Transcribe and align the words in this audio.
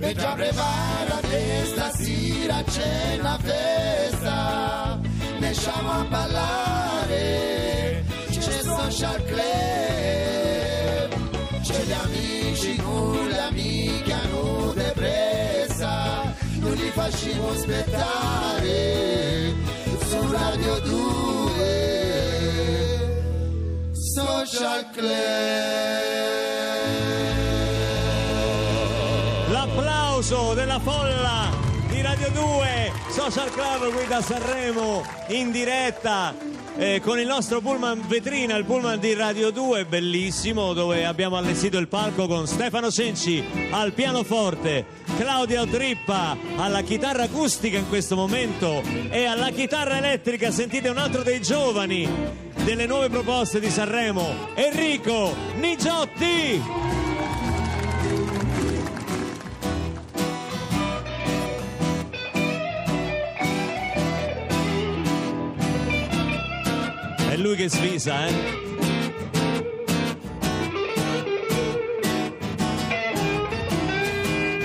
e 0.00 0.14
già 0.14 0.32
preparate 0.34 1.64
stasera 1.66 2.62
c'è 2.62 3.16
una 3.18 3.36
festa. 3.38 5.00
Ne 5.38 5.54
siamo 5.54 5.90
a 5.90 6.04
ballare 6.04 8.04
c'è 8.30 8.62
social 8.62 9.24
club. 9.24 9.48
C'è 11.62 11.82
gli 11.82 11.92
amici 11.92 12.76
con 12.76 13.26
le 13.28 13.38
amiche 13.38 14.12
hanno 14.12 14.72
depressa 14.74 16.34
non 16.60 16.72
li 16.72 16.90
facciamo 16.90 17.50
aspettare 17.50 19.54
su 20.06 20.30
Radio 20.30 20.80
2 20.80 21.52
Social 23.92 24.90
Club 24.90 26.37
L'applauso 30.28 30.52
della 30.52 30.78
folla 30.78 31.50
di 31.88 32.02
Radio 32.02 32.28
2 32.28 32.92
Social 33.08 33.50
Club 33.50 33.90
qui 33.94 34.06
da 34.06 34.20
Sanremo 34.20 35.02
in 35.28 35.50
diretta 35.50 36.34
eh, 36.76 37.00
con 37.02 37.18
il 37.18 37.26
nostro 37.26 37.62
pullman 37.62 38.04
vetrina, 38.06 38.54
il 38.56 38.66
pullman 38.66 39.00
di 39.00 39.14
Radio 39.14 39.50
2, 39.50 39.86
bellissimo, 39.86 40.74
dove 40.74 41.06
abbiamo 41.06 41.38
allestito 41.38 41.78
il 41.78 41.88
palco 41.88 42.26
con 42.26 42.46
Stefano 42.46 42.90
Senci 42.90 43.42
al 43.70 43.94
pianoforte, 43.94 44.84
Claudia 45.16 45.64
Trippa 45.64 46.36
alla 46.56 46.82
chitarra 46.82 47.22
acustica 47.22 47.78
in 47.78 47.88
questo 47.88 48.14
momento 48.14 48.82
e 49.08 49.24
alla 49.24 49.48
chitarra 49.48 49.96
elettrica. 49.96 50.50
Sentite 50.50 50.90
un 50.90 50.98
altro 50.98 51.22
dei 51.22 51.40
giovani 51.40 52.06
delle 52.64 52.84
nuove 52.84 53.08
proposte 53.08 53.60
di 53.60 53.70
Sanremo, 53.70 54.50
Enrico 54.54 55.34
Nigiotti. 55.56 56.87
Lui 67.48 67.56
che 67.56 67.70
svisa, 67.70 68.26
eh? 68.26 68.32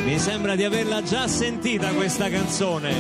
Mi 0.04 0.20
sembra 0.20 0.56
di 0.56 0.66
averla 0.66 1.02
già 1.02 1.28
sentita 1.28 1.94
questa 1.94 2.30
canzone. 2.30 2.94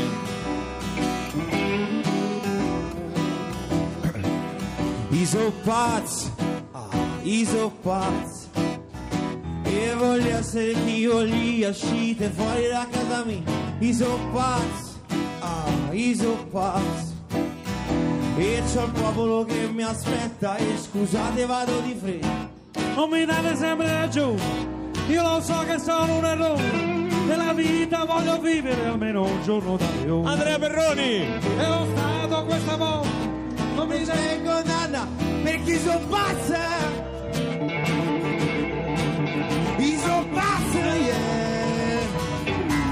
I 5.09 5.25
so 5.25 5.51
pazzi, 5.63 6.31
ah, 6.71 7.19
pazzi. 7.81 8.47
E 9.63 9.93
voglio 9.95 10.37
essere 10.37 10.71
io 10.71 11.21
lì 11.21 11.63
uscite 11.65 12.29
fuori 12.29 12.67
da 12.69 12.87
casa 12.89 13.23
mia. 13.25 13.41
I 13.79 13.93
so 13.93 14.17
pazzi, 14.31 14.93
ah, 15.39 15.91
pazzi. 16.51 17.12
E 18.45 18.61
c'è 18.65 18.83
un 18.83 18.91
popolo 18.91 19.45
che 19.45 19.69
mi 19.71 19.83
aspetta 19.83 20.57
e 20.57 20.77
scusate 20.77 21.45
vado 21.45 21.79
di 21.79 21.95
fretta. 21.95 22.49
Non 22.93 23.09
mi 23.09 23.23
date 23.23 23.55
sempre 23.55 23.87
ragione, 23.87 24.41
io 25.07 25.21
lo 25.21 25.41
so 25.41 25.63
che 25.65 25.79
sono 25.79 26.17
un 26.17 26.25
errore. 26.25 26.61
Nella 27.25 27.53
vita 27.53 28.03
voglio 28.03 28.41
vivere 28.41 28.85
almeno 28.85 29.23
un 29.23 29.41
giorno 29.43 29.77
da 29.77 29.85
leone. 30.01 30.29
Andrea 30.29 30.59
Perroni! 30.59 31.21
E 31.21 31.67
lo 31.67 31.87
Stato 31.95 32.43
questa 32.43 32.75
volta 32.75 33.07
non 33.75 33.87
mi 33.87 34.03
sei 34.03 34.43
condanna 34.43 35.07
perché 35.41 35.79
sono 35.79 35.99
pazza. 36.09 36.59
I 39.77 39.97
so 39.97 40.27
pazzi, 40.33 40.77
yeah. 40.79 41.99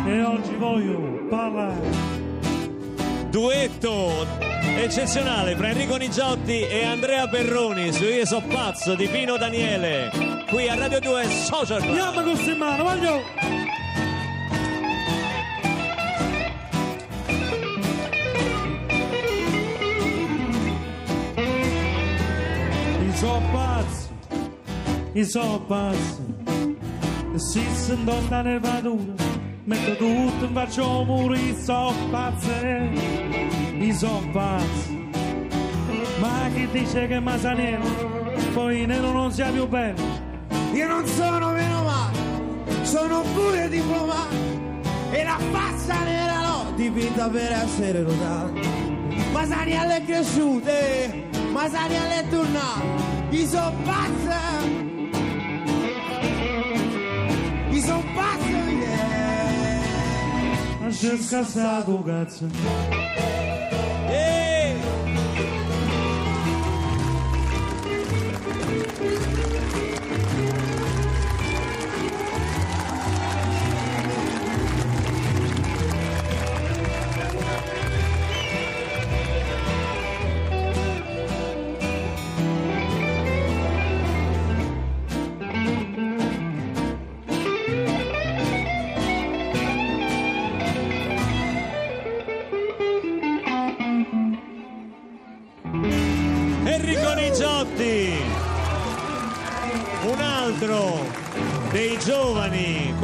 E 0.05 0.23
oggi 0.23 0.55
voglio 0.55 1.27
parlare 1.29 1.89
Duetto 3.29 4.50
eccezionale 4.77 5.55
fra 5.55 5.69
Enrico 5.69 5.95
Nigiotti 5.95 6.61
e 6.67 6.83
Andrea 6.83 7.27
Perroni 7.27 7.91
su 7.91 8.03
Io 8.03 8.25
so 8.25 8.41
pazzo 8.41 8.95
di 8.95 9.07
Pino 9.07 9.37
Daniele 9.37 10.41
qui 10.51 10.67
a 10.67 10.75
Radio 10.75 10.99
2 10.99 11.29
Social 11.29 11.81
Club. 11.81 11.97
Andiamo 11.97 12.23
con 12.23 12.49
in 12.51 12.57
mano, 12.57 12.83
voglio! 12.83 13.21
I 22.99 23.15
so 23.15 23.41
pazzi, 23.53 24.09
i 25.13 25.23
so 25.23 25.63
pazzi, 25.67 26.21
e 27.33 27.39
si 27.39 27.61
sentono 27.73 28.27
da 28.27 28.41
nervatura, 28.41 29.23
metto 29.63 29.95
tutto 29.95 30.45
in 30.45 30.53
faccio 30.53 31.03
muri, 31.05 31.49
i 31.49 31.55
so 31.55 31.93
pazzi, 32.09 32.49
i 33.81 33.91
so 33.93 34.23
pazzi. 34.31 35.09
Ma 36.19 36.49
chi 36.53 36.67
dice 36.71 37.07
che 37.07 37.19
Masaniello, 37.19 37.89
poi 38.53 38.85
nero 38.85 39.11
non 39.11 39.31
sia 39.31 39.49
più 39.49 39.67
bello? 39.67 40.01
Io 40.73 40.87
non 40.87 41.05
sono 41.07 41.51
meno 41.51 41.83
male, 41.83 42.17
sono 42.83 43.21
pure 43.33 43.67
diplomato 43.69 44.35
e 45.11 45.23
la 45.23 45.37
faccia 45.51 46.03
nera 46.03 46.41
l'ho 46.41 46.71
dipinta 46.75 47.27
per 47.27 47.51
essere 47.51 48.03
rodato. 48.03 48.59
Masaniello 49.31 49.91
è 49.93 50.03
cresciuto, 50.05 50.69
eh, 50.69 51.27
Masaniello 51.51 52.13
è 52.13 52.27
tornato, 52.29 52.85
i 53.31 53.45
so 53.47 53.73
pazza, 53.83 54.39
i 57.69 57.81
so 57.81 58.03
pazza, 58.13 58.47
yeah. 58.47 59.79
Ma 60.81 60.87
c'è 60.87 61.17
scassato 61.17 62.03
cazzo. 62.03 63.10
Enrico 69.01 69.30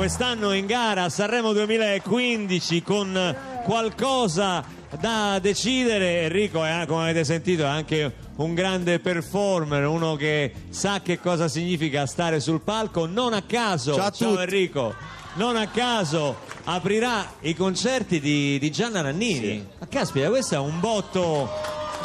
quest'anno 0.07 0.53
in 0.53 0.67
gara 0.67 1.03
a 1.03 1.09
Sanremo 1.09 1.51
2015 1.51 2.81
con 2.81 3.35
qualcosa 3.65 4.63
da 5.01 5.37
decidere. 5.39 6.21
Enrico 6.21 6.63
è 6.63 6.85
come 6.87 7.03
avete 7.03 7.25
sentito 7.25 7.63
è 7.63 7.67
anche 7.67 8.13
un 8.37 8.53
grande 8.53 8.99
performer 8.99 9.85
uno 9.85 10.15
che 10.15 10.53
sa 10.69 11.01
che 11.01 11.19
cosa 11.19 11.49
significa 11.49 12.05
stare 12.05 12.39
sul 12.39 12.61
palco. 12.61 13.05
Non 13.05 13.33
a 13.33 13.41
caso 13.41 13.95
Ciao 13.95 14.05
a 14.05 14.11
tutti. 14.11 14.41
Enrico 14.43 14.95
non 15.33 15.57
a 15.57 15.67
caso 15.67 16.37
aprirà 16.63 17.33
i 17.41 17.53
concerti 17.53 18.21
di, 18.21 18.57
di 18.59 18.71
Gianna 18.71 19.01
Nannini. 19.01 19.67
Ma 19.77 19.87
caspita 19.89 20.29
questo 20.29 20.55
è 20.55 20.59
un 20.59 20.79
botto 20.79 21.49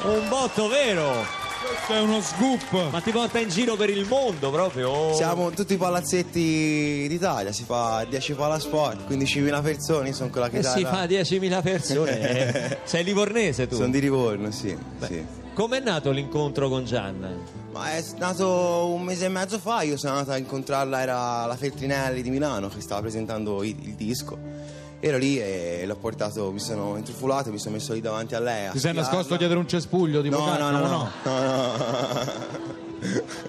un 0.07 0.29
botto 0.29 0.67
vero 0.67 1.42
Questo 1.67 1.93
è 1.95 2.01
uno 2.01 2.21
scoop. 2.21 2.91
ma 2.91 3.01
ti 3.01 3.11
porta 3.11 3.39
in 3.39 3.49
giro 3.49 3.77
per 3.77 3.89
il 3.91 4.07
mondo 4.09 4.51
proprio? 4.51 5.15
Siamo 5.15 5.49
in 5.49 5.55
tutti 5.55 5.75
i 5.75 5.77
palazzetti 5.77 7.07
d'Italia, 7.09 7.53
si 7.53 7.65
fa 7.65 8.05
10 8.09 8.33
palasport, 8.35 9.09
15.000 9.11 9.63
persone, 9.63 10.09
io 10.09 10.15
sono 10.15 10.31
con 10.31 10.41
la 10.41 10.47
E 10.49 10.51
chitarra. 10.51 10.77
si 10.77 10.85
fa 10.85 11.05
10.000 11.05 11.63
persone. 11.63 12.21
eh. 12.71 12.79
Sei 12.85 13.05
livornese 13.05 13.67
tu? 13.69 13.77
Sono 13.77 13.91
di 13.91 14.01
Livorno, 14.01 14.51
sì, 14.51 14.77
sì. 15.07 15.25
Com'è 15.55 15.81
nato 15.81 16.11
l'incontro 16.11 16.69
con 16.69 16.85
Gianna? 16.85 17.31
Ma 17.73 17.93
è 17.93 18.03
nato 18.19 18.87
un 18.87 19.03
mese 19.03 19.27
e 19.27 19.29
mezzo 19.29 19.59
fa, 19.59 19.83
io 19.83 19.97
sono 19.97 20.15
andato 20.15 20.33
a 20.33 20.37
incontrarla, 20.39 21.01
era 21.01 21.47
la 21.47 21.57
Feltrinelli 21.57 22.23
di 22.23 22.31
Milano 22.31 22.69
che 22.69 22.81
stava 22.81 23.03
presentando 23.03 23.63
il, 23.63 23.77
il 23.83 23.95
disco. 23.95 24.39
Ero 25.05 25.19
lì 25.19 25.37
e 25.41 25.83
l'ho 25.85 25.97
portato, 25.97 26.53
mi 26.53 26.61
sono 26.61 26.97
intrufolato, 26.97 27.51
mi 27.51 27.59
sono 27.59 27.75
messo 27.75 27.93
lì 27.93 28.01
davanti 28.01 28.37
a 28.37 28.39
lei. 28.39 28.67
a 28.67 28.71
Ti 28.71 28.79
sei 28.79 28.91
spiarla. 28.93 29.01
nascosto 29.01 29.37
dietro 29.37 29.59
un 29.59 29.67
cespuglio 29.67 30.23
tipo 30.23 30.39
No, 30.39 30.57
no, 30.57 30.71
no, 30.71 30.79
no, 30.79 30.79
no, 30.79 30.89
no. 30.89 31.11
No, 31.25 32.81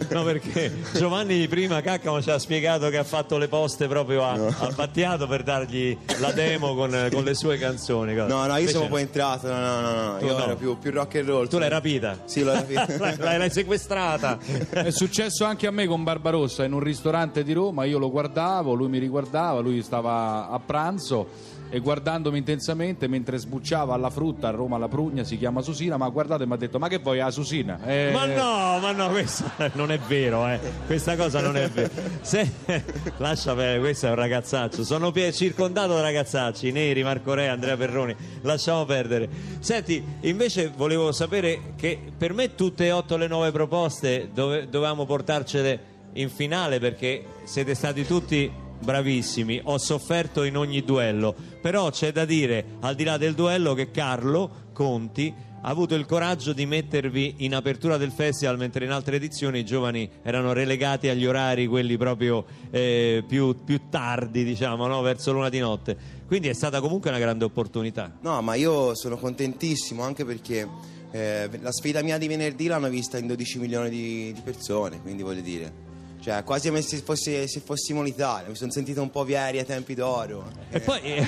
perché 0.07 0.71
Giovanni 0.93 1.47
prima 1.47 1.81
Caccamo 1.81 2.21
ci 2.21 2.31
ha 2.31 2.39
spiegato 2.39 2.89
che 2.89 2.97
ha 2.97 3.03
fatto 3.03 3.37
le 3.37 3.47
poste 3.47 3.87
proprio 3.87 4.23
a, 4.23 4.31
al 4.33 4.73
Battiato 4.73 5.27
per 5.27 5.43
dargli 5.43 5.95
la 6.19 6.31
demo 6.31 6.73
con, 6.73 7.09
con 7.11 7.23
le 7.23 7.35
sue 7.35 7.57
canzoni. 7.57 8.15
cosa. 8.15 8.27
No, 8.27 8.45
no, 8.45 8.53
io 8.53 8.59
Invece 8.59 8.71
sono 8.77 8.87
poi 8.87 9.01
entrato, 9.01 9.47
no, 9.47 9.59
no, 9.59 9.81
no, 9.81 9.91
no, 9.91 10.17
Tu 10.17 10.25
io 10.25 10.37
no. 10.37 10.43
ero 10.43 10.55
più, 10.55 10.77
più 10.79 10.91
rock 10.91 11.15
and 11.15 11.27
roll. 11.27 11.47
Tu 11.47 11.57
l'hai 11.57 11.69
rapita? 11.69 12.19
Sì, 12.25 12.41
l'ho 12.43 12.53
rapita. 12.53 12.87
l'hai, 12.97 13.37
l'hai 13.37 13.49
sequestrata. 13.51 14.39
È 14.69 14.89
successo 14.89 15.45
anche 15.45 15.67
a 15.67 15.71
me 15.71 15.85
con 15.85 16.03
Barbarossa 16.03 16.63
in 16.63 16.73
un 16.73 16.79
ristorante 16.79 17.43
di 17.43 17.53
Roma, 17.53 17.85
io 17.85 17.99
lo 17.99 18.09
guardavo, 18.09 18.73
lui 18.73 18.89
mi 18.89 18.97
riguardava, 18.99 19.59
lui 19.59 19.81
stava 19.81 20.49
a 20.49 20.59
pranzo 20.59 21.51
e 21.73 21.79
guardandomi 21.79 22.37
intensamente 22.37 23.07
mentre 23.07 23.39
sbucciava 23.39 23.95
alla 23.95 24.11
frutta 24.11 24.49
a 24.49 24.51
Roma 24.51 24.77
la 24.77 24.87
prugna, 24.87 25.23
si 25.23 25.39
chiama 25.39 25.63
Susina, 25.63 25.97
ma 25.97 26.07
guardate 26.09 26.45
mi 26.45 26.53
ha 26.53 26.55
detto 26.55 26.77
ma 26.77 26.87
che 26.87 26.99
vuoi 26.99 27.17
la 27.17 27.31
Susina? 27.31 27.79
Eh, 27.83 28.11
Ma 28.13 28.25
no, 28.25 28.77
ma 28.77 28.91
no, 28.91 29.09
questo 29.09 29.45
non 29.73 29.91
è 29.91 29.97
vero, 29.97 30.47
eh. 30.47 30.59
Questa 30.85 31.15
cosa 31.15 31.41
non 31.41 31.57
è 31.57 31.67
vera. 31.69 31.89
Se, 32.21 32.47
lascia 33.17 33.55
perdere, 33.55 33.79
questo 33.79 34.05
è 34.05 34.09
un 34.09 34.15
ragazzaccio. 34.17 34.83
Sono 34.83 35.11
circondato 35.31 35.95
da 35.95 36.01
ragazzacci, 36.01 36.71
Neri, 36.71 37.01
Marco 37.01 37.33
Re, 37.33 37.47
Andrea 37.47 37.75
Perroni. 37.75 38.15
Lasciamo 38.41 38.85
perdere. 38.85 39.27
Senti, 39.57 40.03
invece 40.21 40.71
volevo 40.75 41.11
sapere 41.11 41.73
che 41.75 41.99
per 42.15 42.33
me 42.33 42.53
tutte 42.53 42.85
e 42.85 42.91
otto 42.91 43.17
le 43.17 43.25
nuove 43.25 43.51
proposte 43.51 44.29
dove, 44.31 44.69
dovevamo 44.69 45.07
portarcele 45.07 45.91
in 46.13 46.29
finale 46.29 46.77
perché 46.77 47.25
siete 47.45 47.73
stati 47.73 48.05
tutti 48.05 48.61
bravissimi. 48.83 49.61
Ho 49.63 49.77
sofferto 49.77 50.43
in 50.43 50.57
ogni 50.57 50.83
duello, 50.83 51.35
però 51.61 51.89
c'è 51.89 52.11
da 52.11 52.25
dire, 52.25 52.65
al 52.81 52.95
di 52.95 53.03
là 53.03 53.17
del 53.17 53.33
duello, 53.33 53.73
che 53.73 53.91
Carlo 53.91 54.69
Conti 54.73 55.33
ha 55.65 55.69
avuto 55.69 55.95
il 55.95 56.05
coraggio 56.05 56.51
di 56.51 56.65
mettervi 56.65 57.35
in 57.39 57.55
apertura 57.55 57.95
del 57.95 58.11
festival 58.11 58.57
mentre 58.57 58.83
in 58.83 58.91
altre 58.91 59.15
edizioni 59.15 59.59
i 59.59 59.65
giovani 59.65 60.09
erano 60.21 60.51
relegati 60.51 61.07
agli 61.07 61.25
orari 61.25 61.67
quelli 61.67 61.95
proprio 61.95 62.43
eh, 62.69 63.23
più, 63.25 63.63
più 63.63 63.83
tardi 63.89 64.43
diciamo 64.43 64.87
no? 64.87 65.01
verso 65.01 65.31
l'una 65.31 65.47
di 65.47 65.59
notte 65.59 65.95
quindi 66.27 66.49
è 66.49 66.53
stata 66.53 66.81
comunque 66.81 67.11
una 67.11 67.19
grande 67.19 67.45
opportunità 67.45 68.17
No, 68.19 68.41
ma 68.41 68.55
io 68.55 68.93
sono 68.93 69.15
contentissimo 69.15 70.03
anche 70.03 70.25
perché 70.25 70.67
eh, 71.13 71.47
la 71.61 71.71
sfida 71.71 72.01
mia 72.01 72.17
di 72.17 72.27
venerdì 72.27 72.65
l'hanno 72.65 72.89
vista 72.89 73.19
in 73.19 73.27
12 73.27 73.59
milioni 73.59 73.89
di, 73.89 74.33
di 74.33 74.41
persone, 74.41 74.99
quindi 74.99 75.21
voglio 75.21 75.41
dire. 75.41 75.91
Cioè, 76.23 76.41
quasi 76.45 76.69
come 76.69 76.81
se, 76.81 76.99
fosse- 76.99 77.47
se 77.49 77.59
fossimo 77.59 78.01
l'Italia, 78.01 78.47
mi 78.47 78.55
sono 78.55 78.71
sentito 78.71 79.01
un 79.01 79.11
po' 79.11 79.25
Vieri 79.25 79.59
ai 79.59 79.65
tempi 79.65 79.93
d'oro. 79.93 80.49
e 80.69 80.79
poi 80.79 81.01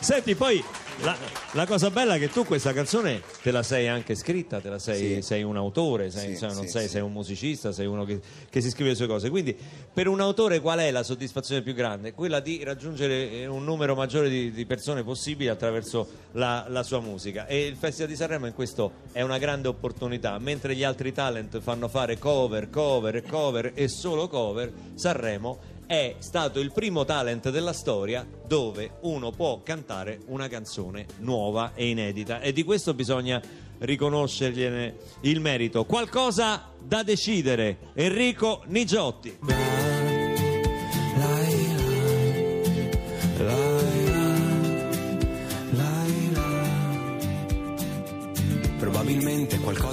senti 0.00 0.34
poi 0.34 0.62
la, 1.02 1.16
la 1.52 1.66
cosa 1.66 1.90
bella 1.90 2.14
è 2.14 2.18
che 2.18 2.28
tu 2.28 2.44
questa 2.44 2.72
canzone 2.72 3.22
te 3.42 3.50
la 3.50 3.62
sei 3.62 3.88
anche 3.88 4.14
scritta, 4.14 4.60
te 4.60 4.68
la 4.68 4.78
sei, 4.78 5.16
Sì. 5.16 5.22
sei 5.22 5.42
un 5.42 5.56
autore, 5.56 6.10
sei, 6.10 6.36
Sì, 6.36 6.44
non 6.46 6.62
sì, 6.62 6.68
sei, 6.68 6.88
sei 6.88 7.00
un 7.02 7.12
musicista, 7.12 7.72
sei 7.72 7.86
uno 7.86 8.04
che, 8.04 8.20
che 8.48 8.60
si 8.60 8.70
scrive 8.70 8.90
le 8.90 8.96
sue 8.96 9.06
cose. 9.06 9.28
Quindi 9.30 9.56
per 9.92 10.06
un 10.08 10.20
autore 10.20 10.60
qual 10.60 10.78
è 10.78 10.90
la 10.90 11.02
soddisfazione 11.02 11.62
più 11.62 11.74
grande? 11.74 12.12
Quella 12.12 12.40
di 12.40 12.62
raggiungere 12.62 13.30
eh, 13.30 13.46
un 13.46 13.64
numero 13.64 13.94
maggiore 13.94 14.28
di, 14.28 14.52
di 14.52 14.66
persone 14.66 15.02
possibile 15.02 15.50
attraverso 15.50 16.08
la, 16.32 16.66
la 16.68 16.82
sua 16.82 17.00
musica. 17.00 17.46
E 17.46 17.66
il 17.66 17.76
Festival 17.76 18.10
di 18.10 18.16
Sanremo 18.16 18.46
in 18.46 18.54
questo 18.54 18.92
è 19.12 19.22
una 19.22 19.38
grande 19.38 19.68
opportunità. 19.68 20.38
Mentre 20.38 20.74
gli 20.74 20.84
altri 20.84 21.12
talent 21.12 21.60
fanno 21.60 21.88
fare 21.88 22.18
cover, 22.18 22.70
cover 22.70 23.22
cover 23.22 23.72
e 23.74 23.88
solo 23.88 24.28
cover, 24.28 24.72
Sanremo 24.94 25.72
è 25.94 26.16
stato 26.18 26.58
il 26.58 26.72
primo 26.72 27.04
talent 27.04 27.50
della 27.50 27.72
storia 27.72 28.26
dove 28.46 28.96
uno 29.02 29.30
può 29.30 29.62
cantare 29.62 30.20
una 30.26 30.48
canzone 30.48 31.06
nuova 31.18 31.72
e 31.74 31.88
inedita 31.88 32.40
e 32.40 32.52
di 32.52 32.64
questo 32.64 32.94
bisogna 32.94 33.40
riconoscergliene 33.78 34.96
il 35.20 35.40
merito. 35.40 35.84
Qualcosa 35.84 36.70
da 36.80 37.02
decidere. 37.04 37.78
Enrico 37.94 38.62
Nigiotti. 38.66 39.63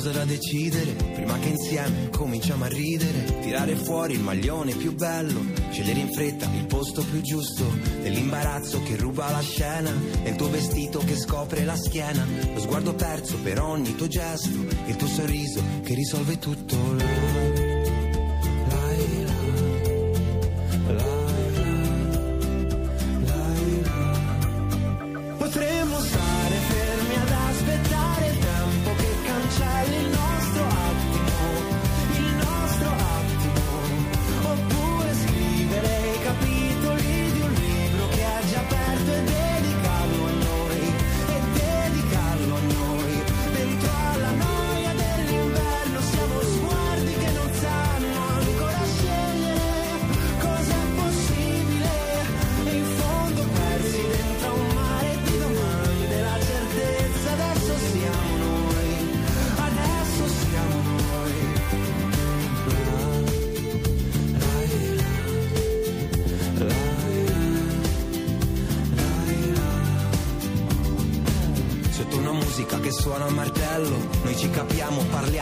Qualcosa 0.02 0.26
da 0.26 0.26
decidere. 0.26 0.94
Prima 1.14 1.38
che 1.38 1.50
insieme 1.50 2.10
cominciamo 2.10 2.64
a 2.64 2.68
ridere 2.68 3.40
Tirare 3.42 3.76
fuori 3.76 4.14
il 4.14 4.22
maglione 4.22 4.74
più 4.74 4.96
bello 4.96 5.46
Scegliere 5.70 6.00
in 6.00 6.12
fretta 6.12 6.50
il 6.58 6.66
posto 6.66 7.04
più 7.04 7.22
giusto. 7.22 7.64
Dell'imbarazzo 8.02 8.82
che 8.82 8.96
ruba 8.96 9.30
la 9.30 9.42
scena 9.42 9.92
il 10.24 10.36
tuo 10.36 10.50
vestito 10.50 11.00
che 11.00 11.16
scopre 11.16 11.64
la 11.66 11.76
schiena. 11.76 12.26
Lo 12.52 12.60
sguardo 12.60 12.96
perso 12.96 13.38
per 13.44 13.62
ogni 13.62 13.96
tuo 13.96 14.08
gesto 14.08 14.50
Il 14.88 14.96
tuo 14.96 15.08
sorriso 15.08 15.62
che 15.84 15.94
risolve 15.94 16.40
tutto 16.40 16.76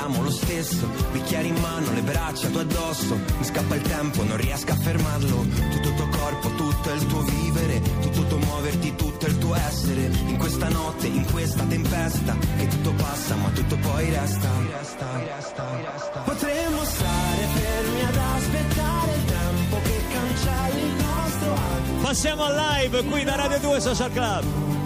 parliamo 0.09 0.23
lo 0.23 0.29
stesso. 0.29 0.87
Bicchieri 1.11 1.47
in 1.49 1.59
mano, 1.59 1.91
le 1.93 2.01
braccia 2.01 2.49
tu 2.49 2.57
addosso. 2.57 3.15
Mi 3.37 3.45
scappa 3.45 3.75
il 3.75 3.81
tempo, 3.81 4.23
non 4.23 4.37
riesco 4.37 4.71
a 4.71 4.75
fermarlo. 4.75 5.45
Tutto 5.71 5.87
il 5.87 5.95
tuo 5.95 6.07
corpo, 6.09 6.49
tutto 6.55 6.91
il 6.91 7.05
tuo 7.05 7.21
vivere. 7.21 7.81
Tutto 8.01 8.19
il 8.19 8.27
tuo 8.27 8.37
muoverti, 8.37 8.95
tutto 8.95 9.25
il 9.27 9.37
tuo 9.37 9.55
essere. 9.55 10.09
In 10.27 10.37
questa 10.37 10.69
notte, 10.69 11.07
in 11.07 11.25
questa 11.31 11.63
tempesta 11.63 12.35
Che 12.57 12.67
tutto 12.67 12.93
passa 12.93 13.35
ma 13.35 13.49
tutto 13.49 13.77
poi 13.77 14.09
resta. 14.09 14.47
Potremmo 16.25 16.83
stare 16.83 17.47
fermi 17.53 18.01
ad 18.01 18.15
aspettare 18.15 19.13
il 19.15 19.25
tempo 19.25 19.77
che 19.83 20.01
cancelli 20.11 20.81
il 20.81 20.93
nostro 20.93 21.53
attimo 21.53 22.01
Passiamo 22.01 22.43
al 22.43 22.55
live 22.55 23.03
qui 23.05 23.23
da 23.23 23.35
Radio 23.35 23.59
2 23.59 23.79
Social 23.79 24.11
Club. 24.11 24.78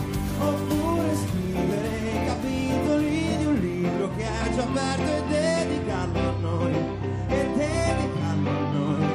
Già 4.55 4.63
aperto 4.63 5.11
e 5.11 5.23
dedicarlo 5.29 6.19
a 6.19 6.33
noi, 6.41 6.73
e 7.27 7.47
dedicarlo 7.55 8.49
a 8.49 8.67
noi. 8.73 9.07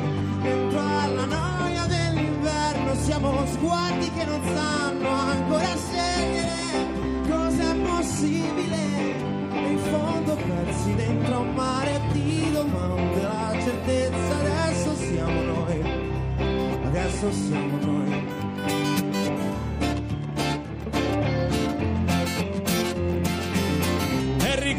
Dentro 0.42 0.80
alla 0.80 1.24
noia 1.24 1.86
dell'inverno 1.86 2.94
siamo 2.96 3.46
sguardi 3.46 4.10
che 4.10 4.24
non 4.24 4.40
sanno 4.54 5.08
ancora 5.08 5.76
scegliere 5.76 6.60
cosa 7.28 7.70
è 7.70 7.76
possibile. 7.76 8.76
In 9.70 9.78
fondo 9.90 10.34
persi 10.34 10.94
dentro 10.94 11.40
un 11.40 11.54
mare 11.54 12.00
di 12.12 12.50
domande, 12.52 13.22
la 13.22 13.56
certezza 13.62 14.38
adesso 14.38 14.94
siamo 14.96 15.40
noi, 15.42 15.82
adesso 16.84 17.32
siamo 17.32 17.76
noi. 17.84 18.97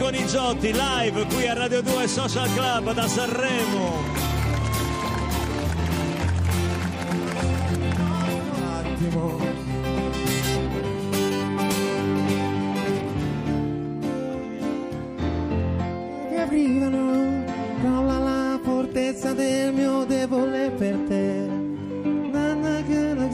Enrico 0.10 0.12
Nigiotti 0.12 0.74
live 0.74 1.26
qui 1.28 1.48
a 1.48 1.54
Radio 1.54 1.82
2 1.84 2.08
Social 2.08 2.52
Club 2.54 2.94
da 2.94 3.08
Sanremo. 3.08 3.98
attimo. 8.82 9.38
Che 16.30 16.40
aprivano 16.42 17.44
crolla 17.82 18.18
la 18.18 18.60
fortezza 18.64 19.34
del 19.34 19.74
mio 19.74 20.06
debole 20.06 20.72
per 20.72 20.96
te. 21.08 21.48
Non 21.48 23.32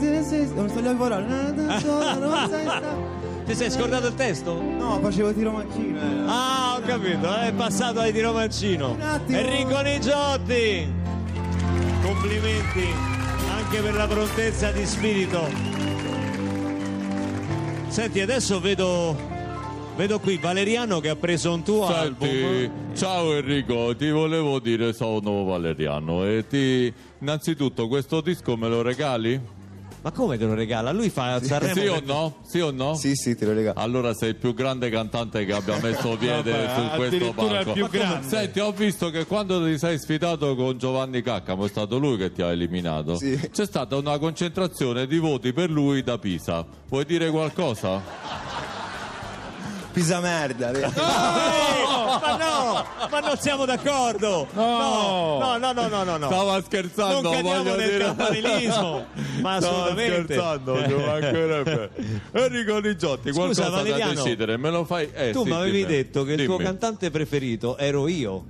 Non 0.55 0.70
sto 0.70 0.79
le 0.82 0.94
parole, 0.96 1.25
nanna 1.25 1.79
sola 1.79 2.13
non 2.20 2.50
sai 2.50 2.63
sta- 2.63 3.25
Ti 3.46 3.54
sei 3.54 3.70
scordato 3.70 4.08
il 4.08 4.16
testo? 4.16 4.60
No, 4.60 5.00
facevo 5.02 5.32
tiro 5.34 5.52
mancino. 5.52 6.00
eh. 6.00 6.24
Ah, 6.28 6.75
ho 6.78 6.82
capito, 6.86 7.32
è 7.36 7.54
passato 7.54 8.00
ai 8.00 8.12
tiro 8.12 8.34
mancino. 8.34 8.92
Un 8.94 9.02
attimo. 9.02 9.38
Enrico 9.38 9.82
Nigiotti. 9.82 10.92
Complimenti 12.02 12.88
anche 13.56 13.80
per 13.82 13.94
la 13.94 14.08
prontezza 14.08 14.72
di 14.72 14.86
spirito. 14.86 15.48
Senti, 17.88 18.20
adesso 18.20 18.60
vedo 18.60 19.16
vedo 19.96 20.20
qui 20.20 20.38
Valeriano 20.38 21.00
che 21.00 21.10
ha 21.10 21.16
preso 21.16 21.54
un 21.54 21.64
tuo 21.64 21.86
Senti, 21.88 22.25
album. 22.28 22.72
ciao 22.96 23.34
Enrico, 23.34 23.96
ti 23.96 24.10
volevo 24.10 24.60
dire 24.60 24.92
sono 24.92 25.46
Valeriano 25.46 26.25
e 26.25 26.46
ti 26.48 26.92
innanzitutto 27.20 27.88
questo 27.88 28.20
disco 28.20 28.58
me 28.58 28.68
lo 28.68 28.82
regali? 28.82 29.40
Ma 30.06 30.12
come 30.12 30.38
te 30.38 30.46
lo 30.46 30.54
regala? 30.54 30.92
Lui 30.92 31.10
fa 31.10 31.34
a 31.34 31.44
Sanremo. 31.44 31.74
Sì 31.74 31.88
o 31.88 32.00
no? 32.06 32.36
Sì 32.46 32.60
o 32.60 32.70
no? 32.70 32.94
Sì, 32.94 33.16
sì, 33.16 33.36
te 33.36 33.44
lo 33.44 33.54
regalo. 33.54 33.80
Allora 33.80 34.14
sei 34.14 34.30
il 34.30 34.36
più 34.36 34.54
grande 34.54 34.92
cantante 34.92 35.44
che 35.46 35.52
abbia 35.52 35.80
messo 35.82 36.16
piede 36.16 36.52
Vabbè, 36.52 36.76
su 36.76 36.96
questo 36.96 37.34
palco. 37.34 37.72
più 37.72 37.90
grande. 37.90 38.28
Senti, 38.28 38.60
ho 38.60 38.72
visto 38.72 39.10
che 39.10 39.26
quando 39.26 39.66
ti 39.66 39.80
sei 39.80 39.98
sfidato 39.98 40.56
con 40.56 40.78
Giovanni 40.78 41.24
Caccamo 41.24 41.66
è 41.66 41.70
stato 41.70 41.98
lui 41.98 42.18
che 42.18 42.32
ti 42.32 42.44
ha 42.44 42.52
eliminato. 42.52 43.16
Sì. 43.16 43.50
C'è 43.52 43.66
stata 43.66 43.96
una 43.96 44.20
concentrazione 44.20 45.08
di 45.08 45.18
voti 45.18 45.54
per 45.54 45.72
lui 45.72 46.04
da 46.04 46.20
Pisa. 46.20 46.64
Vuoi 46.88 47.06
dire 47.06 47.32
qualcosa? 47.32 48.75
Pisa 49.96 50.20
merda. 50.20 50.72
Eh, 50.72 50.90
ma 50.92 52.38
no, 52.38 52.86
ma 53.10 53.20
non 53.22 53.38
siamo 53.38 53.64
d'accordo. 53.66 54.46
No. 54.54 55.38
no, 55.40 55.58
no, 55.58 55.72
no, 55.72 55.88
no, 55.88 56.04
no. 56.04 56.18
no. 56.18 56.28
Stava 56.28 56.62
scherzando, 56.62 57.22
Non 57.22 57.32
cadiamo 57.34 57.64
voglio 57.64 57.75
nel 57.78 57.90
dire. 57.92 58.04
campanilismo, 58.04 59.06
ma 59.42 59.60
Stavo 59.62 59.75
assolutamente. 59.84 60.34
scherzando, 60.34 60.84
ci 60.88 60.94
mancherebbe. 60.94 61.90
Enrico 62.34 62.80
Nigiotti, 62.80 63.32
qualcosa 63.32 63.64
da 63.64 63.70
Valeriano, 63.70 64.14
decidere, 64.14 64.58
me 64.58 64.70
lo 64.70 64.84
fai? 64.84 65.10
Eh, 65.14 65.32
Tu 65.32 65.44
sì, 65.44 65.50
mi 65.50 65.56
avevi 65.56 65.72
dimmi. 65.86 65.86
detto 65.88 66.24
che 66.25 66.34
il 66.34 66.44
tuo 66.46 66.58
Dimmi. 66.58 66.68
cantante 66.70 67.10
preferito 67.10 67.78
ero 67.78 68.08
io. 68.10 68.46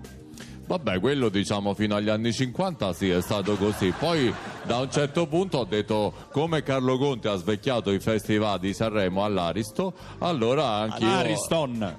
Vabbè, 0.67 0.99
quello 0.99 1.29
diciamo 1.29 1.73
fino 1.75 1.95
agli 1.95 2.09
anni 2.09 2.33
50 2.33 2.93
sì, 2.93 3.09
è 3.09 3.21
stato 3.21 3.55
così. 3.55 3.93
Poi 3.97 4.33
da 4.63 4.77
un 4.77 4.91
certo 4.91 5.27
punto 5.27 5.59
ho 5.59 5.65
detto 5.65 6.11
come 6.31 6.63
Carlo 6.63 6.97
Conte 6.97 7.29
ha 7.29 7.35
svecchiato 7.35 7.91
i 7.91 7.99
festival 7.99 8.59
di 8.59 8.73
Sanremo 8.73 9.23
all'Aristo, 9.23 9.93
allora 10.19 10.67
anch'io... 10.77 11.07
Ariston. 11.07 11.95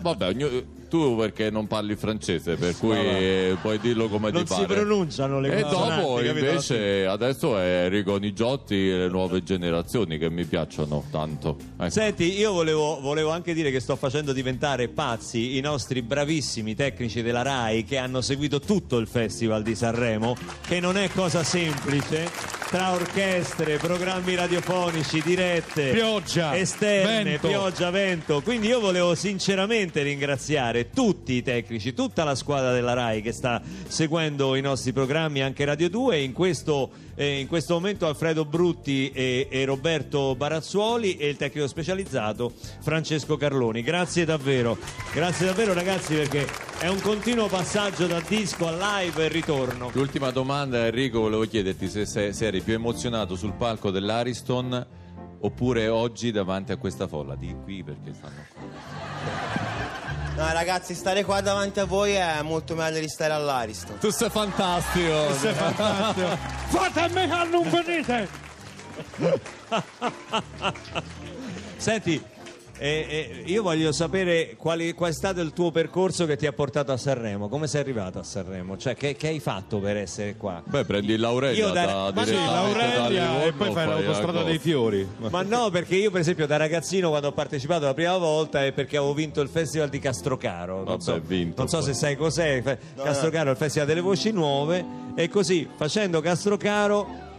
Vabbè, 0.00 0.26
ognu- 0.26 0.64
tu 0.92 1.16
perché 1.16 1.48
non 1.48 1.66
parli 1.66 1.96
francese, 1.96 2.56
per 2.56 2.76
cui 2.76 2.94
eh, 2.98 3.56
puoi 3.62 3.78
dirlo 3.78 4.08
come 4.08 4.30
Non 4.30 4.44
ti 4.44 4.52
si 4.52 4.60
pare. 4.60 4.74
pronunciano 4.74 5.40
le 5.40 5.56
E 5.56 5.62
consonanti, 5.62 6.02
dopo 6.04 6.20
invece 6.20 7.06
adesso 7.06 7.56
è 7.58 7.84
Enrico 7.84 8.18
Nigiotti 8.18 8.90
e 8.90 8.98
le 8.98 9.08
nuove 9.08 9.42
generazioni 9.42 10.18
che 10.18 10.28
mi 10.28 10.44
piacciono 10.44 11.02
tanto. 11.10 11.56
Ecco. 11.78 11.88
Senti, 11.88 12.38
io 12.38 12.52
volevo, 12.52 13.00
volevo 13.00 13.30
anche 13.30 13.54
dire 13.54 13.70
che 13.70 13.80
sto 13.80 13.96
facendo 13.96 14.34
diventare 14.34 14.88
pazzi 14.88 15.56
i 15.56 15.60
nostri 15.60 16.02
bravissimi 16.02 16.74
tecnici 16.74 17.22
della 17.22 17.40
RAI 17.40 17.84
che 17.84 17.96
hanno 17.96 18.20
seguito 18.20 18.60
tutto 18.60 18.98
il 18.98 19.06
Festival 19.06 19.62
di 19.62 19.74
Sanremo, 19.74 20.36
che 20.68 20.78
non 20.78 20.98
è 20.98 21.08
cosa 21.08 21.42
semplice, 21.42 22.30
tra 22.68 22.92
orchestre, 22.92 23.76
programmi 23.78 24.34
radiofonici, 24.34 25.22
dirette, 25.22 25.90
Pioggia, 25.92 26.56
esterne, 26.56 27.22
vento. 27.22 27.48
pioggia, 27.48 27.90
vento. 27.90 28.40
Quindi 28.42 28.66
io 28.68 28.80
volevo 28.80 29.14
sinceramente 29.14 30.02
ringraziare 30.02 30.81
tutti 30.90 31.34
i 31.34 31.42
tecnici, 31.42 31.94
tutta 31.94 32.24
la 32.24 32.34
squadra 32.34 32.72
della 32.72 32.92
RAI 32.92 33.22
che 33.22 33.32
sta 33.32 33.60
seguendo 33.86 34.54
i 34.54 34.60
nostri 34.60 34.92
programmi, 34.92 35.42
anche 35.42 35.64
Radio 35.64 35.88
2, 35.88 36.20
in 36.20 36.32
questo, 36.32 36.90
eh, 37.14 37.40
in 37.40 37.46
questo 37.46 37.74
momento 37.74 38.06
Alfredo 38.06 38.44
Brutti 38.44 39.10
e, 39.10 39.48
e 39.50 39.64
Roberto 39.64 40.34
Barazzuoli 40.34 41.16
e 41.16 41.28
il 41.28 41.36
tecnico 41.36 41.66
specializzato 41.66 42.52
Francesco 42.80 43.36
Carloni. 43.36 43.82
Grazie 43.82 44.24
davvero, 44.24 44.76
grazie 45.12 45.46
davvero 45.46 45.72
ragazzi 45.72 46.14
perché 46.14 46.46
è 46.78 46.88
un 46.88 47.00
continuo 47.00 47.48
passaggio 47.48 48.06
da 48.06 48.20
disco 48.26 48.66
a 48.66 49.00
live 49.02 49.24
e 49.24 49.28
ritorno. 49.28 49.90
L'ultima 49.92 50.30
domanda 50.30 50.86
Enrico, 50.86 51.20
volevo 51.20 51.44
chiederti 51.44 51.88
se, 51.88 52.06
se- 52.06 52.32
se 52.32 52.46
eri 52.46 52.60
più 52.60 52.74
emozionato 52.74 53.36
sul 53.36 53.52
palco 53.52 53.90
dell'Ariston 53.90 55.00
oppure 55.42 55.88
oggi 55.88 56.30
davanti 56.30 56.72
a 56.72 56.76
questa 56.76 57.06
folla. 57.06 57.34
Di 57.34 57.54
qui 57.64 57.82
perché 57.82 58.12
stanno 58.12 58.46
qua. 58.52 59.71
No, 60.34 60.50
ragazzi, 60.52 60.94
stare 60.94 61.24
qua 61.24 61.40
davanti 61.42 61.80
a 61.80 61.84
voi 61.84 62.14
è 62.14 62.40
molto 62.42 62.74
meglio 62.74 62.98
di 63.00 63.08
stare 63.08 63.34
all'Ariston. 63.34 63.98
Tu 63.98 64.10
sei 64.10 64.30
fantastico! 64.30 65.28
Fate 66.68 67.00
a 67.00 67.08
me 67.08 67.28
che 67.28 67.48
non 67.50 67.70
venite! 67.70 68.28
Senti, 71.76 72.24
eh, 72.82 73.06
eh, 73.08 73.42
io 73.50 73.62
voglio 73.62 73.92
sapere 73.92 74.54
quali- 74.56 74.92
qual 74.92 75.10
è 75.10 75.14
stato 75.14 75.40
il 75.40 75.52
tuo 75.52 75.70
percorso 75.70 76.26
che 76.26 76.36
ti 76.36 76.46
ha 76.46 76.52
portato 76.52 76.90
a 76.92 76.96
Sanremo, 76.96 77.48
come 77.48 77.66
sei 77.68 77.80
arrivato 77.80 78.18
a 78.18 78.22
Sanremo, 78.24 78.76
cioè 78.76 78.96
che, 78.96 79.14
che 79.14 79.28
hai 79.28 79.38
fatto 79.40 79.78
per 79.78 79.96
essere 79.96 80.34
qua? 80.36 80.62
Beh, 80.64 80.84
prendi 80.84 81.16
l'Aurelia 81.16 81.66
Io 81.66 81.72
da- 81.72 82.10
da, 82.10 82.24
sì, 82.24 82.34
L'Aurelia 82.34 83.44
e 83.44 83.52
poi 83.52 83.72
fai 83.72 83.86
l'autostrada 83.86 84.40
la 84.40 84.44
dei 84.44 84.58
fiori. 84.58 85.06
Ma 85.30 85.42
no, 85.42 85.70
perché 85.70 85.94
io 85.96 86.10
per 86.10 86.20
esempio 86.20 86.46
da 86.46 86.56
ragazzino 86.56 87.08
quando 87.10 87.28
ho 87.28 87.32
partecipato 87.32 87.84
la 87.84 87.94
prima 87.94 88.16
volta 88.18 88.64
è 88.64 88.72
perché 88.72 88.96
avevo 88.96 89.14
vinto 89.14 89.40
il 89.40 89.48
festival 89.48 89.88
di 89.88 89.98
Castrocaro. 89.98 90.76
Non 90.76 90.84
Vabbè, 90.84 91.02
so, 91.02 91.20
vinto, 91.24 91.54
non 91.58 91.68
so 91.68 91.78
poi. 91.78 91.86
se 91.86 91.94
sai 91.94 92.16
cos'è. 92.16 92.62
Fe- 92.62 92.78
Castrocaro 92.96 93.48
è 93.48 93.52
il 93.52 93.58
festival 93.58 93.86
delle 93.86 94.00
voci 94.00 94.30
nuove 94.32 94.84
e 95.14 95.28
così 95.28 95.68
facendo 95.76 96.20
Castrocaro 96.20 97.30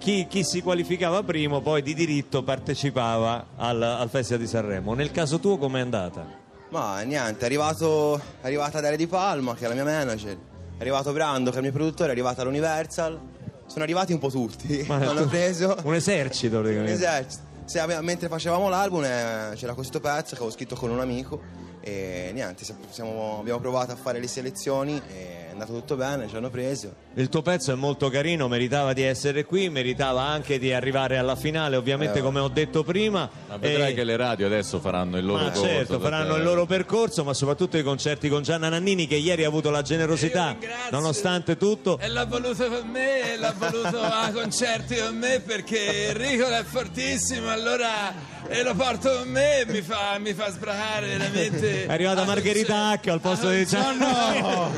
chi, 0.00 0.26
chi 0.26 0.42
si 0.44 0.62
qualificava 0.62 1.22
primo 1.22 1.60
poi 1.60 1.82
di 1.82 1.92
diritto 1.92 2.42
partecipava 2.42 3.48
al, 3.56 3.82
al 3.82 4.08
festival 4.08 4.40
di 4.40 4.48
Sanremo. 4.48 4.94
Nel 4.94 5.10
caso 5.10 5.38
tuo 5.38 5.58
com'è 5.58 5.80
andata? 5.80 6.24
Ma 6.70 7.00
niente, 7.02 7.42
è 7.42 7.44
arrivato, 7.44 8.16
è 8.16 8.46
arrivata 8.46 8.80
Daria 8.80 8.96
Di 8.96 9.06
Palma, 9.06 9.54
che 9.54 9.66
è 9.66 9.68
la 9.68 9.74
mia 9.74 9.84
manager, 9.84 10.32
è 10.32 10.80
arrivato 10.80 11.12
Brando, 11.12 11.50
che 11.50 11.56
è 11.56 11.58
il 11.58 11.64
mio 11.66 11.72
produttore, 11.74 12.08
è 12.08 12.12
arrivata 12.12 12.40
all'Universal. 12.40 13.20
Sono 13.66 13.84
arrivati 13.84 14.12
un 14.14 14.18
po' 14.18 14.30
tutti. 14.30 14.82
Ma 14.88 14.96
Hanno 15.06 15.26
preso 15.26 15.76
Un 15.82 15.94
esercito 15.94 16.56
un 16.56 16.62
praticamente. 16.62 16.94
esercito. 16.94 17.42
Sì, 17.66 17.78
ave- 17.78 18.00
mentre 18.00 18.28
facevamo 18.28 18.68
l'album 18.68 19.04
eh, 19.04 19.52
c'era 19.54 19.74
questo 19.74 20.00
pezzo 20.00 20.30
che 20.30 20.36
avevo 20.36 20.50
scritto 20.50 20.74
con 20.74 20.90
un 20.90 20.98
amico 20.98 21.40
e 21.82 22.30
niente, 22.34 22.64
siamo- 22.90 23.38
abbiamo 23.40 23.58
provato 23.60 23.92
a 23.92 23.96
fare 23.96 24.18
le 24.20 24.26
selezioni 24.28 25.00
e 25.08 25.46
è 25.48 25.52
andato 25.52 25.72
tutto 25.72 25.96
bene, 25.96 26.28
ci 26.28 26.36
hanno 26.36 26.50
preso. 26.50 26.94
Il 27.14 27.28
tuo 27.28 27.42
pezzo 27.42 27.72
è 27.72 27.74
molto 27.74 28.08
carino, 28.08 28.48
meritava 28.48 28.92
di 28.92 29.02
essere 29.02 29.44
qui, 29.44 29.68
meritava 29.68 30.22
anche 30.22 30.58
di 30.58 30.72
arrivare 30.72 31.18
alla 31.18 31.36
finale, 31.36 31.76
ovviamente 31.76 32.18
Eh, 32.20 32.22
come 32.22 32.38
ho 32.40 32.48
detto 32.48 32.84
prima. 32.84 33.28
Ma 33.48 33.56
vedrai 33.56 33.92
Eh, 33.92 33.94
che 33.94 34.04
le 34.04 34.16
radio 34.16 34.46
adesso 34.46 34.78
faranno 34.80 35.18
il 35.18 35.24
loro 35.24 35.42
Ma 35.44 35.50
corso. 35.50 35.66
certo, 35.66 35.98
faranno 36.00 36.24
perché- 36.26 36.38
il 36.38 36.44
loro 36.44 36.66
percorso, 36.66 37.24
ma 37.24 37.34
soprattutto 37.34 37.76
i 37.76 37.82
concerti 37.82 38.28
con 38.28 38.42
Gianna 38.42 38.68
Nannini 38.68 39.06
che 39.06 39.16
ieri 39.16 39.44
ha 39.44 39.48
avuto 39.48 39.70
la 39.70 39.82
generosità, 39.82 40.56
nonostante 40.90 41.56
tutto. 41.56 41.98
E 41.98 42.08
l'ha 42.08 42.24
voluto 42.26 42.68
con 42.68 42.88
me, 42.88 43.32
e 43.32 43.36
l'ha 43.36 43.54
voluto 43.56 44.00
a 44.00 44.30
concerti 44.32 44.96
con 44.96 45.16
me 45.16 45.40
perché 45.40 46.08
Enrico 46.10 46.46
è 46.46 46.62
fortissimo, 46.62 47.48
allora 47.50 48.12
e 48.52 48.62
lo 48.64 48.74
porto 48.74 49.10
con 49.18 49.28
me 49.28 49.60
e 49.60 49.66
mi 49.66 49.80
fa, 49.80 50.18
mi 50.18 50.34
fa 50.34 50.50
sbracare 50.50 51.06
veramente. 51.06 51.86
È 51.86 51.92
arrivata 51.92 52.24
Margherita 52.24 52.98
H 53.00 53.08
al 53.10 53.20
posto 53.20 53.48
di 53.48 53.64
Gianna. 53.64 54.40
No! 54.40 54.72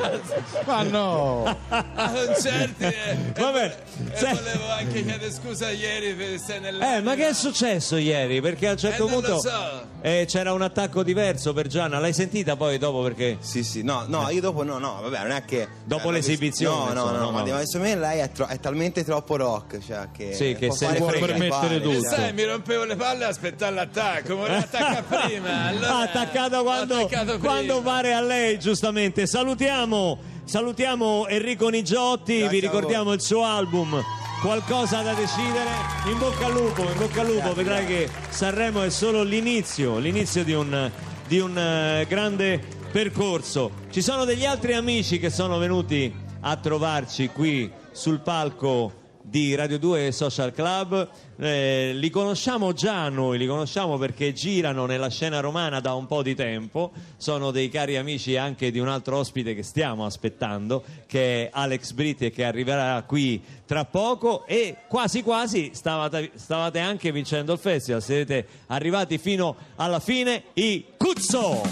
Ma 0.66 0.82
no! 0.82 1.56
a 1.68 2.10
concerti 2.10 2.84
e, 2.84 3.16
Vabbè, 3.34 3.76
e 4.12 4.16
se- 4.16 4.32
volevo 4.34 4.70
anche 4.70 5.02
chiedere 5.04 5.32
scusa 5.32 5.70
ieri 5.70 6.12
per 6.14 6.38
stare 6.38 6.60
nella 6.60 6.96
Eh, 6.96 7.00
ma 7.00 7.14
che 7.14 7.28
è 7.28 7.32
successo 7.32 7.96
ieri? 7.96 8.40
Perché 8.42 8.68
a 8.68 8.70
un 8.72 8.76
certo 8.78 9.06
Eh, 9.06 9.10
non 9.10 9.20
punto 9.20 9.34
lo 9.34 9.40
so. 9.40 9.91
Eh, 10.02 10.24
c'era 10.28 10.52
un 10.52 10.62
attacco 10.62 11.02
diverso 11.02 11.52
per 11.52 11.68
Gianna. 11.68 11.98
L'hai 12.00 12.12
sentita 12.12 12.56
poi 12.56 12.76
dopo 12.78 13.02
perché? 13.02 13.38
Sì, 13.40 13.62
sì, 13.62 13.82
no, 13.82 14.04
no, 14.08 14.28
io 14.30 14.40
dopo 14.40 14.62
no, 14.64 14.78
no, 14.78 14.98
vabbè, 15.00 15.18
non 15.22 15.30
è 15.30 15.44
che... 15.44 15.68
Dopo 15.84 16.08
eh, 16.10 16.12
l'esibizione, 16.14 16.92
No, 16.92 17.00
no, 17.04 17.10
insomma, 17.10 17.10
no, 17.12 17.24
no, 17.24 17.30
ma 17.30 17.42
no. 17.42 17.52
ma 17.52 17.64
secondo 17.64 17.88
me 17.88 17.96
lei 17.96 18.18
è, 18.18 18.30
tro- 18.32 18.46
è 18.46 18.58
talmente 18.58 19.04
troppo 19.04 19.36
rock, 19.36 19.78
cioè 19.84 20.08
che... 20.12 20.32
Sì, 20.34 20.54
che 20.58 20.66
può 20.66 20.76
se 20.76 20.86
fare 20.86 20.98
ne 20.98 21.12
che 21.12 21.18
permettere 21.18 21.80
tutto. 21.80 22.00
cioè. 22.02 22.10
Sai, 22.10 22.32
mi 22.32 22.44
rompevo 22.44 22.84
le 22.84 22.96
palle 22.96 23.24
a 23.24 23.28
aspettare 23.28 23.74
l'attacco, 23.74 24.36
ma 24.36 24.56
attacca 24.56 25.02
prima. 25.22 25.66
Allora, 25.66 25.94
Ha 25.94 26.00
attaccato 26.02 26.62
quando, 26.62 26.94
attaccato 26.96 27.38
quando 27.38 27.80
pare 27.82 28.12
a 28.12 28.20
lei, 28.20 28.58
giustamente. 28.58 29.26
Salutiamo, 29.26 30.18
salutiamo 30.44 31.28
Enrico 31.28 31.68
Nigiotti, 31.68 32.38
Grazie 32.38 32.48
vi 32.48 32.60
ricordiamo 32.60 33.12
il 33.12 33.20
suo 33.20 33.44
album. 33.44 34.02
Qualcosa 34.42 35.02
da 35.02 35.14
decidere? 35.14 35.70
In 36.10 36.18
bocca 36.18 36.46
al 36.46 36.52
lupo, 36.52 36.82
in 36.82 36.98
bocca 36.98 37.20
al 37.20 37.28
lupo, 37.28 37.54
vedrai 37.54 37.86
che 37.86 38.10
Sanremo 38.28 38.82
è 38.82 38.90
solo 38.90 39.22
l'inizio, 39.22 39.98
l'inizio 39.98 40.42
di 40.42 40.52
un, 40.52 40.90
di 41.28 41.38
un 41.38 41.56
eh, 41.56 42.04
grande 42.08 42.60
percorso. 42.90 43.70
Ci 43.88 44.02
sono 44.02 44.24
degli 44.24 44.44
altri 44.44 44.72
amici 44.74 45.20
che 45.20 45.30
sono 45.30 45.58
venuti 45.58 46.12
a 46.40 46.56
trovarci 46.56 47.28
qui 47.28 47.70
sul 47.92 48.18
palco 48.18 49.01
di 49.32 49.54
Radio 49.54 49.78
2 49.78 50.12
Social 50.12 50.52
Club. 50.52 51.08
Eh, 51.38 51.92
li 51.94 52.10
conosciamo 52.10 52.74
già 52.74 53.08
noi, 53.08 53.38
li 53.38 53.46
conosciamo 53.46 53.96
perché 53.96 54.34
girano 54.34 54.84
nella 54.84 55.08
scena 55.08 55.40
romana 55.40 55.80
da 55.80 55.94
un 55.94 56.06
po' 56.06 56.22
di 56.22 56.34
tempo. 56.34 56.92
Sono 57.16 57.50
dei 57.50 57.70
cari 57.70 57.96
amici 57.96 58.36
anche 58.36 58.70
di 58.70 58.78
un 58.78 58.88
altro 58.88 59.16
ospite 59.16 59.54
che 59.54 59.62
stiamo 59.62 60.04
aspettando, 60.04 60.84
che 61.06 61.46
è 61.46 61.50
Alex 61.50 61.92
Britti 61.92 62.26
e 62.26 62.30
che 62.30 62.44
arriverà 62.44 63.02
qui 63.04 63.42
tra 63.64 63.86
poco. 63.86 64.44
E 64.44 64.76
quasi 64.86 65.22
quasi 65.22 65.70
stavate, 65.72 66.32
stavate 66.34 66.78
anche 66.78 67.10
vincendo 67.10 67.54
il 67.54 67.58
festival. 67.58 68.02
Siete 68.02 68.46
arrivati 68.66 69.16
fino 69.16 69.56
alla 69.76 69.98
fine 69.98 70.42
i 70.52 70.84
Cuzzo! 70.98 71.62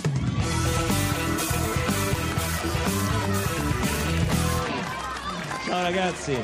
Ciao 5.67 5.83
ragazzi, 5.83 6.37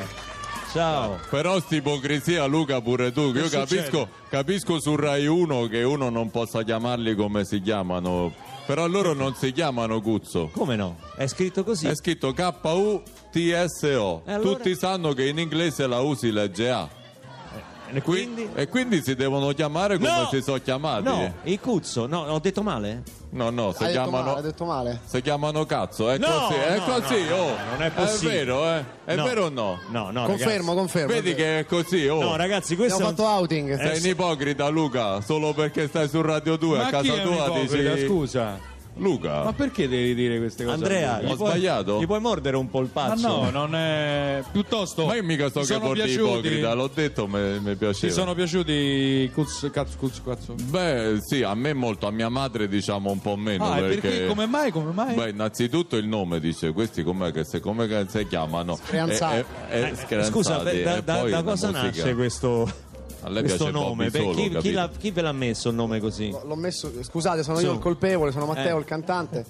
ciao. 0.71 1.19
Però 1.29 1.59
sta 1.59 1.75
ipocrisia, 1.75 2.45
Luca, 2.45 2.81
pure 2.81 3.11
tu. 3.11 3.31
che 3.31 3.39
Io 3.39 3.49
capisco, 3.49 4.07
capisco 4.29 4.79
su 4.79 4.95
Rai 4.95 5.27
1 5.27 5.67
che 5.67 5.83
uno 5.83 6.09
non 6.09 6.29
possa 6.31 6.63
chiamarli 6.63 7.15
come 7.15 7.45
si 7.45 7.61
chiamano. 7.61 8.33
Però 8.65 8.85
loro 8.87 9.13
non 9.13 9.33
si 9.35 9.51
chiamano 9.53 10.01
Cuzzo. 10.01 10.49
Come 10.51 10.75
no? 10.75 10.97
È 11.15 11.25
scritto 11.27 11.63
così. 11.63 11.87
È 11.87 11.95
scritto 11.95 12.33
K-U-T-S-O. 12.33 14.23
Allora? 14.25 14.41
Tutti 14.41 14.75
sanno 14.75 15.13
che 15.13 15.27
in 15.27 15.39
inglese 15.39 15.87
la 15.87 16.01
U 16.01 16.15
si 16.15 16.31
legge 16.31 16.69
A. 16.69 16.89
E 17.93 18.01
quindi? 18.01 18.49
E 18.53 18.67
quindi 18.67 19.01
si 19.01 19.15
devono 19.15 19.51
chiamare 19.53 19.97
come 19.97 20.09
No! 20.09 20.27
si 20.29 20.41
sono 20.41 20.57
chiamati. 20.59 21.03
No, 21.03 21.33
i 21.43 21.59
Cuzzo, 21.59 22.05
no, 22.05 22.21
ho 22.23 22.39
detto 22.39 22.61
male? 22.63 23.03
No, 23.29 23.49
no, 23.49 23.71
si 23.71 23.83
Hai 23.83 23.91
detto 23.93 24.01
chiamano. 24.03 24.23
male, 24.25 24.37
hai 24.37 24.43
detto 24.43 24.65
male. 24.65 24.99
Si 25.05 25.21
chiamano 25.21 25.65
cazzo, 25.65 26.09
è 26.09 26.17
No, 26.17 26.27
così, 26.27 26.53
è 26.59 26.77
no, 26.77 26.83
così, 26.83 27.23
no, 27.27 27.35
oh. 27.35 27.47
no, 27.49 27.55
non 27.71 27.81
è 27.83 27.91
possibile. 27.91 28.33
vero, 28.37 28.65
eh? 28.73 28.83
È 29.05 29.15
No. 29.15 29.23
vero 29.23 29.45
o 29.45 29.49
no? 29.49 29.79
No, 29.89 30.11
no, 30.11 30.25
confermo, 30.25 30.73
confermo. 30.73 31.13
Vedi 31.13 31.33
che 31.35 31.59
è 31.59 31.65
così, 31.65 32.07
oh. 32.07 32.15
ragazzi. 32.19 32.29
No, 32.29 32.35
ragazzi, 32.35 32.75
questo 32.75 32.93
Abbiamo 32.95 33.09
è 33.15 33.19
un- 33.19 33.25
fatto 33.25 33.37
outing. 33.39 33.77
Sei 33.77 33.99
un 33.99 34.05
ipocrita, 34.07 34.67
Luca, 34.67 35.21
solo 35.21 35.53
perché 35.53 35.87
stai 35.87 36.09
su 36.09 36.21
Radio 36.21 36.55
2 36.57 36.77
a 36.77 36.81
Ma 36.81 36.85
chi 36.85 36.91
casa 36.91 37.13
è 37.21 37.25
un 37.25 37.33
tua 37.35 37.45
ipocrita, 37.47 37.93
dici 37.93 38.05
scusa? 38.07 38.59
Luca. 38.97 39.43
Ma 39.43 39.53
perché 39.53 39.87
devi 39.87 40.13
dire 40.15 40.37
queste 40.37 40.63
cose? 40.63 40.75
Andrea, 40.75 41.17
Ho 41.25 41.35
puoi- 41.35 41.49
sbagliato? 41.51 41.99
Gli 42.01 42.05
puoi 42.05 42.19
mordere 42.19 42.57
un 42.57 42.65
Ma 42.65 42.71
polpaccio? 42.71 43.27
no, 43.27 43.49
non 43.49 43.75
è. 43.75 44.43
Piuttosto. 44.51 45.05
Ma 45.05 45.15
io 45.15 45.23
mica 45.23 45.49
so 45.49 45.59
mi 45.61 45.65
che 45.65 45.79
porti 45.79 46.11
ipocrita, 46.11 46.73
l'ho 46.73 46.89
detto, 46.93 47.27
mi 47.27 47.59
mi 47.59 47.71
Ti 47.71 47.75
piaceva. 47.77 48.13
sono 48.13 48.33
piaciuti. 48.33 49.31
Cuzzo, 49.33 49.69
cazzo, 49.69 49.97
cuzzo, 49.97 50.21
cazzo. 50.23 50.55
Beh, 50.63 51.17
sì, 51.21 51.43
a 51.43 51.53
me 51.55 51.73
molto, 51.73 52.07
a 52.07 52.11
mia 52.11 52.29
madre 52.29 52.67
diciamo 52.67 53.11
un 53.11 53.19
po' 53.19 53.35
meno 53.35 53.65
Ah, 53.71 53.77
perché... 53.77 53.99
perché? 54.01 54.25
Come 54.27 54.45
mai? 54.45 54.71
Come 54.71 54.91
mai? 54.91 55.13
Beh, 55.15 55.29
innanzitutto 55.29 55.95
il 55.97 56.07
nome 56.07 56.39
dice, 56.39 56.71
questi 56.71 57.03
com'è 57.03 57.31
che 57.31 57.43
se, 57.43 57.59
come 57.59 57.87
che 57.87 58.05
si 58.09 58.27
chiamano? 58.27 58.75
Screanzati. 58.75 59.45
Eh, 59.69 59.79
eh, 59.79 59.93
eh, 60.07 60.23
Scusa, 60.23 60.59
beh, 60.59 60.81
da, 60.83 61.01
da- 61.01 61.23
da 61.23 61.43
cosa 61.43 61.67
musica. 61.67 61.85
nasce 61.87 62.15
questo, 62.15 62.71
A 63.27 63.29
lei 63.29 63.41
questo 63.43 63.65
piace 63.65 63.77
nome? 63.79 64.09
Beh, 64.09 64.19
solo, 64.19 64.31
chi, 64.31 64.49
chi 64.57 64.71
chi 64.97 65.11
ve 65.11 65.21
l'ha 65.21 65.31
messo 65.33 65.67
il 65.69 65.75
nome 65.75 65.99
così? 65.99 66.31
L'ho 66.31 66.55
messo, 66.55 66.91
scusate, 67.03 67.43
sono 67.43 67.57
Su. 67.57 67.65
io 67.65 67.73
il 67.73 67.79
colpevole, 67.79 68.31
sono 68.31 68.45
Matteo 68.45 68.77
Eh. 68.77 68.79
il 68.79 68.85
cantante. 68.85 69.45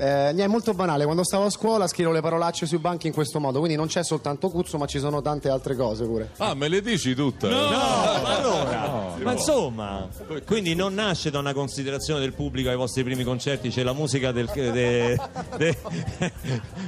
Eh, 0.00 0.34
è 0.34 0.46
molto 0.46 0.72
banale, 0.72 1.04
quando 1.04 1.22
stavo 1.24 1.44
a 1.44 1.50
scuola 1.50 1.86
scrivo 1.86 2.10
le 2.10 2.22
parolacce 2.22 2.64
sui 2.64 2.78
banchi 2.78 3.06
in 3.06 3.12
questo 3.12 3.38
modo, 3.38 3.58
quindi 3.58 3.76
non 3.76 3.86
c'è 3.86 4.02
soltanto 4.02 4.48
Cuzzo, 4.48 4.78
ma 4.78 4.86
ci 4.86 4.98
sono 4.98 5.20
tante 5.20 5.50
altre 5.50 5.76
cose 5.76 6.04
pure. 6.06 6.30
Ah, 6.38 6.54
me 6.54 6.68
le 6.68 6.80
dici 6.80 7.14
tutte? 7.14 7.48
No, 7.48 7.56
ma 7.68 8.36
allora, 8.38 8.86
No. 8.86 9.16
ma 9.22 9.32
insomma, 9.32 10.08
quindi 10.46 10.74
non 10.74 10.94
nasce 10.94 11.30
da 11.30 11.38
una 11.38 11.52
considerazione 11.52 12.18
del 12.20 12.32
pubblico 12.32 12.70
ai 12.70 12.76
vostri 12.76 13.04
primi 13.04 13.24
concerti, 13.24 13.68
c'è 13.68 13.82
la 13.82 13.92
musica 13.92 14.32
del, 14.32 14.48
de- 14.54 15.18
de- 15.58 15.76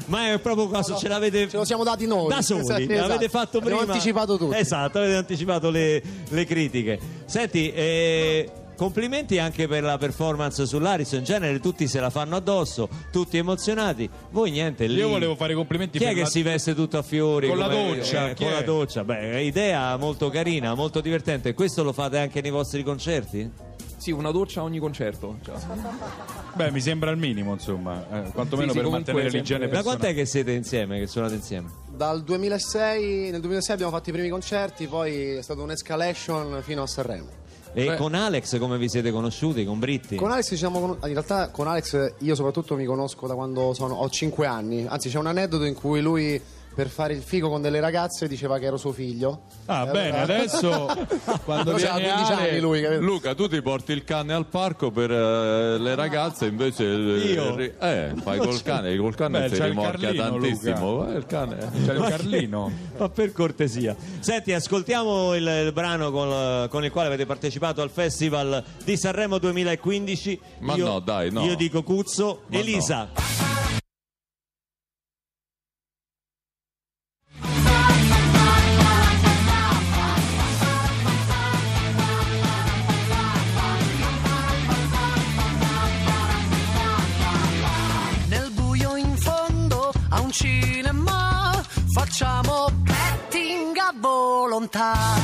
ma 0.07 0.33
è 0.33 0.39
proprio 0.39 0.69
cosa 0.69 0.97
ce 0.97 1.09
l'avete 1.09 1.49
Ce 1.51 1.57
lo 1.59 1.65
siamo 1.67 1.85
dati 1.85 2.07
noi. 2.07 2.29
da 2.29 2.41
soli, 2.41 2.61
Esatto. 2.93 3.09
l'avete 3.09 3.29
fatto 3.29 3.59
prima. 3.61 3.75
Abbiamo 3.75 3.93
anticipato 3.93 4.39
tutto. 4.39 4.55
Esatto, 4.55 4.99
avete 4.99 5.17
anticipato 5.17 5.71
le, 5.71 6.03
le 6.31 6.45
critiche. 6.47 6.99
Senti, 7.27 7.71
eh, 7.73 8.51
complimenti 8.77 9.39
anche 9.39 9.69
per 9.69 9.83
la 9.83 9.99
performance 9.99 10.67
sull'Aris, 10.67 11.13
in 11.13 11.25
genere 11.25 11.61
tutti 11.61 11.87
se 11.87 12.01
la 12.01 12.11
fanno 12.11 12.37
addosso, 12.37 12.89
tutti 13.11 13.37
emozionati. 13.37 14.09
Voi 14.31 14.51
niente 14.51 14.87
lì. 14.87 14.97
Io 14.97 15.09
volevo 15.09 15.35
fare 15.37 15.53
i 15.53 15.57
complimenti 15.57 15.99
Chi 15.99 16.05
è 16.05 16.09
per 16.09 16.17
che 16.17 16.23
la- 16.23 16.29
si 16.29 16.43
veste 16.43 16.75
tutto 16.75 16.99
a 16.99 17.03
fiori? 17.03 17.49
Con 17.49 17.59
la 17.59 17.69
doccia, 17.69 18.31
eh, 18.31 18.35
chi 18.35 18.45
con 18.45 18.53
è? 18.53 18.57
la 18.57 18.63
doccia. 18.63 19.05
Beh, 19.05 19.33
è 19.33 19.37
idea 19.37 19.97
molto 19.97 20.29
carina, 20.31 20.75
molto 20.75 21.01
divertente. 21.01 21.55
Questo 21.55 21.83
lo 21.83 21.93
fate 21.93 22.19
anche 22.19 22.41
nei 22.41 22.51
vostri 22.51 22.83
concerti? 22.83 23.51
Sì, 23.97 24.11
una 24.11 24.33
doccia 24.33 24.61
a 24.61 24.63
ogni 24.65 24.81
concerto. 24.81 25.39
Cioè, 25.45 25.55
Beh, 26.55 26.73
mi 26.73 26.81
sembra 26.81 27.13
il 27.13 27.19
minimo, 27.19 27.53
insomma. 27.53 28.05
eh, 28.27 28.31
quantomeno 28.33 28.73
Sì, 28.73 28.79
sì, 28.79 28.83
per 28.83 28.91
mantenere 28.93 29.29
l'igiene 29.31 29.67
Da 29.67 29.71
personale. 29.75 29.97
quant'è 29.99 30.15
che 30.19 30.27
siete 30.27 30.51
insieme, 30.53 30.99
che 30.99 31.07
suonate 31.07 31.35
insieme? 31.35 31.71
Dal 31.89 32.25
2006, 32.25 33.31
nel 33.31 33.41
2006 33.41 33.75
abbiamo 33.75 33.93
fatto 33.93 34.09
i 34.11 34.13
primi 34.13 34.29
concerti, 34.29 34.89
poi 34.89 35.35
è 35.37 35.43
stata 35.43 35.63
un'escalation 35.63 36.61
fino 36.63 36.83
a 36.83 36.87
Sanremo. 36.89 37.29
E 37.75 37.87
Beh. 37.87 37.97
con 37.97 38.15
Alex 38.15 38.59
come 38.59 38.77
vi 38.77 38.89
siete 38.89 39.11
conosciuti? 39.11 39.65
Con 39.65 39.79
Britti? 39.79 40.17
Con 40.17 40.31
Alex 40.31 40.49
ci 40.49 40.57
siamo 40.59 40.79
con- 40.79 40.99
in 41.09 41.13
realtà 41.15 41.49
con 41.49 41.67
Alex 41.69 42.15
io 42.19 42.35
soprattutto 42.35 42.77
mi 42.77 42.85
conosco 42.85 43.27
da 43.27 43.35
quando 43.35 43.73
sono- 43.73 43.95
ho 43.95 44.09
5 44.11 44.47
anni, 44.47 44.85
anzi 44.87 45.09
c'è 45.09 45.19
un 45.19 45.27
aneddoto 45.27 45.65
in 45.65 45.75
cui 45.75 46.03
lui 46.03 46.39
per 46.75 46.89
fare 46.89 47.13
il 47.13 47.23
figo 47.23 47.49
con 47.49 47.61
delle 47.61 47.81
ragazze 47.81 48.27
diceva 48.29 48.59
che 48.59 48.67
ero 48.67 48.77
suo 48.77 48.93
figlio. 48.93 49.43
Ah, 49.67 49.87
E 49.87 49.91
bene, 49.91 50.19
allora- 50.23 50.35
adesso 50.39 50.87
quando 51.45 51.75
viene 51.75 51.91
15 52.03 52.33
Ale- 52.33 52.49
anni 52.51 52.61
lui, 52.61 52.81
capito? 52.83 53.01
Luca, 53.03 53.35
tu 53.35 53.49
ti 53.49 53.61
porti 53.63 53.93
il 53.93 54.05
cane 54.05 54.33
al 54.33 54.47
parco 54.47 54.91
per 54.91 55.11
eh, 55.11 55.79
le 55.79 55.95
ragazze, 55.95 56.47
invece 56.47 56.85
Io? 56.85 57.59
eh, 57.59 58.13
fai 58.23 58.39
col 58.39 58.63
cane, 58.63 58.97
col 58.97 59.15
cane 59.15 59.49
Beh, 59.49 59.55
si 59.55 59.63
rimorchia 59.63 60.13
Carlino, 60.15 60.31
tantissimo. 60.41 61.09
Eh, 61.13 61.17
il 61.17 61.27
cane. 61.27 61.57
C'è 61.85 61.93
il 61.93 62.01
Carlino. 62.09 62.71
Ma 62.99 63.09
per 63.09 63.33
cortesia. 63.33 63.95
Senti, 64.21 64.53
ascoltiamo 64.53 65.35
il, 65.35 65.47
il 65.67 65.73
brano 65.73 66.11
con, 66.11 66.69
con 66.69 66.85
il 66.85 66.91
quale 66.91 67.09
avete 67.09 67.27
partecipato 67.27 67.83
al 67.83 67.91
Festival 67.91 68.63
di 68.85 68.97
Sanremo 68.97 69.39
2015. 69.39 70.41
Ma 70.61 70.75
Io- 70.75 70.87
no, 70.87 70.99
dai, 71.01 71.31
no. 71.31 71.45
Io 71.45 71.55
dico 71.57 71.83
Cuzzo. 71.83 72.43
Ma 72.49 72.59
Elisa. 72.59 73.11
Nel 73.15 73.52
facciamo 92.13 92.69
petting 92.85 93.75
a 93.79 93.91
volontà. 93.99 95.22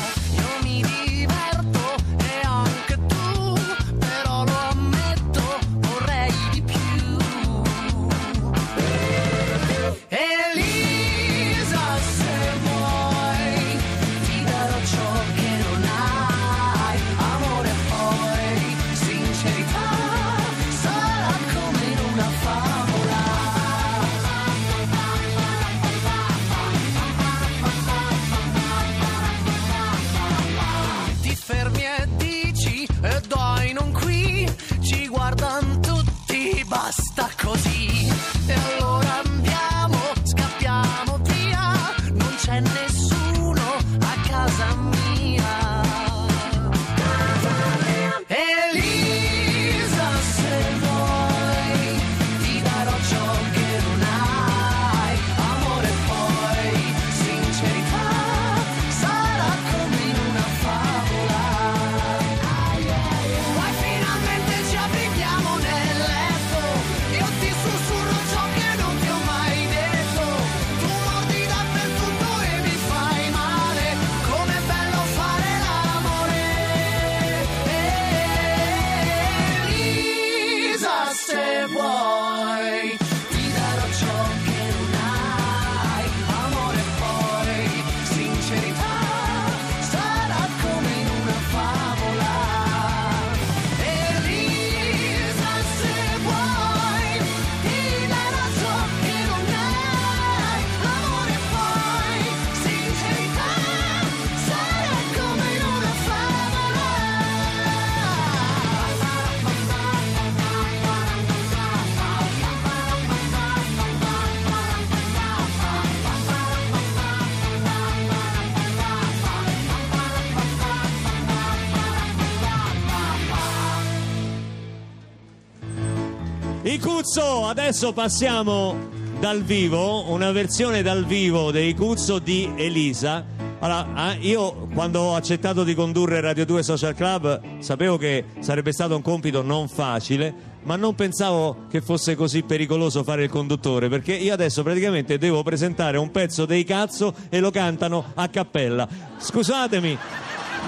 Cuzzo, 126.98 127.46
adesso 127.46 127.92
passiamo 127.92 128.74
dal 129.20 129.44
vivo, 129.44 130.10
una 130.10 130.32
versione 130.32 130.82
dal 130.82 131.04
vivo 131.04 131.52
dei 131.52 131.72
Cuzzo 131.72 132.18
di 132.18 132.52
Elisa. 132.56 133.24
Allora, 133.60 133.86
ah, 133.94 134.14
io 134.14 134.66
quando 134.74 134.98
ho 135.02 135.14
accettato 135.14 135.62
di 135.62 135.76
condurre 135.76 136.20
Radio 136.20 136.44
2 136.44 136.60
Social 136.64 136.96
Club 136.96 137.60
sapevo 137.60 137.98
che 137.98 138.24
sarebbe 138.40 138.72
stato 138.72 138.96
un 138.96 139.02
compito 139.02 139.42
non 139.42 139.68
facile, 139.68 140.34
ma 140.64 140.74
non 140.74 140.96
pensavo 140.96 141.66
che 141.70 141.80
fosse 141.82 142.16
così 142.16 142.42
pericoloso 142.42 143.04
fare 143.04 143.22
il 143.22 143.30
conduttore, 143.30 143.88
perché 143.88 144.14
io 144.14 144.32
adesso 144.32 144.64
praticamente 144.64 145.18
devo 145.18 145.44
presentare 145.44 145.98
un 145.98 146.10
pezzo 146.10 146.46
dei 146.46 146.64
cazzo 146.64 147.14
e 147.28 147.38
lo 147.38 147.52
cantano 147.52 148.06
a 148.14 148.26
cappella. 148.26 148.88
Scusatemi, 149.18 149.96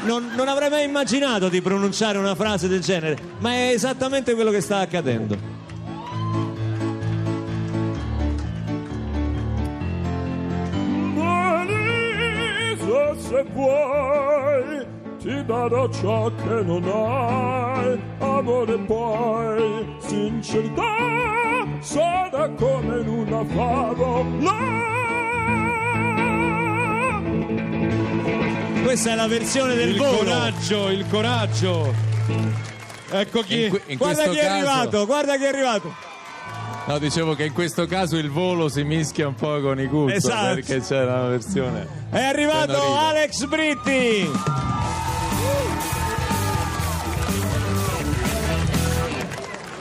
non, 0.04 0.30
non 0.36 0.46
avrei 0.46 0.70
mai 0.70 0.84
immaginato 0.84 1.48
di 1.48 1.60
pronunciare 1.60 2.18
una 2.18 2.36
frase 2.36 2.68
del 2.68 2.82
genere, 2.82 3.18
ma 3.40 3.52
è 3.52 3.70
esattamente 3.72 4.34
quello 4.34 4.52
che 4.52 4.60
sta 4.60 4.78
accadendo. 4.78 5.59
Se 13.30 13.44
vuoi, 13.52 14.84
ti 15.20 15.44
darò 15.44 15.88
ciò 15.90 16.32
che 16.34 16.62
non 16.64 16.82
hai, 16.84 18.00
amore 18.18 18.76
poi, 18.78 19.86
sincerità, 19.98 21.64
sarà 21.78 22.48
come 22.50 22.98
in 22.98 23.08
una 23.08 23.44
favola. 23.44 24.58
Questa 28.82 29.12
è 29.12 29.14
la 29.14 29.28
versione 29.28 29.74
del 29.76 29.90
Il 29.90 29.96
volo. 29.98 30.16
coraggio, 30.16 30.88
il 30.88 31.06
coraggio. 31.08 31.94
Ecco 33.12 33.42
chi. 33.42 33.66
In, 33.66 33.80
in 33.86 33.96
Guarda 33.96 34.24
chi 34.24 34.38
è 34.38 34.42
caso, 34.42 34.54
arrivato, 34.54 35.06
guarda 35.06 35.36
chi 35.36 35.44
è 35.44 35.48
arrivato. 35.48 35.94
No, 36.86 36.98
dicevo 36.98 37.34
che 37.34 37.44
in 37.44 37.52
questo 37.52 37.86
caso 37.86 38.16
il 38.16 38.30
volo 38.30 38.68
si 38.68 38.82
mischia 38.84 39.28
un 39.28 39.34
po' 39.34 39.60
con 39.60 39.78
i 39.80 39.86
Cuzzo 39.86 40.14
Esatto. 40.14 40.54
perché 40.54 40.80
c'è 40.80 41.02
una 41.02 41.26
versione. 41.26 41.86
È 42.10 42.22
arrivato. 42.22 42.96
Alex 42.96 43.44
Britti. 43.46 44.28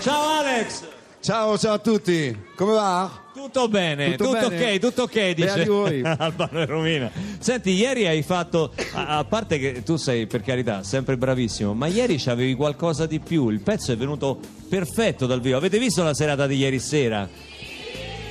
Ciao 0.01 0.39
Alex. 0.39 0.88
Ciao, 1.21 1.57
ciao 1.57 1.73
a 1.73 1.79
tutti, 1.79 2.33
come 2.55 2.71
va? 2.73 3.11
Tutto 3.33 3.67
bene, 3.67 4.15
tutto, 4.15 4.31
Tutto 4.31 4.49
bene? 4.49 4.73
ok, 4.73 4.79
tutto 4.79 5.01
ok, 5.03 5.29
dice 5.31 5.65
voi. 5.65 6.01
Albano 6.17 6.61
e 6.61 6.65
Romina. 6.65 7.11
Senti, 7.39 7.71
ieri 7.71 8.07
hai 8.07 8.21
fatto, 8.21 8.71
a, 8.93 9.17
a 9.17 9.23
parte 9.25 9.59
che 9.59 9.83
tu 9.83 9.97
sei 9.97 10.27
per 10.27 10.41
carità 10.41 10.81
sempre 10.83 11.17
bravissimo, 11.17 11.73
ma 11.73 11.87
ieri 11.87 12.15
c'avevi 12.17 12.55
qualcosa 12.55 13.05
di 13.05 13.19
più, 13.19 13.49
il 13.49 13.59
pezzo 13.59 13.91
è 13.91 13.97
venuto 13.97 14.39
perfetto 14.69 15.25
dal 15.25 15.41
vivo. 15.41 15.57
Avete 15.57 15.77
visto 15.77 16.03
la 16.03 16.13
serata 16.13 16.47
di 16.47 16.55
ieri 16.55 16.79
sera? 16.79 17.27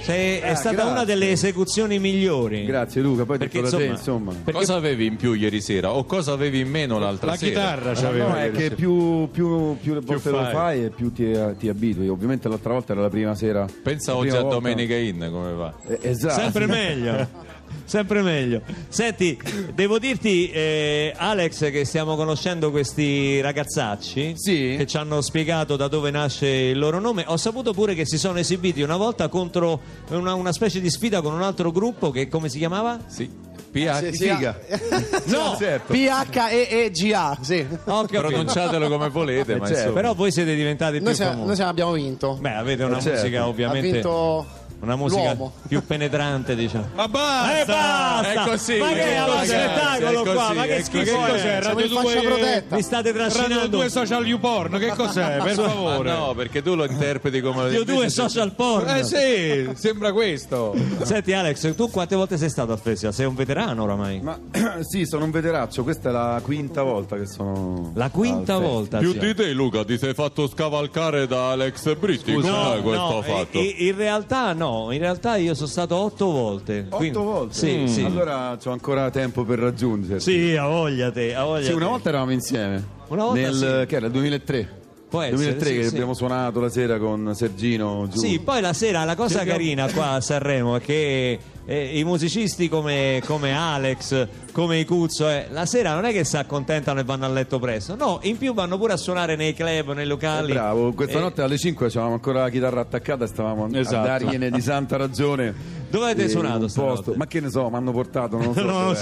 Sei- 0.08 0.38
è 0.38 0.48
Ah, 0.50 0.54
stata 0.54 0.74
grazie. 0.76 0.90
una 0.92 1.04
delle 1.04 1.30
esecuzioni 1.30 1.98
migliori. 1.98 2.64
Grazie 2.64 3.02
Luca, 3.02 3.26
poi 3.26 3.36
Perché, 3.36 3.60
detto 3.60 3.72
da 3.76 3.76
te, 3.76 3.84
insomma, 3.90 4.30
insomma. 4.30 4.44
Perché- 4.44 4.60
Cosa 4.60 4.74
avevi 4.76 5.04
in 5.06 5.16
più 5.16 5.34
ieri 5.34 5.60
sera 5.60 5.92
o 5.92 6.04
cosa 6.04 6.32
avevi 6.32 6.60
in 6.60 6.70
meno 6.70 6.98
l'altra 6.98 7.32
La 7.32 7.36
sera? 7.36 7.50
chitarra 7.74 8.12
No, 8.16 8.34
è 8.36 8.50
che 8.50 8.70
più, 8.70 9.28
più, 9.30 9.76
più 9.78 9.92
le 9.94 10.00
volte 10.00 10.30
lo 10.30 10.44
fai. 10.44 10.84
e 10.84 10.88
più 10.90 11.12
ti, 11.12 11.30
ti 11.58 11.68
abitui. 11.68 12.08
Ovviamente 12.08 12.48
l'altra 12.48 12.72
volta 12.72 12.92
era 12.92 13.02
la 13.02 13.10
prima 13.10 13.34
sera. 13.34 13.66
Pensa 13.82 14.12
la 14.12 14.18
oggi 14.18 14.28
a 14.30 14.40
volta. 14.40 14.54
Domenica 14.54 14.94
In 14.96 15.28
come 15.30 15.52
va. 15.52 15.74
Eh, 15.86 15.98
esatto. 16.02 16.40
Sempre 16.40 16.66
meglio. 16.66 17.46
Sempre 17.88 18.20
meglio. 18.20 18.60
Senti, 18.90 19.40
devo 19.72 19.98
dirti, 19.98 20.50
eh, 20.50 21.14
Alex, 21.16 21.70
che 21.70 21.86
stiamo 21.86 22.16
conoscendo 22.16 22.70
questi 22.70 23.40
ragazzacci 23.40 24.34
Sì. 24.36 24.74
che 24.76 24.86
ci 24.86 24.98
hanno 24.98 25.22
spiegato 25.22 25.74
da 25.76 25.88
dove 25.88 26.10
nasce 26.10 26.46
il 26.46 26.78
loro 26.78 26.98
nome. 27.00 27.24
Ho 27.28 27.38
saputo 27.38 27.72
pure 27.72 27.94
che 27.94 28.04
si 28.04 28.18
sono 28.18 28.38
esibiti 28.38 28.82
una 28.82 28.96
volta 28.98 29.28
contro 29.28 29.80
una, 30.10 30.34
una 30.34 30.52
specie 30.52 30.82
di 30.82 30.90
sfida 30.90 31.22
con 31.22 31.32
un 31.32 31.40
altro 31.42 31.72
gruppo 31.72 32.10
che 32.10 32.28
come 32.28 32.50
si 32.50 32.58
chiamava? 32.58 32.98
Sì. 33.06 33.46
PH. 33.70 34.10
Sì, 34.12 34.12
Figa. 34.28 34.58
No! 35.26 35.56
certo. 35.58 35.92
P-H-E-E-G-A, 35.92 37.38
sì. 37.40 37.66
Capito. 37.84 38.20
Pronunciatelo 38.20 38.88
come 38.88 39.08
volete, 39.08 39.56
ma 39.56 39.66
certo. 39.66 39.92
Però 39.92 40.14
voi 40.14 40.30
siete 40.30 40.54
diventati 40.54 40.96
più 40.96 41.04
Noi, 41.06 41.14
siamo- 41.14 41.30
famosi. 41.30 41.46
noi 41.46 41.54
siamo- 41.56 41.70
abbiamo 41.70 41.92
vinto. 41.92 42.38
Beh, 42.40 42.52
avete 42.54 42.84
una 42.84 42.98
Eh, 42.98 43.00
certo. 43.02 43.18
musica 43.20 43.40
Ha 43.42 43.46
ovviamente. 43.48 43.90
vinto 43.92 44.46
Una 44.80 44.94
musica 44.94 45.34
l'uomo. 45.34 45.52
più 45.66 45.84
penetrante, 45.84 46.54
diciamo. 46.54 46.86
Ma 46.94 47.08
basta! 47.08 47.60
Eh, 47.60 47.64
basta! 47.64 48.44
È 48.44 48.48
così, 48.48 48.76
ma 48.78 48.88
che 48.92 49.02
è 49.16 49.18
lo 49.26 49.32
così, 49.32 49.46
spettacolo 49.46 50.08
è 50.08 50.22
qua? 50.22 50.34
così, 50.46 50.54
Ma 50.56 50.62
che 50.66 50.82
schifo 50.84 51.04
Che 51.04 51.30
cos'è? 51.32 51.62
Radio 51.62 51.84
in 51.84 51.90
fascia 51.92 52.12
2 52.20 52.22
protetta. 52.28 52.76
Vi 52.76 52.82
state 52.82 53.12
Radio 53.12 53.28
trascinando 53.30 53.76
2 53.76 53.88
social 53.90 54.26
you 54.26 54.38
porn, 54.38 54.78
che 54.78 54.88
cos'è? 54.94 55.36
Per 55.42 55.54
favore. 55.54 56.10
no, 56.12 56.32
perché 56.36 56.62
tu 56.62 56.74
lo 56.76 56.84
interpreti 56.84 57.40
come 57.40 57.62
Radio 57.64 57.82
2 57.84 57.92
invece- 57.94 58.10
social 58.10 58.54
porn. 58.54 58.88
Eh 58.88 59.02
sì, 59.04 59.68
sembra 59.74 60.12
questo. 60.12 60.76
Senti 61.02 61.32
Alex, 61.32 61.74
tu 61.74 61.90
quante 61.90 62.14
volte 62.14 62.36
sei 62.36 62.48
stato 62.48 62.70
al 62.70 62.78
festival? 62.78 63.12
Sei 63.14 63.26
un 63.26 63.34
veterano 63.34 63.82
oramai? 63.82 64.20
Ma 64.20 64.38
sì, 64.88 65.04
sono 65.06 65.24
un 65.24 65.32
veteraccio, 65.32 65.82
questa 65.82 66.10
è 66.10 66.12
la 66.12 66.40
quinta 66.42 66.82
volta 66.84 67.16
che 67.16 67.26
sono. 67.26 67.90
La 67.96 68.10
quinta 68.10 68.54
al 68.54 68.62
volta. 68.62 68.98
Più 68.98 69.12
di 69.12 69.34
te, 69.34 69.50
Luca, 69.50 69.84
ti 69.84 69.98
sei 69.98 70.14
fatto 70.14 70.46
scavalcare 70.46 71.26
da 71.26 71.50
Alex 71.50 71.96
Britti. 71.96 72.32
No, 72.32 72.78
questo 72.80 73.12
no, 73.14 73.22
fatto? 73.22 73.58
i- 73.58 73.86
in 73.88 73.96
realtà 73.96 74.52
no, 74.52 74.66
in 74.92 74.98
realtà 74.98 75.36
io 75.36 75.54
sono 75.54 75.66
stato 75.68 75.96
otto 75.96 76.26
volte. 76.30 76.84
Otto 76.86 76.96
quindi- 76.96 77.18
volte? 77.18 77.54
Sì, 77.54 77.76
Mm. 77.78 77.86
sì. 77.86 78.04
Allora 78.04 78.56
c'ho 78.62 78.70
ancora 78.70 79.10
tempo 79.10 79.44
per 79.44 79.58
raggiungere. 79.58 80.20
Sì, 80.20 80.54
a 80.56 80.66
voglia 80.66 81.10
te, 81.10 81.34
a 81.34 81.44
voglia 81.44 81.64
Sì, 81.66 81.72
una 81.72 81.84
te. 81.84 81.90
volta 81.90 82.08
eravamo 82.10 82.32
insieme. 82.32 82.84
Una 83.08 83.24
volta 83.24 83.40
Nel, 83.40 83.54
sì. 83.54 83.86
Che 83.86 83.96
era 83.96 84.06
il 84.06 84.12
2003. 84.12 84.76
Può 85.08 85.22
essere, 85.22 85.36
2003 85.36 85.68
sì, 85.70 85.74
che 85.76 85.82
sì. 85.84 85.94
abbiamo 85.94 86.12
suonato 86.14 86.60
la 86.60 86.68
sera 86.68 86.98
con 86.98 87.32
Sergino 87.34 88.06
giù. 88.12 88.18
Sì, 88.18 88.40
poi 88.40 88.60
la 88.60 88.74
sera 88.74 89.04
la 89.04 89.16
cosa 89.16 89.42
carina 89.44 89.90
qua 89.90 90.10
a 90.10 90.20
Sanremo 90.20 90.76
è 90.76 90.80
che 90.82 91.38
eh, 91.70 91.98
i 91.98 92.04
musicisti 92.04 92.66
come, 92.70 93.20
come 93.26 93.52
Alex, 93.52 94.26
come 94.52 94.78
i 94.78 94.86
Cuzzo, 94.86 95.28
eh, 95.28 95.48
la 95.50 95.66
sera 95.66 95.92
non 95.92 96.06
è 96.06 96.12
che 96.12 96.24
si 96.24 96.38
accontentano 96.38 96.98
e 97.00 97.04
vanno 97.04 97.26
a 97.26 97.28
letto 97.28 97.58
presto, 97.58 97.94
no, 97.94 98.20
in 98.22 98.38
più 98.38 98.54
vanno 98.54 98.78
pure 98.78 98.94
a 98.94 98.96
suonare 98.96 99.36
nei 99.36 99.52
club, 99.52 99.92
nei 99.92 100.04
Eh, 100.04 100.06
locali. 100.06 100.52
bravo, 100.52 100.92
questa 100.94 101.18
Eh, 101.18 101.20
notte 101.20 101.42
alle 101.42 101.58
5 101.58 101.86
avevamo 101.86 102.14
ancora 102.14 102.40
la 102.42 102.48
chitarra 102.48 102.80
attaccata 102.80 103.24
e 103.24 103.28
stavamo 103.28 103.68
Esatto. 103.74 103.96
a 103.96 104.00
dargliene 104.18 104.50
di 104.50 104.60
santa 104.62 104.96
ragione. 104.96 105.76
Dove 105.90 106.04
avete 106.10 106.24
Eh, 106.24 106.28
suonato 106.28 106.66
posto. 106.74 107.14
Ma 107.16 107.26
che 107.26 107.40
ne 107.40 107.48
so, 107.50 107.68
mi 107.70 107.76
hanno 107.76 107.92
portato, 107.92 108.36
non 108.36 108.46
lo 108.48 108.52
so. 108.54 108.62
Non 108.68 108.86
lo 108.88 108.94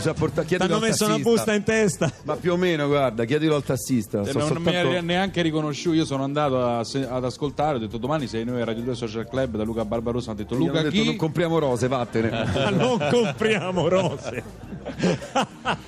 so. 0.00 0.10
Ha 0.10 0.14
portato, 0.14 0.42
Ti 0.42 0.46
chiedilo 0.48 0.74
hanno 0.74 0.84
al 0.84 0.90
messo 0.90 1.04
una 1.04 1.12
tassista. 1.14 1.30
busta 1.30 1.54
in 1.54 1.62
testa. 1.62 2.12
Ma 2.24 2.34
più 2.36 2.52
o 2.52 2.56
meno, 2.56 2.86
guarda, 2.88 3.24
chiedilo 3.24 3.54
al 3.54 3.62
tassista. 3.62 4.22
E 4.22 4.30
so 4.32 4.38
non 4.52 4.62
mi 4.62 4.74
ha 4.76 5.00
neanche 5.00 5.42
riconosciuto. 5.42 5.94
Io 5.96 6.04
sono 6.04 6.24
andato 6.24 6.60
a 6.64 6.78
ad 6.80 7.24
ascoltare. 7.24 7.76
Ho 7.76 7.78
detto 7.78 7.98
domani 7.98 8.26
sei 8.26 8.44
noi 8.44 8.60
a 8.60 8.64
Radio 8.64 8.82
2 8.82 8.94
Social 8.96 9.28
Club 9.28 9.56
da 9.56 9.62
Luca 9.62 9.84
Barbarossa. 9.84 10.30
Hanno 10.30 10.40
detto 10.40 10.54
Luca 10.56 10.82
detto, 10.82 10.90
chi? 10.90 11.04
non 11.04 11.14
compriamo 11.16 11.58
rose, 11.58 11.87
vattene. 11.88 12.30
Ma 12.30 12.70
non 12.70 12.98
compriamo 13.10 13.88
rose. 13.88 14.42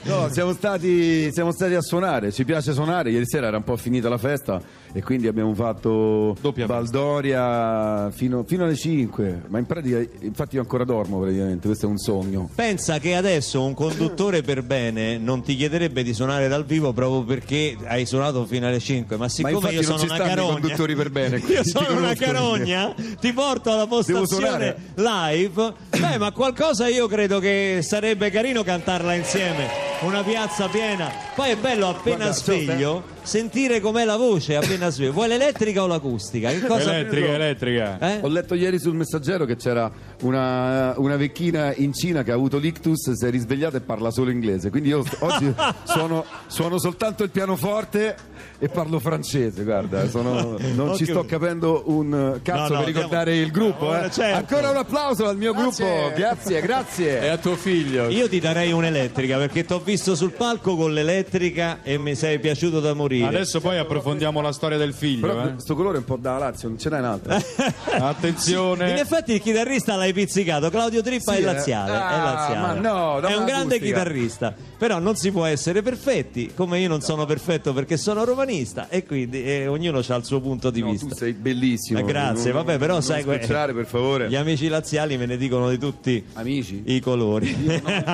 No, 0.02 0.28
siamo 0.30 0.52
stati, 0.52 1.32
siamo 1.32 1.52
stati 1.52 1.74
a 1.74 1.80
suonare, 1.80 2.32
ci 2.32 2.44
piace 2.44 2.72
suonare, 2.72 3.10
ieri 3.10 3.26
sera 3.26 3.46
era 3.46 3.56
un 3.56 3.64
po' 3.64 3.76
finita 3.76 4.08
la 4.08 4.18
festa 4.18 4.60
e 4.92 5.03
quindi 5.03 5.26
abbiamo 5.26 5.55
fatto 5.55 6.37
Doppia. 6.40 6.66
Baldoria 6.66 8.11
fino, 8.11 8.44
fino 8.44 8.64
alle 8.64 8.74
5, 8.74 9.42
ma 9.48 9.59
in 9.59 9.66
pratica, 9.66 10.03
infatti 10.20 10.57
io 10.57 10.62
ancora 10.62 10.85
dormo 10.85 11.20
praticamente, 11.20 11.66
questo 11.66 11.87
è 11.87 11.88
un 11.88 11.98
sogno. 11.98 12.50
Pensa 12.55 12.98
che 12.98 13.14
adesso 13.14 13.62
un 13.62 13.74
conduttore 13.74 14.42
per 14.42 14.62
bene 14.62 15.18
non 15.18 15.42
ti 15.42 15.55
chiederebbe 15.57 16.03
di 16.03 16.12
suonare 16.12 16.48
dal 16.48 16.64
vivo 16.64 16.92
proprio 16.92 17.22
perché 17.22 17.76
hai 17.85 18.07
suonato 18.07 18.44
fino 18.46 18.66
alle 18.66 18.81
5, 18.81 19.16
ma 19.16 19.29
siccome 19.29 19.55
infatti 19.55 19.74
io 19.74 19.83
sono 19.83 20.03
una 20.03 20.16
carogna, 20.16 20.53
conduttori 20.53 20.94
per 20.94 21.11
bene, 21.11 21.37
io 21.46 21.64
sono 21.64 21.96
una 21.96 22.14
carogna, 22.14 22.94
ti 23.20 23.33
porto 23.33 23.72
alla 23.72 23.87
postazione 23.87 24.76
live. 24.94 25.72
Beh, 25.90 26.18
ma 26.18 26.33
qualcosa 26.33 26.88
io 26.88 27.07
credo 27.07 27.38
che 27.38 27.81
sarebbe 27.83 28.31
carino 28.31 28.62
cantarla 28.62 29.14
insieme, 29.14 29.68
una 30.00 30.22
piazza 30.22 30.68
piena. 30.68 31.11
Poi 31.35 31.50
è 31.50 31.57
bello 31.57 31.88
appena 31.88 32.16
Guarda, 32.16 32.33
sveglio 32.33 33.18
sentire 33.22 33.80
com'è 33.80 34.04
la 34.04 34.16
voce 34.16 34.56
appena 34.56 34.90
sveglio. 34.90 35.12
Vuoi 35.12 35.28
l'elettrica 35.28 35.83
o 35.83 35.87
l'acustica? 35.87 36.50
Che 36.50 36.61
cosa 36.61 36.94
Elettrica, 36.94 37.35
elettrica. 37.35 37.98
Eh? 37.98 38.18
Ho 38.22 38.28
letto 38.28 38.54
ieri 38.54 38.78
sul 38.78 38.94
messaggero 38.94 39.44
che 39.44 39.56
c'era 39.56 39.90
una, 40.20 40.94
una 40.98 41.16
vecchina 41.16 41.74
in 41.74 41.92
Cina 41.92 42.22
che 42.22 42.30
ha 42.30 42.35
avuto 42.35 42.59
l'ictus, 42.59 43.12
si 43.12 43.26
è 43.26 43.30
risvegliata 43.30 43.76
e 43.78 43.80
parla 43.80 44.11
solo 44.11 44.30
inglese. 44.30 44.70
Quindi 44.70 44.88
io 44.90 45.04
oggi 45.20 45.52
suono, 45.85 46.24
suono 46.46 46.78
soltanto 46.78 47.22
il 47.22 47.30
pianoforte 47.30 48.16
e 48.59 48.68
parlo 48.68 48.98
francese. 48.98 49.64
Guarda, 49.64 50.09
sono- 50.09 50.56
non 50.74 50.96
ci 50.96 51.04
sto 51.04 51.24
capendo 51.24 51.85
un 51.87 52.38
cazzo 52.42 52.72
No, 52.72 52.78
no, 52.78 52.85
per 52.85 52.87
ricordare 52.94 53.30
andiamo- 53.33 53.46
il 53.46 53.50
gruppo. 53.52 53.96
Eh. 53.96 54.11
certo. 54.11 54.37
Ancora 54.37 54.70
un 54.70 54.76
applauso 54.76 55.26
al 55.26 55.37
mio 55.37 55.52
Grazie. 55.52 55.85
gruppo. 55.87 56.16
Grazie, 56.16 56.61
grazie. 56.61 57.20
E 57.22 57.28
a 57.28 57.37
tuo 57.38 57.56
figlio. 57.56 58.09
Io 58.09 58.28
ti 58.28 58.38
darei 58.40 58.72
un'elettrica 58.72 59.38
perché 59.38 59.64
ti 59.64 59.72
ho 59.72 59.80
visto 59.80 60.14
sul 60.14 60.33
palco 60.33 60.76
con 60.76 60.92
l'elettrica 60.92 61.78
e 61.83 61.98
mi 61.98 62.14
sei 62.14 62.38
piaciuto 62.38 62.80
da 62.80 62.94
morire. 62.94 63.26
Adesso 63.26 63.61
poi 63.61 63.78
approfondiamo 63.78 64.40
la 64.40 64.52
storia 64.52 64.76
del 64.78 64.92
figlio. 64.94 65.26
Però 65.26 65.44
eh. 65.44 65.74
colore 65.74 65.96
è 65.96 65.98
un 65.98 66.04
po' 66.04 66.16
da 66.16 66.37
Lazio, 66.38 66.68
non 66.68 66.78
ce 66.78 66.90
n'è 66.90 66.98
un'altra. 66.98 67.37
In 67.96 68.02
Attenzione. 68.02 69.00
effetti 69.00 69.33
il 69.33 69.40
chitarrista 69.40 69.96
l'hai 69.96 70.09
pizzicato, 70.12 70.70
Claudio 70.70 71.02
Trippa 71.02 71.32
Sì, 71.32 71.38
è 71.38 71.42
eh. 71.42 71.44
laziale, 71.44 71.92
è 71.92 71.94
Ah, 71.96 72.22
laziale. 72.22 72.80
ma 72.82 72.88
no, 72.88 73.20
è 73.20 73.34
un 73.36 73.44
grande 73.44 73.76
acustica. 73.76 73.84
chitarrista, 73.84 74.54
però 74.78 74.98
non 74.98 75.16
si 75.16 75.30
può 75.30 75.44
essere 75.44 75.82
perfetti, 75.82 76.52
come 76.54 76.78
io 76.80 76.88
non 76.88 77.00
sono 77.00 77.26
perfetto 77.26 77.72
perché 77.72 77.96
sono 77.96 78.24
romanista 78.24 78.88
e 78.88 79.04
quindi 79.04 79.44
eh, 79.44 79.66
ognuno 79.66 80.02
ha 80.06 80.14
il 80.16 80.24
suo 80.24 80.40
punto 80.40 80.70
di 80.70 80.80
No, 80.80 80.90
vista. 80.90 81.06
tu 81.08 81.14
sei 81.14 81.32
bellissimo. 81.32 81.98
Eh, 81.98 82.02
grazie, 82.04 82.52
Non- 82.52 82.64
vabbè, 82.64 82.78
però 82.78 82.94
non 82.94 83.02
sai 83.02 83.24
que- 83.24 83.38
scocciare, 83.38 83.72
per 83.74 83.86
favore. 83.86 84.28
Gli 84.28 84.36
amici 84.36 84.68
laziali 84.68 85.16
me 85.16 85.26
ne 85.26 85.36
dicono 85.36 85.68
di 85.70 85.78
tutti 85.78 86.24
Amici? 86.34 86.82
i 86.86 87.00
colori. 87.00 87.54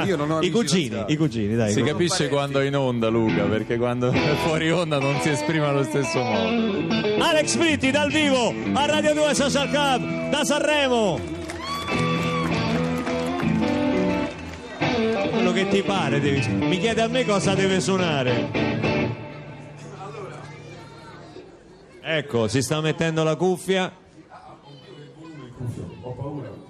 io 0.06 0.16
non 0.16 0.30
ho 0.30 0.40
I 0.46 0.50
cugini, 0.50 0.88
laziali. 0.90 1.12
i 1.12 1.16
cugini, 1.16 1.54
dai. 1.56 1.72
Si 1.72 1.82
capisce 1.82 2.28
quando 2.28 2.60
è 2.60 2.64
in 2.66 2.76
onda 2.76 3.08
Luca, 3.08 3.44
perché 3.44 3.76
quando 3.76 4.10
è 4.10 4.34
fuori 4.44 4.70
onda 4.70 4.98
non 4.98 5.18
si 5.20 5.30
esprime 5.30 5.66
allo 5.66 5.82
stesso 5.84 6.18
modo. 6.22 6.94
Alex 7.18 7.56
Britti 7.56 7.90
dal 7.90 8.10
vivo 8.10 8.52
a 8.74 8.86
Radio 8.86 9.14
2 9.14 9.34
Social 9.34 9.68
Club 9.70 10.30
da 10.30 10.44
Sanremo. 10.44 11.35
Quello 15.46 15.62
che 15.62 15.68
ti 15.68 15.82
pare, 15.84 16.18
devi- 16.18 16.44
mi 16.54 16.76
chiede 16.76 17.02
a 17.02 17.06
me 17.06 17.24
cosa 17.24 17.54
deve 17.54 17.78
suonare. 17.78 18.50
Ecco, 22.02 22.48
si 22.48 22.60
sta 22.62 22.80
mettendo 22.80 23.22
la 23.22 23.36
cuffia. 23.36 23.92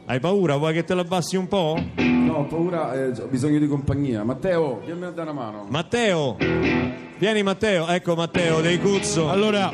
Hai 0.04 0.20
paura? 0.20 0.56
Vuoi 0.56 0.74
che 0.74 0.84
te 0.84 0.92
la 0.92 1.00
abbassi 1.00 1.36
un 1.36 1.48
po'? 1.48 1.82
No, 1.94 2.34
ho 2.34 2.44
paura, 2.44 2.92
eh, 2.92 3.18
ho 3.18 3.26
bisogno 3.28 3.58
di 3.58 3.66
compagnia. 3.66 4.24
Matteo, 4.24 4.82
vieni 4.84 5.04
a 5.04 5.10
dare 5.10 5.30
una 5.30 5.40
mano. 5.40 5.66
Matteo, 5.70 6.36
vieni 7.16 7.42
Matteo, 7.42 7.88
ecco 7.88 8.14
Matteo 8.14 8.60
dei 8.60 8.78
Cuzzo. 8.78 9.30
Allora, 9.30 9.70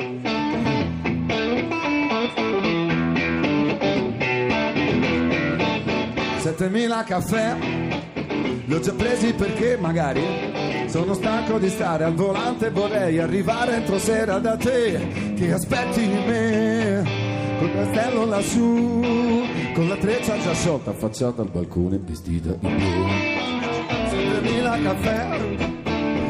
7000 6.39 7.03
caffè, 7.03 7.82
li 8.65 8.73
ho 8.73 8.79
già 8.79 8.93
presi 8.93 9.33
perché 9.33 9.77
magari 9.77 10.21
sono 10.87 11.13
stanco 11.13 11.57
di 11.59 11.69
stare 11.69 12.05
al 12.05 12.13
volante 12.13 12.67
e 12.67 12.71
vorrei 12.71 13.19
arrivare 13.19 13.75
entro 13.75 13.99
sera 13.99 14.37
da 14.39 14.55
te. 14.55 15.33
Che 15.35 15.51
aspetti 15.51 16.07
me 16.07 17.03
col 17.59 17.73
castello 17.73 18.25
lassù 18.25 19.01
con 19.73 19.87
la 19.87 19.97
treccia 19.97 20.37
già 20.39 20.53
sciolta 20.53 20.91
affacciata 20.91 21.41
al 21.41 21.49
balcone 21.49 21.99
vestita 22.01 22.51
di 22.51 22.67
blu. 22.67 23.07
7000 24.09 24.79
caffè 24.81 25.27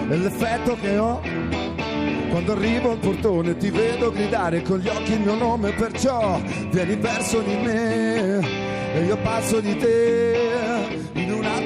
è 0.09 0.15
l'effetto 0.15 0.77
che 0.79 0.97
ho. 0.97 1.21
Quando 2.29 2.53
arrivo 2.53 2.91
al 2.91 2.97
portone 2.97 3.57
ti 3.57 3.69
vedo 3.69 4.11
gridare 4.11 4.63
con 4.63 4.79
gli 4.79 4.87
occhi 4.87 5.13
il 5.13 5.19
mio 5.19 5.35
nome 5.35 5.71
perciò 5.71 6.41
vieni 6.71 6.95
verso 6.95 7.41
di 7.41 7.55
me 7.57 8.39
e 8.95 9.03
io 9.03 9.17
passo 9.17 9.59
di 9.59 9.77
te 9.77 10.72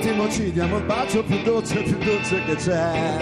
attimo 0.07 0.29
ci 0.29 0.51
diamo 0.53 0.77
il 0.77 0.83
bacio 0.83 1.21
più 1.23 1.41
dolce 1.43 1.81
più 1.81 1.97
dolce 1.97 2.43
che 2.45 2.55
c'è. 2.55 3.17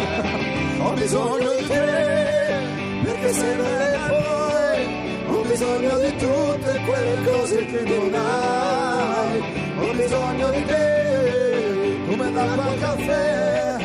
Ho 0.81 0.93
bisogno 0.93 1.49
di 1.57 1.65
te 1.65 2.63
perché 3.03 3.33
sei 3.33 3.55
bella 3.55 4.07
e 4.07 4.23
poi 4.23 5.35
ho 5.35 5.41
bisogno 5.41 5.99
di 5.99 6.15
tutte 6.17 6.81
quelle 6.85 7.23
cose 7.25 7.65
che 7.65 7.81
non 7.81 8.13
hai. 8.13 9.43
Ho 9.79 9.93
bisogno 9.93 10.51
di 10.51 10.63
te 10.65 11.97
come 12.07 12.31
l'acqua 12.31 12.63
al 12.63 12.79
caffè 12.79 13.77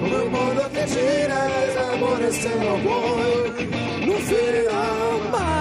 come 0.00 0.16
un 0.16 0.30
mondo 0.30 0.68
che 0.72 0.84
gira 0.86 1.48
l'amore 1.74 2.30
se 2.32 2.58
lo 2.58 2.76
vuoi 2.80 3.68
non 4.04 4.18
finirà 4.18 5.30
mai 5.30 5.51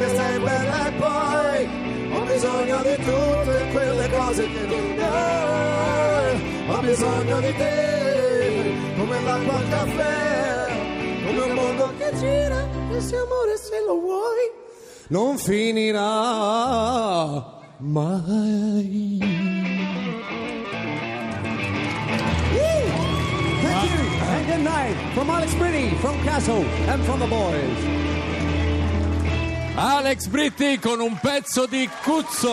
come 0.00 0.14
sei 0.16 0.38
bella 0.38 0.86
e 0.86 0.92
poi 0.92 1.68
ho 2.12 2.24
bisogno 2.24 2.82
di 2.82 2.96
tutte 2.96 3.68
quelle 3.70 4.08
cose 4.08 4.48
che 4.50 4.66
non 4.66 4.98
hai. 4.98 6.40
Ho 6.68 6.80
bisogno 6.80 7.40
di 7.40 7.54
te, 7.54 8.74
come 8.96 9.22
l'acqua 9.22 9.56
al 9.56 9.68
caffè, 9.68 10.68
come 11.26 11.40
un 11.40 11.52
mondo 11.52 11.92
che 11.98 12.10
gira, 12.18 12.66
e 12.90 13.16
amore 13.16 13.56
se 13.58 13.82
lo 13.86 14.00
vuoi, 14.00 14.50
non 15.08 15.36
finirà 15.36 15.98
mai. 17.78 19.18
Thank 23.62 23.84
you 23.90 24.00
and 24.22 24.46
good 24.46 24.62
night 24.62 24.96
from 25.12 25.28
Alex 25.28 25.52
Britti, 25.54 25.94
from 25.96 26.18
Castle, 26.24 26.64
and 26.88 27.04
from 27.04 27.18
the 27.20 27.26
boys. 27.26 27.99
Alex 29.82 30.26
Britti 30.26 30.78
con 30.78 31.00
un 31.00 31.18
pezzo 31.20 31.64
di 31.66 31.88
Cuzzo. 32.02 32.48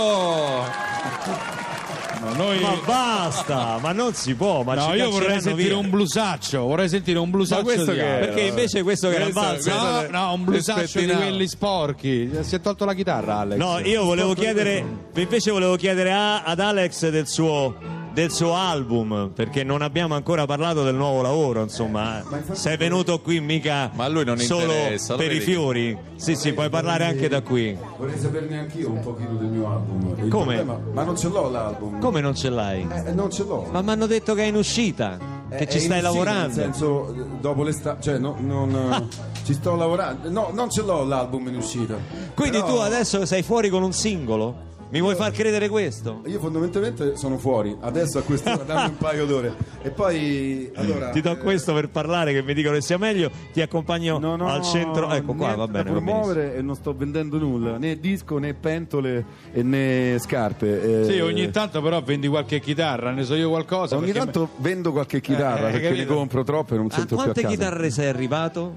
no, 2.22 2.34
noi... 2.38 2.60
Ma 2.62 2.80
basta, 2.86 3.78
ma 3.82 3.92
non 3.92 4.14
si 4.14 4.34
può. 4.34 4.64
Ma 4.64 4.76
No, 4.76 4.92
ci 4.92 4.96
io 4.96 5.10
vorrei 5.10 5.42
sentire 5.42 5.70
via. 5.70 5.78
un 5.78 5.90
blusaccio, 5.90 6.62
vorrei 6.64 6.88
sentire 6.88 7.20
un 7.20 7.30
blusaccio 7.30 7.64
di 7.84 7.84
che? 7.98 8.18
Perché 8.20 8.42
invece 8.44 8.82
questo 8.82 9.10
che 9.10 9.16
era 9.16 9.30
balzo. 9.30 9.70
No, 9.74 10.06
no, 10.10 10.34
un 10.34 10.46
blusaccio 10.46 11.00
di 11.02 11.08
quelli 11.08 11.48
sporchi. 11.50 12.32
Si 12.42 12.56
è 12.56 12.62
tolto 12.62 12.86
la 12.86 12.94
chitarra, 12.94 13.40
Alex. 13.40 13.58
No, 13.58 13.80
io 13.80 14.06
volevo 14.06 14.34
chiedere, 14.34 14.82
invece 15.14 15.52
volevo 15.52 15.76
chiedere 15.76 16.14
a- 16.14 16.44
ad 16.44 16.62
Alex 16.62 17.10
del 17.10 17.28
suo, 17.28 17.76
del 18.18 18.32
suo 18.32 18.56
album, 18.56 19.30
perché 19.32 19.64
non 19.64 19.84
abbiamo 19.84 20.16
ancora 20.16 20.48
parlato 20.48 20.84
del 20.84 20.96
nuovo 20.96 21.22
lavoro, 21.22 21.62
insomma. 21.62 22.24
Sei 22.54 22.76
venuto 22.76 23.20
qui 23.22 23.40
mica 23.40 23.92
Ma 23.94 24.06
a 24.06 24.08
lui 24.08 24.26
non 24.26 24.40
solo 24.40 24.74
per 25.16 25.32
i 25.32 25.40
fiori. 25.40 25.96
Sì, 26.16 26.36
sì, 26.36 26.52
puoi 26.54 26.68
parlare 26.70 27.06
anche 27.06 27.28
da 27.28 27.42
qui. 27.44 27.78
Vorrei 27.96 28.18
saperne 28.18 28.58
anch'io 28.58 28.90
un 28.90 29.02
pochino 29.02 29.36
del 29.36 29.50
mio 29.50 29.70
album. 29.70 30.16
Il 30.18 30.30
Come? 30.30 30.56
problema- 30.56 30.80
ma 30.94 31.04
non 31.04 31.16
ce 31.16 31.28
l'ho 31.30 31.48
l'album. 31.48 32.00
Come 32.00 32.20
non 32.20 32.34
ce 32.36 32.50
l'hai? 32.50 32.88
Eh, 33.06 33.12
non 33.14 33.30
ce 33.30 33.44
l'ho. 33.44 33.68
Ma 33.72 33.84
mi 33.84 33.92
hanno 33.92 34.08
detto 34.08 34.34
che 34.34 34.42
è 34.42 34.48
in 34.48 34.56
uscita, 34.56 35.20
che 35.50 35.56
Eh, 35.58 35.70
ci 35.70 35.78
è 35.78 35.80
stai 35.82 36.00
in- 36.00 36.06
sì, 36.06 36.12
lavorando. 36.12 36.48
Nel 36.48 36.54
senso, 36.74 37.14
eh, 37.14 37.24
dopo 37.40 37.62
l'estate, 37.62 38.02
cioè, 38.02 38.18
no- 38.18 38.36
non, 38.40 38.76
eh, 38.94 39.16
ci 39.46 39.54
sto 39.54 39.76
lavorando. 39.76 40.28
No, 40.32 40.50
non 40.54 40.72
ce 40.72 40.82
l'ho 40.82 41.04
l'album 41.04 41.48
in 41.50 41.58
uscita. 41.58 41.96
Quindi 42.34 42.58
Però 42.62 42.74
tu 42.74 42.80
adesso 42.82 43.28
sei 43.28 43.44
fuori 43.44 43.70
con 43.70 43.84
un 43.84 43.94
singolo? 43.94 44.66
Mi 44.90 45.02
vuoi 45.02 45.16
far 45.16 45.32
credere 45.32 45.68
questo? 45.68 46.22
Io 46.28 46.40
fondamentalmente 46.40 47.18
sono 47.18 47.38
fuori, 47.38 47.76
adesso 47.82 48.20
a 48.20 48.22
quest'ora 48.22 48.64
dammi 48.64 48.90
un 48.92 48.98
paio 48.98 49.26
d'ore. 49.26 49.54
E 49.82 49.90
poi, 49.90 50.72
allora... 50.76 51.10
Ti 51.10 51.20
do 51.20 51.32
eh, 51.32 51.38
questo 51.38 51.74
per 51.74 51.90
parlare 51.90 52.32
che 52.32 52.42
mi 52.42 52.54
dicono 52.54 52.76
che 52.76 52.82
sia 52.82 52.98
meglio, 52.98 53.30
ti 53.52 53.60
accompagno 53.62 54.18
non 54.18 54.40
ho 54.40 54.48
al 54.48 54.64
centro. 54.64 55.10
Ecco 55.12 55.34
qua, 55.34 55.56
va 55.56 55.68
bene. 55.68 55.84
benissimo. 55.92 56.12
promuovere 56.12 56.56
e 56.56 56.62
non 56.62 56.76
sto 56.76 56.96
vendendo 56.96 57.38
nulla, 57.38 57.78
né 57.78 58.00
disco 58.00 58.38
né 58.38 58.54
pentole 58.54 59.26
e 59.52 59.62
né 59.62 60.18
scarpe. 60.20 61.02
eh. 61.02 61.12
Sì, 61.12 61.20
ogni 61.20 61.50
tanto 61.52 61.82
però 61.82 62.02
vendi 62.02 62.30
qualche 62.30 62.62
chitarra, 62.62 63.12
ne 63.12 63.24
so 63.24 63.36
io 63.36 63.50
qualcosa. 63.50 63.96
Ogni 63.98 64.06
perché 64.06 64.20
tanto 64.20 64.50
vendo 64.58 64.94
qualche 64.94 65.20
chitarra 65.20 65.68
Eh, 65.68 65.72
perché 65.74 65.90
ne 65.90 65.96
capito? 65.98 66.14
compro 66.14 66.44
troppe 66.46 66.76
e 66.76 66.78
non 66.78 66.90
sento 66.90 67.08
più 67.08 67.18
a 67.18 67.22
quante 67.24 67.42
casa. 67.42 67.54
chitarre 67.54 67.90
sei 67.90 68.08
arrivato? 68.08 68.76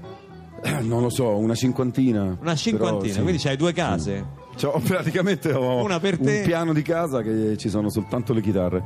Non 0.81 1.01
lo 1.01 1.09
so, 1.09 1.37
una 1.37 1.55
cinquantina. 1.55 2.37
Una 2.39 2.55
cinquantina, 2.55 2.99
Però, 3.01 3.13
sì. 3.13 3.21
quindi 3.21 3.41
c'hai 3.41 3.55
due 3.55 3.71
case. 3.73 4.25
Cioè, 4.61 4.79
praticamente 4.81 5.51
ho 5.53 5.81
Una 5.83 5.99
per 5.99 6.19
te. 6.19 6.37
un 6.39 6.43
piano 6.43 6.71
di 6.73 6.83
casa 6.83 7.21
che 7.23 7.55
ci 7.57 7.67
sono 7.69 7.89
soltanto 7.89 8.31
le 8.33 8.41
chitarre. 8.41 8.83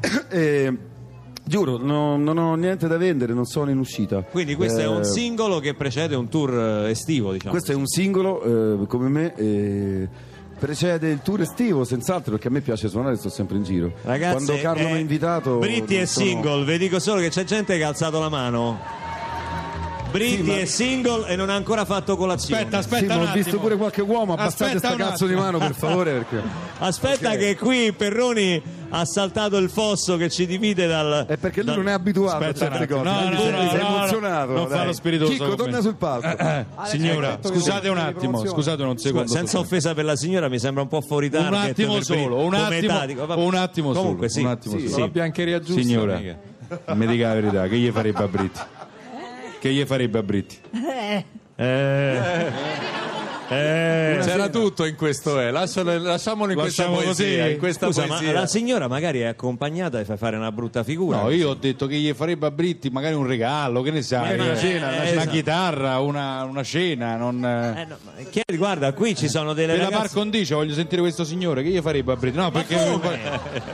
e, 0.28 0.76
giuro, 1.44 1.76
no- 1.78 2.16
non 2.16 2.38
ho 2.38 2.54
niente 2.56 2.88
da 2.88 2.96
vendere, 2.96 3.32
non 3.32 3.44
sono 3.44 3.70
in 3.70 3.78
uscita. 3.78 4.22
Quindi 4.22 4.56
questo 4.56 4.80
è 4.80 4.84
Eh, 4.84 4.86
un 4.88 5.04
singolo 5.04 5.60
che 5.60 5.74
precede 5.74 6.16
un 6.16 6.28
tour 6.28 6.52
eh, 6.86 6.90
estivo, 6.90 7.32
diciamo. 7.32 7.52
Questo 7.52 7.70
è 7.70 7.74
un 7.76 7.86
singolo 7.86 8.82
eh, 8.82 8.86
come 8.86 9.08
me. 9.08 9.34
eh, 9.36 10.08
precede 10.58 11.10
il 11.10 11.20
tour 11.22 11.40
estivo, 11.40 11.84
senz'altro, 11.84 12.32
perché 12.32 12.48
a 12.48 12.50
me 12.50 12.60
piace 12.60 12.88
suonare 12.88 13.16
sto 13.16 13.28
sempre 13.28 13.56
in 13.56 13.62
giro. 13.64 13.92
Ragazzi, 14.02 14.44
Quando 14.44 14.62
Carlo 14.62 14.82
eh, 14.86 14.90
mi 14.90 14.96
ha 14.96 14.98
invitato. 14.98 15.58
Britti 15.58 15.94
non 15.94 16.02
è 16.02 16.06
sono- 16.06 16.26
single, 16.26 16.64
vi 16.64 16.78
dico 16.78 16.98
solo 16.98 17.20
che 17.20 17.28
c'è 17.30 17.44
gente 17.44 17.76
che 17.76 17.84
ha 17.84 17.88
alzato 17.88 18.18
la 18.18 18.28
mano. 18.28 18.78
Britti 20.12 20.36
Sì, 20.36 20.42
ma- 20.50 20.58
è 20.58 20.64
single 20.66 21.26
e 21.28 21.36
non 21.36 21.50
ha 21.50 21.54
ancora 21.54 21.84
fatto 21.84 22.16
colazione. 22.16 22.60
Aspetta, 22.62 22.82
Sì, 22.82 22.94
aspetta 22.94 23.14
ma 23.16 23.22
un 23.22 23.28
ho 23.28 23.32
visto 23.32 23.48
attimo. 23.48 23.62
pure 23.62 23.76
qualche 23.76 24.00
uomo, 24.02 24.32
abbassate 24.34 24.64
Aspetta 24.64 24.78
sta 24.78 24.90
un 24.90 24.96
cazzo 25.10 25.26
di 25.26 25.32
attimo. 25.32 25.46
mano 25.46 25.58
per 25.58 25.74
favore. 25.74 26.12
Perché... 26.12 26.42
Aspetta 26.78 27.30
Ok. 27.30 27.38
che 27.38 27.56
qui 27.56 27.92
Perroni 27.92 28.62
ha 28.94 29.04
saltato 29.06 29.56
il 29.56 29.70
fosso 29.70 30.16
che 30.18 30.28
ci 30.28 30.46
divide 30.46 30.86
dal... 30.86 31.24
È 31.26 31.36
perché 31.38 31.60
lui 31.62 31.70
dal- 31.70 31.78
non 31.78 31.88
è 31.88 31.92
abituato 31.92 32.44
Aspetta 32.44 32.66
a 32.66 32.78
certe 32.78 32.92
un 32.94 33.02
cose. 33.02 33.10
attimo. 33.14 33.30
No, 33.30 33.36
no, 33.36 33.40
sei- 33.40 33.50
no, 33.52 33.70
sei 33.70 33.80
no, 33.80 33.88
no. 33.88 33.96
emozionato. 33.96 34.52
Non 34.52 34.68
dai. 34.68 34.78
fa 34.78 34.84
lo 34.84 34.92
spiritoso 34.92 35.32
Chicco, 35.32 35.54
torna 35.54 35.80
sul 35.80 35.94
palco. 35.96 36.26
Eh, 36.36 36.66
signora, 36.84 37.28
detto 37.30 37.48
che 37.48 37.54
scusate 37.56 37.88
un 37.88 37.98
attimo, 37.98 38.46
scusate 38.46 38.82
un 38.82 38.98
secondo. 38.98 39.28
Senza 39.28 39.46
soltanto. 39.52 39.66
offesa 39.74 39.94
per 39.94 40.04
la 40.04 40.16
signora 40.16 40.48
mi 40.48 40.58
sembra 40.58 40.82
un 40.82 40.88
po' 40.88 41.00
fuori 41.00 41.26
Un 41.26 41.32
target 41.32 41.70
attimo 41.70 41.94
per 41.94 42.02
solo, 42.04 42.36
un 42.44 42.54
attimo, 42.54 43.00
un 43.36 43.54
attimo 43.54 43.92
Comunque 43.92 44.28
solo, 44.28 44.40
sì, 44.40 44.40
un 44.44 44.50
attimo 44.50 44.74
sì, 44.76 44.80
solo. 44.82 44.94
sì. 44.94 45.00
La 45.00 45.08
biancheria 45.08 45.60
giusta. 45.60 45.80
Signora. 45.80 46.20
Mi 46.94 47.06
dica 47.06 47.28
la 47.28 47.34
verità, 47.34 47.66
che 47.68 47.76
gli 47.76 47.90
farebbe 47.90 48.22
a 48.22 48.28
Britti? 48.28 48.60
Che 49.62 49.72
gli 49.72 49.84
farebbe 49.86 50.18
a 50.18 50.22
Britti? 50.24 50.58
Eh, 51.54 52.20
C'era 53.52 54.48
tutto 54.48 54.84
in 54.84 54.96
questo, 54.96 55.40
eh. 55.40 55.50
Lascialo- 55.50 55.98
lasciamolo 55.98 56.52
in 56.52 56.58
questa 56.58 56.82
Lasciamo 56.82 57.02
poesia. 57.02 57.42
così? 57.42 57.52
In 57.52 57.58
questa 57.58 57.86
Scusa, 57.86 58.06
ma 58.06 58.16
poesia. 58.16 58.32
la 58.32 58.46
signora 58.46 58.88
magari 58.88 59.20
è 59.20 59.26
accompagnata 59.26 60.00
e 60.00 60.04
fa 60.04 60.16
fare 60.16 60.36
una 60.36 60.50
brutta 60.52 60.82
figura. 60.84 61.22
No, 61.22 61.30
io 61.30 61.50
ho 61.50 61.54
detto 61.54 61.86
che 61.86 61.96
gli 61.96 62.12
farebbe 62.12 62.46
a 62.46 62.50
Britti 62.50 62.90
magari 62.90 63.14
un 63.14 63.26
regalo, 63.26 63.82
che 63.82 63.90
ne 63.90 64.02
sai? 64.02 64.34
Una 64.38 64.56
cena, 64.56 64.86
una, 64.88 64.96
una 64.96 65.04
cena. 65.06 65.26
chitarra, 65.26 65.98
una, 66.00 66.44
una 66.44 66.62
cena, 66.62 67.16
non... 67.16 67.36
Eh, 67.44 67.86
no, 67.88 67.96
ma 68.04 68.12
chiedi, 68.30 68.56
guarda, 68.56 68.92
qui 68.92 69.14
ci 69.14 69.28
sono 69.28 69.52
delle 69.52 69.74
Per 69.74 69.82
la 69.82 69.88
par 69.90 70.10
condicio 70.10 70.56
voglio 70.56 70.74
sentire 70.74 71.00
questo 71.02 71.24
signore, 71.24 71.62
che 71.62 71.68
gli 71.70 71.80
farebbe 71.80 72.12
a 72.12 72.16
Britti? 72.16 72.36
No, 72.36 72.50
perché... 72.50 72.76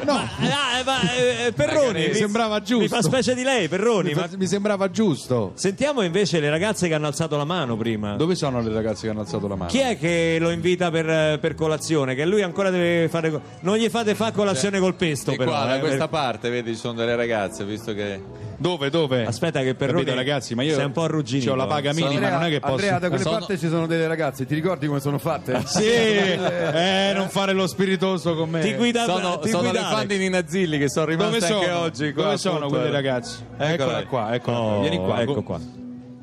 No, 0.05 0.21
eh, 0.41 0.85
ma, 0.85 1.01
eh, 1.47 1.53
Perroni, 1.53 2.09
mi 2.09 2.15
sembrava 2.15 2.61
giusto. 2.61 2.83
Mi 2.83 2.89
fa 2.89 3.03
specie 3.03 3.35
di 3.35 3.43
lei, 3.43 3.69
Perroni. 3.69 4.09
mi, 4.09 4.15
ma- 4.15 4.29
fa- 4.29 4.37
mi 4.37 4.47
sembrava 4.47 4.91
giusto. 4.91 5.53
Sentiamo 5.55 6.03
invece 6.03 6.41
le 6.41 6.51
ragazze 6.51 6.89
che 6.89 6.95
hanno 6.95 7.07
alzato 7.07 7.37
la 7.37 7.45
mano 7.45 7.77
prima. 7.77 8.17
Dove 8.17 8.35
sono 8.35 8.61
le 8.61 8.73
ragazze 8.73 9.03
che 9.07 9.11
hanno 9.11 9.21
alzato 9.21 9.49
la 9.49 9.57
mano? 9.57 9.68
Chi 9.69 9.79
è 9.79 9.99
che 9.99 10.37
lo 10.41 10.51
invita 10.51 10.91
per, 10.91 11.39
per 11.39 11.55
colazione? 11.55 12.15
Che 12.15 12.25
lui 12.25 12.43
ancora 12.43 12.71
deve 12.71 13.09
fare. 13.09 13.31
co- 13.31 13.41
Non 13.61 13.77
gli 13.77 13.89
fate 13.89 14.15
fare 14.15 14.33
colazione 14.33 14.79
col 14.81 14.95
pesto, 14.95 15.31
E 15.33 15.37
però. 15.37 15.51
qua, 15.51 15.65
da 15.65 15.77
eh, 15.77 15.81
questa 15.81 16.09
per- 16.09 16.09
parte, 16.09 16.51
vedi, 16.51 16.73
ci 16.73 16.79
sono 16.79 16.95
delle 16.95 17.15
ragazze, 17.17 17.65
visto 17.65 17.93
che... 17.95 18.47
Dove, 18.61 18.91
dove? 18.91 19.25
Aspetta, 19.25 19.61
che 19.63 19.75
Perroni. 19.77 19.99
Capito, 20.01 20.17
ragazzi, 20.17 20.55
ma 20.57 20.63
io 20.65 20.75
sei 20.75 20.85
un 20.87 20.91
po' 20.93 21.03
arrugginito. 21.05 21.51
C'ho 21.51 21.57
la 21.57 21.67
paga 21.67 21.93
Sono- 21.93 22.09
minima, 22.09 22.29
non 22.31 22.43
è 22.45 22.49
che 22.49 22.59
posso... 22.59 22.73
Andrea, 22.73 22.99
da 22.99 23.09
quelle 23.09 23.23
Sono- 23.23 23.39
parti 23.39 23.59
ci 23.59 23.69
sono 23.69 23.87
delle 23.87 24.09
ragazze, 24.09 24.47
ti 24.47 24.55
ricordi 24.55 24.87
come 24.89 25.01
sono 25.01 25.19
fatte? 25.19 25.63
Sì, 25.67 25.85
eh, 25.85 27.13
non 27.15 27.29
fare 27.29 27.53
lo 27.53 27.67
spiritoso 27.67 28.35
con 28.35 28.51
me. 28.51 28.61
Ti 28.61 28.75
guida 28.75 29.05
Sono, 29.05 29.39
ti 29.39 29.49
sono 29.51 29.63
guida 29.63 29.79
le 29.81 29.85
Alex. 29.87 29.97
fan 29.99 30.07
di 30.09 30.19
Nina 30.19 30.43
Zilli 30.47 30.79
che 30.79 30.89
sono 30.89 31.07
rimaste 31.07 31.39
Dove 31.39 31.47
sono? 31.47 31.59
anche 31.61 31.71
oggi. 31.71 32.13
qua, 32.13 32.23
Dove 32.25 32.37
sono 32.39 32.57
appunto, 32.57 32.75
quelle 32.77 32.91
ragazze? 32.91 33.39
Eccola 33.57 33.73
Eccola 34.01 34.05
qua, 34.07 34.35
eccola 34.35 34.57
qua. 34.57 34.67
Oh, 34.67 34.81
Vieni 34.81 34.97
qua. 34.97 35.21
Ecco 35.21 35.43
qua. 35.43 35.61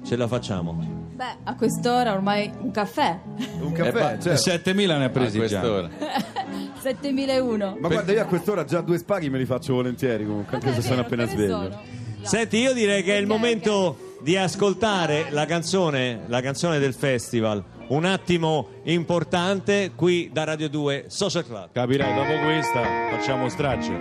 Ce 0.06 0.16
la 0.18 0.28
facciamo. 0.28 1.04
Beh, 1.16 1.36
a 1.46 1.56
quest'ora 1.56 2.12
ormai 2.14 2.52
un 2.60 2.72
caffè. 2.72 3.18
Un 3.62 3.70
Eh, 3.70 3.72
caffè, 3.72 3.94
ma- 4.16 4.20
certo. 4.20 4.72
7.000 4.72 4.98
ne 4.98 5.04
ha 5.04 5.08
A 5.08 5.10
presi 5.10 5.40
già. 5.48 5.60
quest'ora. 5.62 5.90
7001. 6.82 7.78
Ma 7.80 7.88
guarda, 7.88 8.12
io 8.12 8.22
a 8.22 8.26
quest'ora 8.26 8.66
già 8.66 8.82
due 8.82 8.98
spaghi 8.98 9.30
me 9.30 9.38
li 9.38 9.46
faccio 9.46 9.74
volentieri 9.76 10.26
comunque, 10.26 10.56
anche 10.56 10.68
Vabbè, 10.72 10.82
se 10.82 10.88
sono 10.88 11.02
vero, 11.04 11.08
appena 11.08 11.24
che 11.26 11.36
ne 11.36 11.38
sveglio. 11.48 11.62
sono? 11.62 11.82
Senti, 12.22 12.58
io 12.58 12.74
direi 12.74 13.02
che 13.04 13.16
è 13.16 13.20
il 13.20 13.28
momento 13.28 14.18
di 14.22 14.36
ascoltare 14.36 15.28
la 15.30 15.46
canzone, 15.46 16.22
la 16.28 16.42
canzone 16.42 16.80
del 16.80 16.94
festival. 16.94 17.64
Un 17.88 18.04
attimo 18.06 18.68
importante 18.84 19.92
qui 19.96 20.30
da 20.34 20.44
Radio 20.44 20.68
2 20.70 21.06
Social 21.08 21.46
Club. 21.46 21.70
Capirai, 21.72 22.14
dopo 22.14 22.44
questa 22.44 22.82
facciamo 23.12 23.48
straccio. 23.48 23.94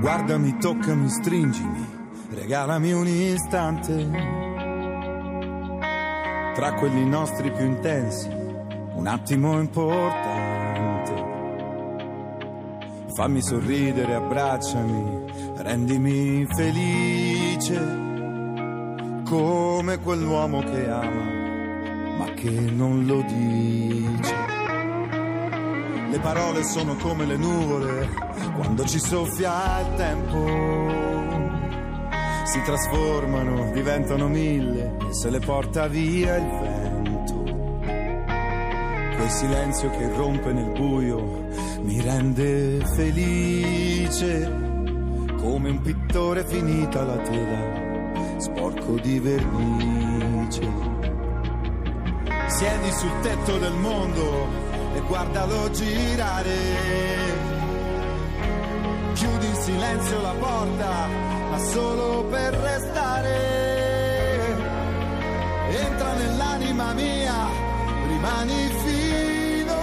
Guardami, 0.00 0.56
toccami, 0.58 1.08
stringimi, 1.08 1.86
regalami 2.36 2.92
un 2.92 3.06
istante. 3.06 3.94
Tra 6.54 6.74
quelli 6.74 7.06
nostri 7.06 7.50
più 7.50 7.64
intensi, 7.64 8.28
un 8.28 9.06
attimo 9.06 9.58
importante. 9.58 11.24
Fammi 13.14 13.42
sorridere, 13.42 14.14
abbracciami, 14.14 15.24
rendimi 15.56 16.46
felice. 16.54 18.04
Come 19.24 19.98
quell'uomo 19.98 20.60
che 20.60 20.88
ama, 20.88 22.18
ma 22.18 22.34
che 22.34 22.50
non 22.50 23.06
lo 23.06 23.22
dice. 23.22 24.34
Le 26.10 26.18
parole 26.20 26.62
sono 26.64 26.96
come 26.96 27.24
le 27.24 27.36
nuvole 27.36 28.08
quando 28.54 28.84
ci 28.84 28.98
soffia 28.98 29.80
il 29.80 29.94
tempo. 29.96 31.15
Si 32.46 32.62
trasformano, 32.62 33.72
diventano 33.72 34.28
mille 34.28 34.96
e 35.08 35.12
se 35.12 35.30
le 35.30 35.40
porta 35.40 35.88
via 35.88 36.36
il 36.36 36.46
vento. 36.60 37.42
Quel 39.16 39.30
silenzio 39.30 39.90
che 39.90 40.08
rompe 40.14 40.52
nel 40.52 40.70
buio 40.70 41.48
mi 41.82 42.00
rende 42.00 42.84
felice. 42.94 44.64
Come 45.36 45.70
un 45.70 45.80
pittore 45.82 46.44
finita 46.44 47.02
la 47.02 47.16
tela, 47.16 48.38
sporco 48.38 48.92
di 49.00 49.18
vernice. 49.18 50.68
Siedi 52.46 52.92
sul 52.92 53.20
tetto 53.22 53.58
del 53.58 53.74
mondo 53.74 54.46
e 54.94 55.00
guardalo 55.00 55.68
girare. 55.72 56.54
Chiudi 59.14 59.46
in 59.46 59.54
silenzio 59.56 60.20
la 60.20 60.34
porta, 60.38 61.08
solo 61.58 62.24
per 62.24 62.54
restare. 62.54 63.34
Entra 65.68 66.14
nell'anima 66.14 66.92
mia, 66.92 67.34
rimani 68.08 68.68
fino 68.84 69.74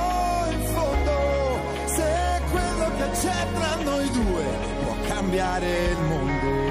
in 0.52 0.64
fondo. 0.74 1.18
Se 1.86 2.42
quello 2.52 2.92
che 2.98 3.10
c'è 3.12 3.48
tra 3.54 3.76
noi 3.84 4.10
due 4.12 4.44
può 4.84 4.96
cambiare 5.08 5.68
il 5.68 5.98
mondo. 6.08 6.62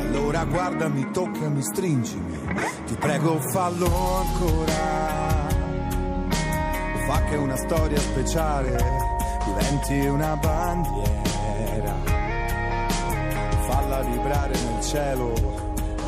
Allora 0.00 0.44
guardami, 0.44 1.10
toccami, 1.12 1.62
stringimi, 1.62 2.38
ti 2.86 2.94
prego 2.94 3.40
fallo 3.50 4.18
ancora. 4.18 5.44
Fa 7.06 7.22
che 7.24 7.36
una 7.36 7.56
storia 7.56 7.98
speciale 7.98 8.76
diventi 9.44 10.06
una 10.06 10.36
bandiera. 10.36 11.25
Vibrare 14.26 14.58
nel 14.58 14.82
cielo, 14.82 15.32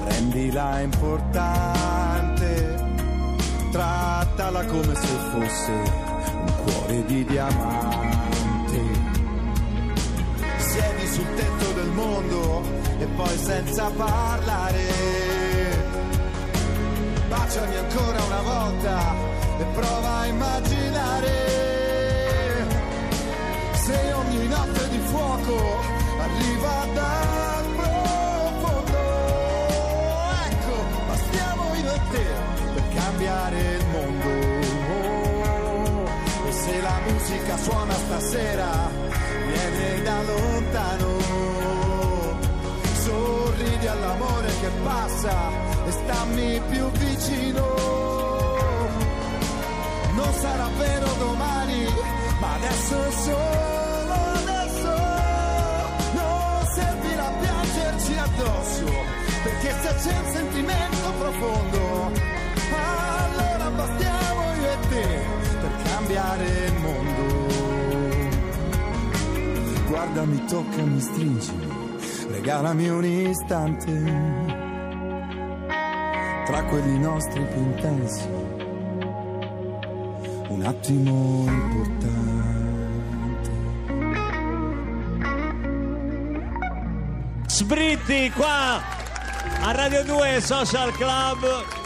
rendila 0.05 0.81
importante. 0.81 2.87
Trattala 3.71 4.65
come 4.65 4.95
se 4.95 5.07
fosse 5.31 5.71
un 5.71 6.53
cuore 6.65 7.05
di 7.05 7.25
diamante. 7.25 8.81
Siedi 10.57 11.07
sul 11.07 11.35
tetto 11.35 11.73
del 11.75 11.89
mondo 11.89 12.63
e 12.99 13.07
poi 13.07 13.39
senza 13.39 13.91
parlare. 13.91 14.87
Baciami 17.29 17.77
ancora 17.77 18.25
una 18.25 18.43
volta 18.43 19.15
e 19.59 19.65
prova 19.75 20.19
a 20.19 20.27
immaginare 20.27 21.47
se 23.75 24.13
ogni 24.13 24.49
notte 24.49 24.89
di 24.89 24.99
fuoco 24.99 25.81
arriva 26.19 26.87
dal 26.95 27.58
cambiare 33.29 33.61
il 33.61 33.87
mondo. 33.93 34.29
E 36.49 36.53
se 36.53 36.81
la 36.81 36.99
musica 37.07 37.57
suona 37.59 37.95
stasera, 37.95 38.91
viene 39.47 40.03
da 40.03 40.23
lontano. 40.23 41.17
Sorridi 43.05 43.87
all'amore 43.87 44.49
che 44.61 44.71
passa 44.83 45.51
e 45.87 45.91
stammi 45.91 46.61
più 46.71 46.91
vicino. 46.91 47.67
Non 50.15 50.33
sarà 50.41 50.69
vero 50.79 51.13
domani, 51.19 51.87
ma 52.41 52.55
adesso 52.55 53.11
solo 53.27 54.15
adesso. 54.41 54.97
Non 56.15 56.67
servirà 56.75 57.31
piangerci 57.41 58.19
addosso, 58.19 58.87
perché 59.43 59.75
se 59.83 59.95
c'è 60.03 60.19
un 60.19 60.33
sentimento 60.33 61.13
profondo, 61.19 62.11
te 64.89 65.21
per 65.61 65.83
cambiare 65.85 66.45
il 66.45 66.75
mondo. 66.81 67.47
Guardami, 69.89 70.45
toccami, 70.47 71.01
stringimi, 71.01 71.67
regalami 72.31 72.89
un 72.89 73.05
istante. 73.05 74.47
Tra 76.47 76.65
quelli 76.65 76.99
nostri 76.99 77.43
più 77.45 77.61
intensi, 77.61 78.29
un 80.49 80.63
attimo 80.65 81.45
importante. 81.47 82.19
Sbritti 87.47 88.31
qua 88.31 88.81
a 89.61 89.73
Radio 89.73 90.05
2 90.05 90.41
Social 90.41 90.93
Club. 90.93 91.78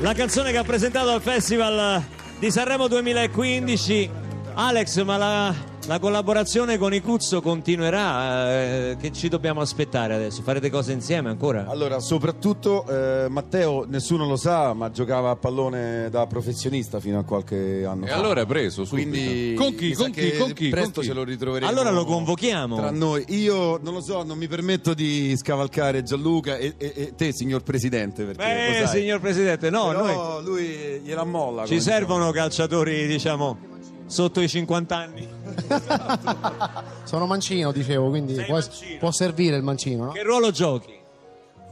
La 0.00 0.14
canzone 0.14 0.52
che 0.52 0.58
ha 0.58 0.64
presentato 0.64 1.10
al 1.10 1.20
Festival 1.20 2.02
di 2.38 2.50
Sanremo 2.50 2.86
2015. 2.86 4.10
Alex, 4.54 5.02
ma 5.02 5.16
la, 5.16 5.54
la 5.88 5.98
collaborazione 5.98 6.76
con 6.76 6.92
i 6.92 7.00
Cuzzo 7.00 7.40
continuerà. 7.40 8.52
eh, 8.90 8.96
che 9.00 9.10
ci 9.10 9.28
dobbiamo 9.28 9.62
aspettare 9.62 10.14
adesso? 10.14 10.42
Farete 10.42 10.68
cose 10.68 10.92
insieme 10.92 11.30
ancora? 11.30 11.64
Allora, 11.66 11.98
soprattutto 11.98 12.84
eh, 12.86 13.26
Matteo, 13.30 13.86
nessuno 13.88 14.26
lo 14.26 14.36
sa, 14.36 14.74
ma 14.74 14.90
giocava 14.90 15.30
a 15.30 15.36
pallone 15.36 16.08
da 16.10 16.26
professionista 16.26 17.00
fino 17.00 17.18
a 17.18 17.24
qualche 17.24 17.84
anno 17.86 18.04
E 18.04 18.08
fa. 18.08 18.16
allora 18.16 18.42
è 18.42 18.46
preso 18.46 18.84
subito. 18.84 19.08
Quindi 19.08 19.54
Con 19.54 19.74
chi? 19.74 19.94
Con 19.94 20.10
chi? 20.10 20.36
Con 20.36 20.52
chi? 20.52 20.68
Presto 20.68 20.92
Con 20.92 21.02
chi? 21.02 21.08
ce 21.08 21.14
lo 21.14 21.24
ritroveremo. 21.24 21.70
Allora 21.70 21.90
lo 21.90 22.04
convochiamo. 22.04 22.76
Tra 22.76 22.90
noi. 22.90 23.24
Io 23.28 23.78
non 23.82 23.94
lo 23.94 24.02
so, 24.02 24.22
non 24.24 24.36
mi 24.36 24.46
permetto 24.46 24.92
di 24.92 25.34
scavalcare 25.38 26.02
Gianluca 26.02 26.56
e, 26.58 26.74
e- 26.76 26.92
e 26.94 27.14
te, 27.16 27.32
signor 27.32 27.62
Presidente. 27.62 28.24
Perché 28.24 28.82
Eh, 28.82 28.86
signor 28.88 29.20
Presidente, 29.20 29.70
no, 29.70 29.86
Però 29.88 30.04
noi 30.42 30.44
lui 30.44 31.00
gliela 31.02 31.24
molla. 31.24 31.64
ci 31.64 31.80
servono 31.80 32.30
calciatori, 32.30 33.06
diciamo, 33.06 33.76
sotto 34.08 34.40
i 34.40 34.48
50 34.48 34.96
anni. 34.96 35.28
Sono 37.04 37.26
mancino, 37.26 37.70
dicevo, 37.70 38.08
quindi 38.08 38.34
può, 38.34 38.54
mancino. 38.54 38.98
può 38.98 39.10
servire 39.12 39.56
il 39.56 39.62
mancino, 39.62 40.06
no? 40.06 40.12
Che 40.12 40.22
ruolo 40.22 40.50
giochi? 40.50 40.96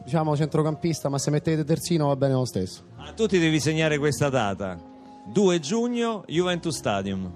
Diciamo 0.04 0.36
centrocampista, 0.36 1.08
ma 1.08 1.18
se 1.18 1.30
mettete 1.30 1.64
terzino 1.64 2.06
va 2.06 2.16
bene 2.16 2.34
lo 2.34 2.44
stesso. 2.44 2.82
Ah, 2.96 3.10
tu 3.12 3.26
ti 3.26 3.38
devi 3.38 3.58
segnare 3.58 3.98
questa 3.98 4.28
data. 4.28 4.78
2 5.26 5.58
giugno, 5.58 6.22
Juventus 6.28 6.76
Stadium. 6.76 7.32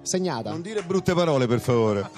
Segnata. 0.00 0.50
Non 0.50 0.62
dire 0.62 0.82
brutte 0.82 1.12
parole, 1.12 1.46
per 1.46 1.60
favore. 1.60 2.08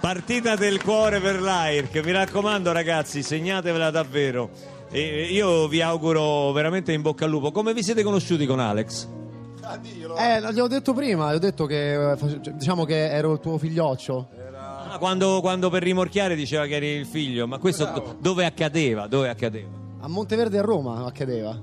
Partita 0.00 0.56
del 0.56 0.82
cuore 0.82 1.20
per 1.20 1.40
l'AIRC, 1.40 2.04
mi 2.04 2.12
raccomando 2.12 2.70
ragazzi, 2.72 3.22
segnatevela 3.22 3.90
davvero. 3.90 4.50
E 4.90 5.28
io 5.30 5.66
vi 5.66 5.80
auguro 5.80 6.52
veramente 6.52 6.92
in 6.92 7.00
bocca 7.00 7.24
al 7.24 7.30
lupo. 7.30 7.50
Come 7.50 7.72
vi 7.72 7.82
siete 7.82 8.02
conosciuti 8.02 8.44
con 8.44 8.60
Alex? 8.60 9.08
Eh, 10.16 10.52
gli 10.52 10.60
ho 10.60 10.66
detto 10.68 10.92
prima, 10.92 11.32
gli 11.32 11.36
ho 11.36 11.40
detto 11.40 11.66
che 11.66 12.12
eh, 12.12 12.16
face- 12.16 12.40
diciamo 12.54 12.84
che 12.84 13.10
ero 13.10 13.32
il 13.32 13.40
tuo 13.40 13.58
figlioccio. 13.58 14.28
Ah, 14.92 14.98
quando, 14.98 15.40
quando 15.40 15.70
per 15.70 15.82
rimorchiare 15.82 16.34
diceva 16.36 16.66
che 16.66 16.76
eri 16.76 16.86
il 16.88 17.06
figlio, 17.06 17.46
ma 17.46 17.58
questo 17.58 17.84
do- 17.84 18.16
dove 18.20 18.44
accadeva? 18.44 19.06
Dove 19.06 19.28
accadeva? 19.28 19.68
A 20.00 20.08
Monteverde 20.08 20.58
a 20.58 20.62
Roma 20.62 21.04
accadeva. 21.04 21.58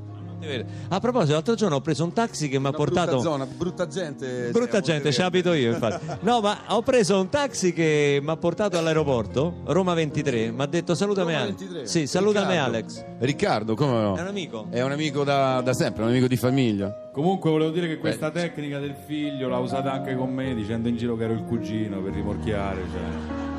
A 0.89 0.99
proposito, 0.99 1.33
l'altro 1.33 1.55
giorno 1.55 1.75
ho 1.75 1.81
preso 1.81 2.03
un 2.03 2.13
taxi 2.13 2.49
che 2.49 2.59
mi 2.59 2.67
ha 2.67 2.71
portato. 2.71 3.11
brutta 3.11 3.29
zona, 3.29 3.45
brutta 3.45 3.87
gente. 3.87 4.49
Brutta 4.51 4.79
gente, 4.81 5.11
ci 5.11 5.21
abito 5.21 5.53
io 5.53 5.71
infatti. 5.73 6.05
No, 6.21 6.39
ma 6.41 6.57
ho 6.67 6.81
preso 6.81 7.19
un 7.19 7.29
taxi 7.29 7.73
che 7.73 8.19
mi 8.21 8.29
ha 8.29 8.37
portato 8.37 8.77
all'aeroporto, 8.77 9.61
Roma 9.65 9.93
23. 9.93 10.51
Mi 10.51 10.61
ha 10.61 10.65
detto 10.65 10.95
salutami 10.95 11.31
Roma 11.33 11.43
Alex. 11.43 11.59
23. 11.59 11.87
Sì, 11.87 12.07
salutami 12.07 12.53
Riccardo. 12.53 12.75
Alex. 12.75 13.05
Riccardo, 13.19 13.75
come 13.75 13.91
no? 13.91 14.15
È 14.15 14.21
un 14.21 14.27
amico? 14.27 14.65
È 14.69 14.81
un 14.81 14.91
amico 14.91 15.23
da, 15.23 15.61
da 15.61 15.73
sempre, 15.73 16.03
un 16.03 16.09
amico 16.09 16.27
di 16.27 16.37
famiglia. 16.37 17.09
Comunque 17.11 17.49
volevo 17.49 17.71
dire 17.71 17.87
che 17.87 17.97
questa 17.97 18.31
tecnica 18.31 18.79
del 18.79 18.95
figlio 19.05 19.49
l'ha 19.49 19.57
usata 19.57 19.91
anche 19.91 20.15
con 20.15 20.33
me 20.33 20.53
dicendo 20.55 20.87
in 20.87 20.97
giro 20.97 21.15
che 21.17 21.23
ero 21.25 21.33
il 21.33 21.43
cugino 21.43 22.01
per 22.01 22.13
rimorchiare, 22.13 22.81
cioè. 22.91 23.50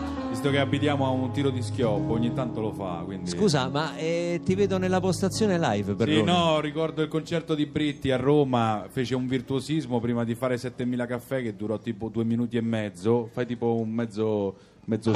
Visto 0.43 0.59
che 0.59 0.63
abitiamo 0.65 1.07
a 1.07 1.11
un 1.11 1.31
tiro 1.31 1.51
di 1.51 1.63
schioppo, 1.63 2.15
ogni 2.15 2.33
tanto 2.33 2.61
lo 2.61 2.73
fa, 2.73 3.03
quindi... 3.05 3.31
Scusa, 3.31 3.69
ma 3.69 3.95
eh, 3.97 4.41
ti 4.45 4.57
vedo 4.57 4.77
nella 4.77 4.99
postazione 4.99 5.57
live 5.57 5.95
per 5.95 6.09
Sì, 6.09 6.21
no, 6.21 6.59
ricordo 6.59 7.01
il 7.01 7.07
concerto 7.07 7.55
di 7.55 7.65
Britti 7.65 8.11
a 8.11 8.17
Roma, 8.17 8.87
fece 8.91 9.15
un 9.15 9.29
virtuosismo 9.29 10.01
prima 10.01 10.25
di 10.25 10.35
fare 10.35 10.59
7000 10.59 11.07
caffè 11.07 11.43
che 11.43 11.55
durò 11.55 11.79
tipo 11.79 12.09
due 12.09 12.25
minuti 12.25 12.57
e 12.57 12.61
mezzo, 12.61 13.29
fai 13.33 13.47
tipo 13.47 13.77
un 13.77 13.91
mezzo, 13.91 14.57
mezzo. 14.87 15.13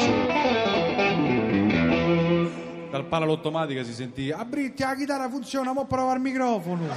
Dal 2.88 3.04
pala 3.08 3.26
l'automatica 3.26 3.82
si 3.82 3.94
sentì, 3.94 4.30
a 4.30 4.44
Britti 4.44 4.84
la 4.84 4.94
chitarra 4.94 5.28
funziona, 5.28 5.72
mo 5.72 5.86
prova 5.86 6.14
il 6.14 6.20
microfono. 6.20 6.86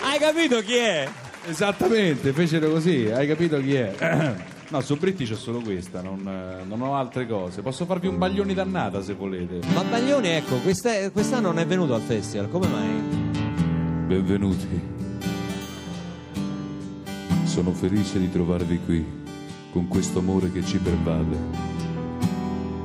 Hai 0.00 0.18
capito 0.18 0.60
chi 0.60 0.76
è? 0.76 1.26
Esattamente, 1.48 2.32
fecero 2.34 2.68
così, 2.70 3.10
hai 3.10 3.26
capito 3.26 3.58
chi 3.60 3.74
è? 3.74 4.36
No, 4.70 4.82
su 4.82 4.98
Britti 4.98 5.24
c'è 5.24 5.34
solo 5.34 5.60
questa, 5.60 6.02
non, 6.02 6.20
non 6.66 6.82
ho 6.82 6.94
altre 6.94 7.26
cose. 7.26 7.62
Posso 7.62 7.86
farvi 7.86 8.06
un 8.06 8.18
baglioni 8.18 8.52
dannata 8.52 9.00
se 9.00 9.14
volete. 9.14 9.60
Ma 9.72 9.82
Baglioni, 9.82 10.28
ecco, 10.28 10.56
questa- 10.56 11.10
quest'anno 11.10 11.46
non 11.46 11.58
è 11.58 11.66
venuto 11.66 11.94
al 11.94 12.02
festival, 12.02 12.50
come 12.50 12.66
mai? 12.66 13.02
Benvenuti. 14.08 14.80
Sono 17.44 17.72
felice 17.72 18.18
di 18.18 18.30
trovarvi 18.30 18.78
qui, 18.84 19.06
con 19.72 19.88
questo 19.88 20.18
amore 20.18 20.52
che 20.52 20.62
ci 20.62 20.76
pervade. 20.76 21.36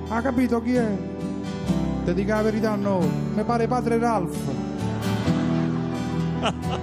Ha 0.08 0.22
capito 0.22 0.62
chi 0.62 0.76
è? 0.76 0.98
Ti 2.06 2.14
dica 2.14 2.36
la 2.36 2.44
verità 2.44 2.76
no, 2.76 3.00
mi 3.36 3.44
pare 3.44 3.68
padre 3.68 3.98
Ralph. 3.98 4.38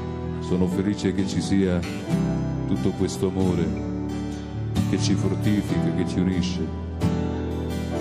Sono 0.50 0.66
felice 0.66 1.14
che 1.14 1.28
ci 1.28 1.40
sia 1.40 1.78
tutto 2.66 2.90
questo 2.98 3.28
amore 3.28 3.64
che 4.90 5.00
ci 5.00 5.14
fortifica, 5.14 5.94
che 5.96 6.08
ci 6.08 6.18
unisce, 6.18 6.66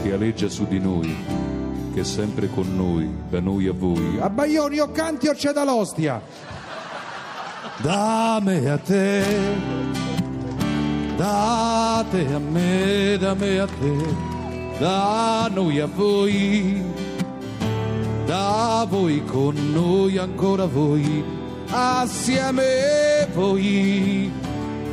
che 0.02 0.12
aleggia 0.12 0.50
su 0.50 0.66
di 0.66 0.80
noi, 0.80 1.16
che 1.94 2.00
è 2.00 2.04
sempre 2.04 2.50
con 2.50 2.76
noi, 2.76 3.08
da 3.30 3.40
noi 3.40 3.68
a 3.68 3.72
voi. 3.72 4.18
A 4.20 4.32
Baglioni 4.32 4.80
o 4.80 4.90
canti 4.90 5.28
o 5.28 5.34
c'è 5.34 5.52
da 5.52 5.64
l'ostia? 5.64 6.20
Da 7.84 8.40
me 8.42 8.68
a 8.68 8.78
te, 8.80 9.24
da 11.18 12.04
te 12.10 12.34
a 12.34 12.40
me, 12.40 13.18
da 13.20 13.36
me 13.36 13.60
a 13.60 13.68
te, 13.68 14.78
da 14.80 15.52
noi 15.54 15.80
a 15.80 15.86
voi, 15.86 16.84
da 18.26 18.88
voi 18.90 19.24
con 19.24 19.54
noi 19.72 20.18
ancora 20.18 20.66
voi, 20.66 21.38
assieme 21.70 23.28
voi, 23.34 24.32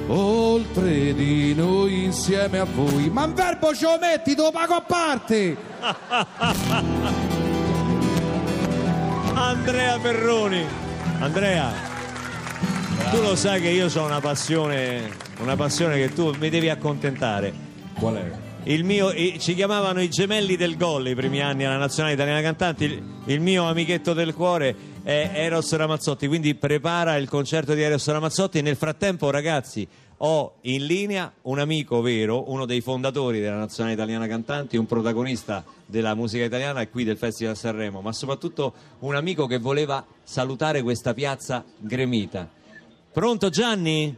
oltre 0.08 1.14
di 1.14 1.54
noi 1.54 2.04
insieme 2.04 2.58
a 2.58 2.64
voi. 2.64 3.08
Ma 3.10 3.24
un 3.24 3.34
verbo 3.34 3.74
ce 3.74 3.84
lo 3.86 3.98
metti, 4.00 4.34
te 4.34 4.42
lo 4.42 4.50
pago 4.50 4.74
a 4.74 4.82
parte! 4.82 5.56
Andrea 9.34 9.98
Perroni. 9.98 10.64
Andrea, 11.18 11.72
tu 13.10 13.22
lo 13.22 13.36
sai 13.36 13.60
che 13.60 13.68
io 13.68 13.88
ho 13.94 14.04
una 14.04 14.20
passione, 14.20 15.10
una 15.40 15.56
passione 15.56 15.96
che 15.96 16.12
tu 16.12 16.34
mi 16.38 16.50
devi 16.50 16.68
accontentare. 16.68 17.52
Qual 17.98 18.14
è? 18.16 18.30
Il 18.64 18.82
mio, 18.82 19.12
ci 19.38 19.54
chiamavano 19.54 20.02
i 20.02 20.08
gemelli 20.08 20.56
del 20.56 20.76
gol 20.76 21.06
i 21.06 21.14
primi 21.14 21.40
anni 21.40 21.64
alla 21.64 21.76
nazionale 21.76 22.14
italiana 22.14 22.40
cantanti. 22.40 23.00
Il 23.26 23.40
mio 23.40 23.68
amichetto 23.68 24.12
del 24.12 24.34
cuore 24.34 24.74
è 25.06 25.30
Eros 25.34 25.72
Ramazzotti. 25.72 26.26
Quindi 26.26 26.56
prepara 26.56 27.16
il 27.16 27.28
concerto 27.28 27.74
di 27.74 27.82
Eros 27.82 28.08
Ramazzotti. 28.08 28.60
Nel 28.60 28.74
frattempo, 28.74 29.30
ragazzi, 29.30 29.86
ho 30.16 30.54
in 30.62 30.84
linea 30.84 31.32
un 31.42 31.60
amico 31.60 32.00
vero, 32.00 32.50
uno 32.50 32.66
dei 32.66 32.80
fondatori 32.80 33.38
della 33.38 33.54
nazionale 33.54 33.94
italiana 33.94 34.26
cantanti, 34.26 34.76
un 34.76 34.86
protagonista 34.86 35.62
della 35.86 36.16
musica 36.16 36.44
italiana 36.44 36.80
e 36.80 36.90
qui 36.90 37.04
del 37.04 37.16
Festival 37.16 37.56
Sanremo, 37.56 38.00
ma 38.00 38.12
soprattutto 38.12 38.72
un 39.00 39.14
amico 39.14 39.46
che 39.46 39.58
voleva 39.58 40.04
salutare 40.24 40.82
questa 40.82 41.14
piazza 41.14 41.62
gremita. 41.78 42.48
Pronto 43.12 43.48
Gianni? 43.48 44.12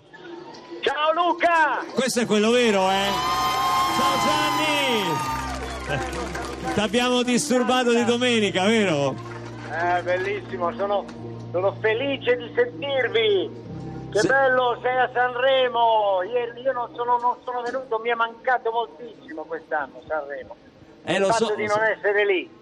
Ciao 0.81 1.13
Luca! 1.13 1.85
Questo 1.93 2.21
è 2.21 2.27
quello 2.27 2.51
vero, 2.51 2.91
eh? 2.91 3.11
Ciao 3.99 4.17
Gianni! 4.25 6.17
Ti 6.73 6.81
abbiamo 6.81 7.23
disturbato 7.23 7.93
di 7.93 8.05
domenica, 8.05 8.65
vero? 8.65 9.38
Eh, 9.81 10.03
bellissimo, 10.03 10.73
sono, 10.75 11.05
sono 11.53 11.73
felice 11.81 12.37
di 12.37 12.51
sentirvi! 12.55 13.67
Che 14.11 14.19
Se- 14.21 14.27
bello, 14.27 14.79
sei 14.83 14.97
a 14.99 15.09
Sanremo! 15.13 16.23
Ieri 16.25 16.63
io 16.63 16.73
non 16.73 16.93
sono, 16.95 17.17
non 17.19 17.37
sono 17.45 17.63
venuto, 17.63 17.99
mi 18.01 18.09
è 18.11 18.15
mancato 18.15 18.73
moltissimo 18.73 19.43
quest'anno 19.45 20.03
Sanremo. 20.07 20.57
Eh, 21.05 21.15
Il 21.15 21.21
lo 21.21 21.27
fatto 21.29 21.45
so, 21.47 21.55
di 21.55 21.67
non 21.67 21.77
so. 21.77 21.83
essere 21.83 22.27
lì. 22.27 22.58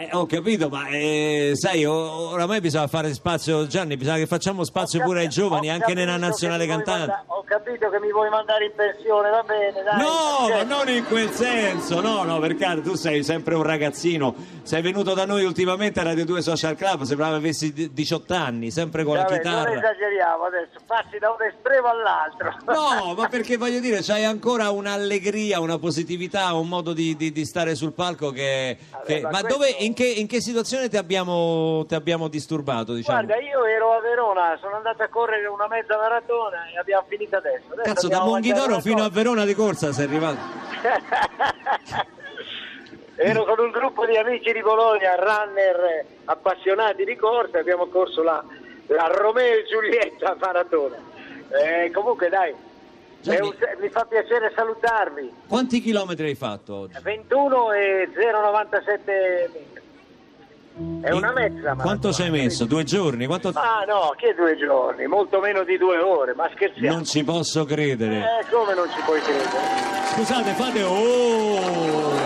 Eh, 0.00 0.08
ho 0.12 0.24
capito, 0.24 0.70
ma 0.70 0.88
eh, 0.88 1.50
sai, 1.54 1.84
oramai 1.84 2.60
bisogna 2.60 2.86
fare 2.86 3.12
spazio, 3.12 3.66
Gianni, 3.66 3.98
bisogna 3.98 4.16
che 4.16 4.26
facciamo 4.26 4.64
spazio 4.64 5.02
pure 5.02 5.20
ai 5.20 5.28
giovani, 5.28 5.68
anche 5.68 5.92
nella 5.92 6.12
capito 6.12 6.26
nazionale 6.26 6.66
cantante. 6.66 7.06
manda- 7.06 7.24
ho 7.26 7.44
capito 7.44 7.90
che 7.90 8.00
mi 8.00 8.10
vuoi 8.10 8.30
mandare 8.30 8.64
in 8.64 8.72
pensione, 8.74 9.28
va 9.28 9.42
bene, 9.42 9.82
dai. 9.82 9.98
No, 10.00 10.48
ma 10.48 10.62
non 10.62 10.88
in 10.88 11.04
quel 11.04 11.30
senso, 11.32 12.00
no, 12.00 12.22
no, 12.22 12.38
perché 12.38 12.80
tu 12.82 12.94
sei 12.94 13.22
sempre 13.22 13.54
un 13.54 13.62
ragazzino, 13.62 14.34
sei 14.62 14.80
venuto 14.80 15.12
da 15.12 15.26
noi 15.26 15.44
ultimamente 15.44 16.00
a 16.00 16.04
Radio 16.04 16.24
2 16.24 16.40
Social 16.40 16.76
Club, 16.76 17.02
sembrava 17.02 17.36
avessi 17.36 17.70
di- 17.70 17.92
18 17.92 18.32
anni, 18.32 18.70
sempre 18.70 19.04
con 19.04 19.16
la 19.16 19.24
vabbè, 19.24 19.32
non 19.34 19.42
chitarra. 19.42 19.72
esageriamo 19.76 20.44
adesso, 20.44 20.78
passi 20.86 21.18
da 21.18 21.28
un 21.30 21.42
estremo 21.42 21.88
all'altro. 21.88 22.56
No, 22.72 23.12
ma 23.20 23.28
perché 23.28 23.58
voglio 23.58 23.80
dire, 23.80 23.98
c'hai 24.00 24.24
ancora 24.24 24.70
un'allegria, 24.70 25.60
una 25.60 25.78
positività, 25.78 26.54
un 26.54 26.68
modo 26.68 26.94
di, 26.94 27.14
di- 27.16 27.32
di 27.32 27.44
stare 27.44 27.74
sul 27.74 27.92
palco 27.92 28.30
che... 28.30 28.78
che- 29.04 29.20
ma 29.20 29.28
ma 29.30 29.40
questo- 29.40 29.58
dove, 29.58 29.74
in, 29.80 29.89
che, 29.94 30.04
in 30.06 30.26
che 30.26 30.40
situazione 30.40 30.88
ti 30.88 30.96
abbiamo, 30.96 31.84
ti 31.86 31.94
abbiamo 31.94 32.28
disturbato, 32.28 32.94
diciamo? 32.94 33.24
Guarda, 33.24 33.42
io 33.42 33.64
ero 33.64 33.92
a 33.92 34.00
Verona, 34.00 34.56
sono 34.60 34.76
andato 34.76 35.02
a 35.02 35.08
correre 35.08 35.46
una 35.46 35.66
mezza 35.68 35.96
maratona 35.96 36.66
e 36.72 36.78
abbiamo 36.78 37.04
finito 37.08 37.36
adesso. 37.36 37.66
Adesso 37.72 37.82
Cazzo, 37.82 38.08
da 38.08 38.24
Monghidoro 38.24 38.80
fino 38.80 39.02
a. 39.04 39.08
Verona 39.10 39.44
di 39.44 39.54
corsa 39.54 39.92
sei 39.92 40.04
arrivato. 40.06 40.38
Ero 43.22 43.44
con 43.44 43.58
un 43.58 43.70
gruppo 43.70 44.06
di 44.06 44.16
amici 44.16 44.50
di 44.50 44.62
Bologna, 44.62 45.14
runner 45.14 46.06
appassionati 46.24 47.04
di 47.04 47.16
corsa, 47.16 47.58
abbiamo 47.58 47.86
corso 47.88 48.22
la, 48.22 48.42
la 48.86 49.06
Romeo 49.08 49.58
e 49.58 49.64
Giulietta 49.68 50.36
maratona. 50.40 50.96
Eh, 51.50 51.90
comunque 51.90 52.30
dai, 52.30 52.54
un- 53.26 53.54
mi 53.78 53.88
fa 53.90 54.06
piacere 54.06 54.50
salutarvi. 54.54 55.30
Quanti 55.46 55.82
chilometri 55.82 56.28
hai 56.28 56.34
fatto 56.34 56.74
oggi? 56.74 56.96
21 57.02 57.72
e 57.72 58.08
097 58.14 59.50
metri. 59.52 59.79
È 61.02 61.10
una 61.12 61.32
mezza. 61.32 61.74
ma- 61.74 61.82
Quanto 61.82 62.12
ci 62.12 62.22
hai 62.22 62.30
messo? 62.30 62.64
Due 62.64 62.84
giorni? 62.84 63.26
Quanto... 63.26 63.48
Ah 63.54 63.84
no, 63.86 64.12
che 64.16 64.34
due 64.36 64.56
giorni, 64.56 65.06
molto 65.06 65.40
meno 65.40 65.64
di 65.64 65.76
due 65.78 65.98
ore, 65.98 66.34
ma 66.34 66.48
scherziamo. 66.54 66.94
Non 66.94 67.04
ci 67.04 67.24
posso 67.24 67.64
credere. 67.64 68.18
Eh, 68.18 68.46
come 68.50 68.74
non 68.74 68.88
ci 68.90 69.00
puoi 69.04 69.20
credere? 69.20 69.48
Scusate, 70.14 70.52
fate 70.52 70.82
oh! 70.82 72.18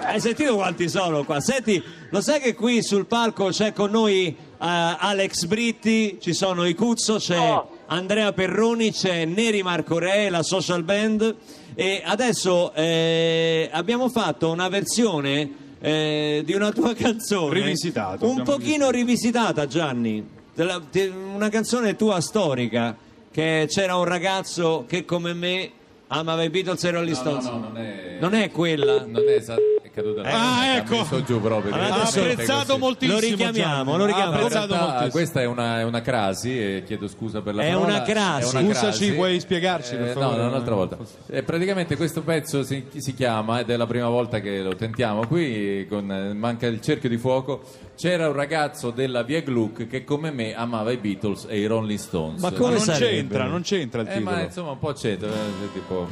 Hai 0.00 0.20
sentito 0.20 0.54
quanti 0.54 0.88
sono 0.88 1.22
qua? 1.24 1.38
Senti, 1.40 1.82
lo 2.10 2.20
sai 2.22 2.40
che 2.40 2.54
qui 2.54 2.82
sul 2.82 3.04
palco 3.06 3.48
c'è 3.48 3.74
con 3.74 3.90
noi 3.90 4.26
eh, 4.28 4.36
Alex 4.58 5.44
Britti, 5.44 6.18
ci 6.18 6.32
sono 6.32 6.64
i 6.64 6.74
Cuzzo, 6.74 7.16
c'è 7.16 7.62
Andrea 7.86 8.32
Perroni, 8.32 8.90
c'è 8.90 9.26
Neri 9.26 9.62
Marco 9.62 9.98
Re, 9.98 10.30
la 10.30 10.42
social 10.42 10.82
band 10.82 11.36
e 11.74 12.02
adesso 12.04 12.72
eh, 12.72 13.68
abbiamo 13.70 14.08
fatto 14.08 14.50
una 14.50 14.68
versione 14.68 15.66
eh, 15.80 16.42
di 16.44 16.52
una 16.54 16.70
tua 16.72 16.94
canzone. 16.94 17.54
Rivisitato, 17.54 18.28
un 18.28 18.42
pochino 18.42 18.90
rivisitata 18.90 19.66
Gianni. 19.66 20.26
Della- 20.54 20.80
te- 20.90 21.12
una 21.34 21.48
canzone 21.50 21.94
tua 21.96 22.20
storica 22.20 22.96
che 23.30 23.66
c'era 23.68 23.96
un 23.96 24.04
ragazzo 24.04 24.84
che 24.88 25.04
come 25.04 25.32
me 25.34 25.70
amava 26.08 26.42
i 26.42 26.50
Beatles 26.50 26.82
e 26.84 26.90
Rolling 26.90 27.14
Stones. 27.14 27.44
no, 27.44 27.58
non 27.58 27.76
è- 27.76 28.16
non 28.20 28.34
è 28.34 28.50
quella? 28.50 29.04
Non 29.06 29.22
è 29.28 29.34
è 29.40 29.56
caduta 30.02 30.22
la 30.22 30.28
Ah, 30.30 30.58
ha 30.60 30.76
ecco. 30.76 30.96
messo 30.98 31.22
giù 31.24 31.40
proprio. 31.40 31.72
Allora, 31.74 31.88
direttamente 31.88 32.52
adesso- 32.52 32.78
così. 32.78 33.06
Lo 33.06 33.18
richiamiamo, 33.18 33.96
lo 33.96 34.04
richiamiamo. 34.06 34.46
Ah, 34.46 34.48
realtà 34.48 35.08
questa 35.10 35.40
è 35.40 35.44
una, 35.46 35.80
è 35.80 35.84
una 35.84 36.00
crasi 36.00 36.58
e 36.58 36.82
chiedo 36.86 37.08
scusa 37.08 37.40
per 37.40 37.54
la 37.54 37.62
È 37.62 37.68
parola. 37.72 37.86
una 37.86 38.02
crasi. 38.02 38.56
È 38.56 38.60
una 38.60 38.68
Scusaci, 38.74 38.98
crasi. 38.98 39.12
puoi 39.12 39.40
spiegarci, 39.40 39.96
per 39.96 40.08
Eh, 40.08 40.12
favore? 40.12 40.36
No, 40.36 40.42
no, 40.42 40.48
un'altra 40.48 40.74
volta. 40.74 40.96
Eh, 41.26 41.42
praticamente 41.42 41.96
questo 41.96 42.22
pezzo 42.22 42.62
si, 42.62 42.84
si 42.96 43.14
chiama, 43.14 43.60
ed 43.60 43.70
è 43.70 43.76
la 43.76 43.86
prima 43.86 44.08
volta 44.08 44.40
che 44.40 44.60
lo 44.62 44.74
tentiamo 44.74 45.26
qui, 45.26 45.86
con 45.88 46.10
eh, 46.10 46.32
manca 46.34 46.66
il 46.66 46.80
cerchio 46.80 47.08
di 47.08 47.16
fuoco. 47.18 47.62
C'era 47.96 48.28
un 48.28 48.34
ragazzo 48.34 48.90
della 48.90 49.22
Via 49.22 49.40
Gluck 49.42 49.86
che 49.88 50.04
come 50.04 50.30
me 50.30 50.54
amava 50.54 50.92
i 50.92 50.98
Beatles 50.98 51.46
e 51.48 51.58
i 51.58 51.66
Rolling 51.66 51.98
Stones. 51.98 52.40
Ma 52.40 52.52
come 52.52 52.74
non 52.74 52.78
sarebbe? 52.80 53.06
c'entra, 53.06 53.44
non 53.46 53.62
c'entra 53.62 54.02
il 54.02 54.08
Eh, 54.08 54.12
titolo. 54.18 54.36
ma 54.36 54.42
insomma 54.42 54.70
un 54.70 54.78
po' 54.78 54.92
c'entra, 54.92 55.28
eh, 55.28 55.72
tipo... 55.72 56.06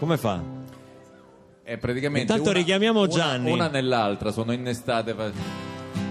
come 0.00 0.16
fa? 0.16 0.58
È 1.70 1.76
praticamente 1.76 2.32
Intanto 2.32 2.50
una- 2.50 2.58
richiamiamo 2.58 2.98
una- 3.02 3.08
Gianni. 3.08 3.52
Una, 3.52 3.68
nell'altra, 3.68 4.32
sono 4.32 4.50
innestate. 4.50 5.14
fa- 5.14 5.30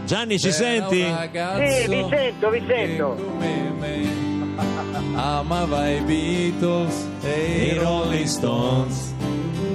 Gianni 0.06 0.40
ci 0.40 0.52
C'era 0.52 0.88
senti? 0.88 1.04
ragazzo 1.04 1.66
Sì, 1.82 1.88
vi 1.90 2.06
sento, 2.10 2.50
vi 2.50 2.64
sento. 2.66 3.16
come 3.16 3.74
me 3.78 4.08
amava 5.20 5.90
i 5.90 6.00
Beatles 6.00 7.08
e 7.24 7.74
i 7.74 7.78
Rolling 7.78 8.24
Stones 8.26 9.14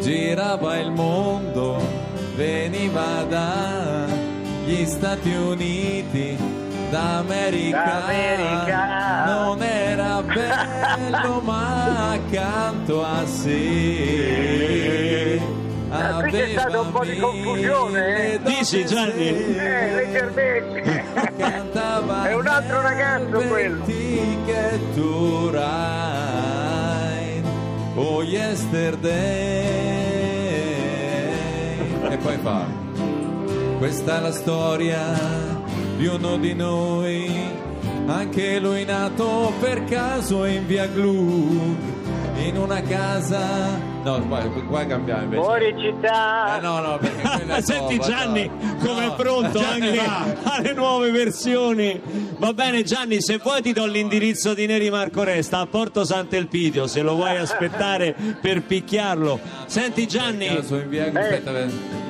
girava 0.01 0.79
il 0.79 0.91
mondo 0.91 1.77
veniva 2.35 3.23
dagli 3.29 4.87
Stati 4.87 5.35
Uniti 5.35 6.35
d'America, 6.91 7.85
D'America. 8.07 9.25
non 9.27 9.63
era 9.63 10.23
bello 10.23 11.41
ma 11.43 12.13
accanto 12.13 13.05
a 13.05 13.27
sé 13.27 14.84
Qui 16.21 16.31
c'è 16.31 16.49
stata 16.51 16.81
un 16.81 16.93
po' 16.93 17.05
di 17.05 17.17
confusione, 17.17 18.33
eh? 18.33 18.41
Dici 18.43 18.85
Gianni? 18.85 19.57
Eh, 19.57 19.95
leggermente. 19.95 21.05
È 21.35 22.33
un 22.35 22.47
altro 22.47 22.81
ragazzo 22.81 23.39
quello. 23.49 23.85
che 23.85 24.79
tu 24.95 25.49
ride 25.51 25.65
oh 27.95 28.23
yesterday 28.23 29.13
e 32.11 32.17
poi 32.23 32.37
fa 32.43 32.67
questa 33.79 34.19
è 34.19 34.21
la 34.21 34.33
storia 34.33 35.01
di 35.97 36.07
uno 36.07 36.37
di 36.37 36.55
noi 36.55 37.31
anche 38.07 38.59
lui 38.59 38.85
nato 38.85 39.53
per 39.61 39.85
caso 39.85 40.45
in 40.45 40.67
via 40.67 40.87
Gluck 40.87 41.77
in 42.43 42.59
una 42.59 42.83
casa 42.83 43.93
no 44.05 44.27
qua, 44.29 44.41
qua 44.69 44.87
cambiamo 44.87 45.23
invece. 45.23 45.43
Fuori 45.43 45.75
città. 45.79 46.59
eh, 46.59 46.61
no 46.61 46.81
no 46.81 46.99
perché 46.99 47.23
quella 47.37 47.57
è 47.57 47.63
Senti 47.63 47.97
nuova, 47.97 48.11
Gianni 48.11 48.47
no. 48.61 48.77
come 48.85 49.07
è 49.07 49.13
pronto 49.17 49.59
Gianni 49.59 49.99
anche 49.99 50.05
va. 50.05 50.53
alle 50.53 50.73
nuove 50.75 51.11
versioni? 51.11 52.01
Va 52.39 52.53
bene 52.53 52.83
Gianni 52.83 53.21
se 53.23 53.39
vuoi 53.39 53.63
ti 53.63 53.73
do 53.73 53.87
l'indirizzo 53.87 54.55
di 54.55 54.67
Neri 54.67 54.91
Marco 54.91 55.23
Re 55.23 55.43
sta 55.43 55.61
a 55.61 55.67
Porto 55.67 56.05
Sant'Elpidio 56.05 56.87
se 56.87 57.03
lo 57.03 57.15
vuoi 57.15 57.37
aspettare 57.37 58.15
per 58.41 58.63
picchiarlo. 58.63 59.41
Senti 59.67 60.07
Gianni. 60.07 60.47
Caso 60.47 60.77
in 60.77 60.89
via- 60.89 61.07
aspetta, 61.07 61.51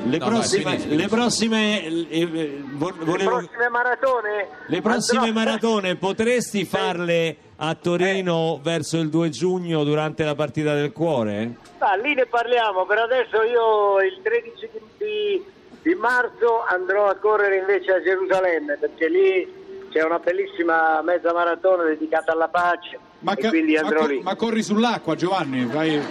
le, 0.05 0.19
no, 0.19 0.25
vai, 0.27 0.35
prossime, 0.35 0.71
finisci. 0.71 0.97
le 0.97 1.09
prossime 1.09 1.85
eh, 1.85 2.07
eh, 2.11 2.63
vo- 2.73 2.95
Le 2.99 3.05
volevo- 3.05 3.31
prossime 3.39 3.69
maratone? 3.69 4.49
le 4.67 4.81
prossime 4.83 5.27
andrò- 5.29 5.35
maratone 5.45 5.97
potresti 5.97 6.65
farle 6.65 7.37
a 7.57 7.75
Torino 7.75 8.59
verso 8.63 8.99
il 8.99 9.09
2 9.09 9.29
giugno 9.31 9.85
durante 9.85 10.25
la 10.25 10.35
partita 10.35 10.75
del 10.75 10.93
cuore? 10.93 11.55
Ah, 11.79 11.95
lì 11.97 12.15
ne 12.15 12.27
parliamo, 12.27 12.85
per 12.87 12.99
adesso 12.99 13.43
io 13.43 14.01
il 14.01 14.19
13 14.23 14.71
di, 14.99 15.45
di 15.83 15.95
marzo 15.95 16.63
andrò 16.69 17.09
a 17.09 17.15
correre 17.15 17.59
invece 17.59 17.93
a 17.93 18.03
Gerusalemme 18.03 18.77
perché 18.79 19.09
lì 19.09 19.63
c'è 19.93 20.03
una 20.03 20.19
bellissima 20.19 21.01
mezza 21.03 21.33
maratona 21.33 21.85
dedicata 21.85 22.33
alla 22.33 22.49
pace 22.49 22.99
Ma, 23.25 23.33
e 23.33 23.37
ca- 23.43 23.49
quindi 23.49 23.73
ma 23.75 23.81
andrò 23.81 24.01
co- 24.01 24.07
lì. 24.07 24.21
ma 24.23 24.37
corri 24.37 24.63
sull'acqua, 24.63 25.15
Giovanni, 25.15 25.65
vai 25.65 25.99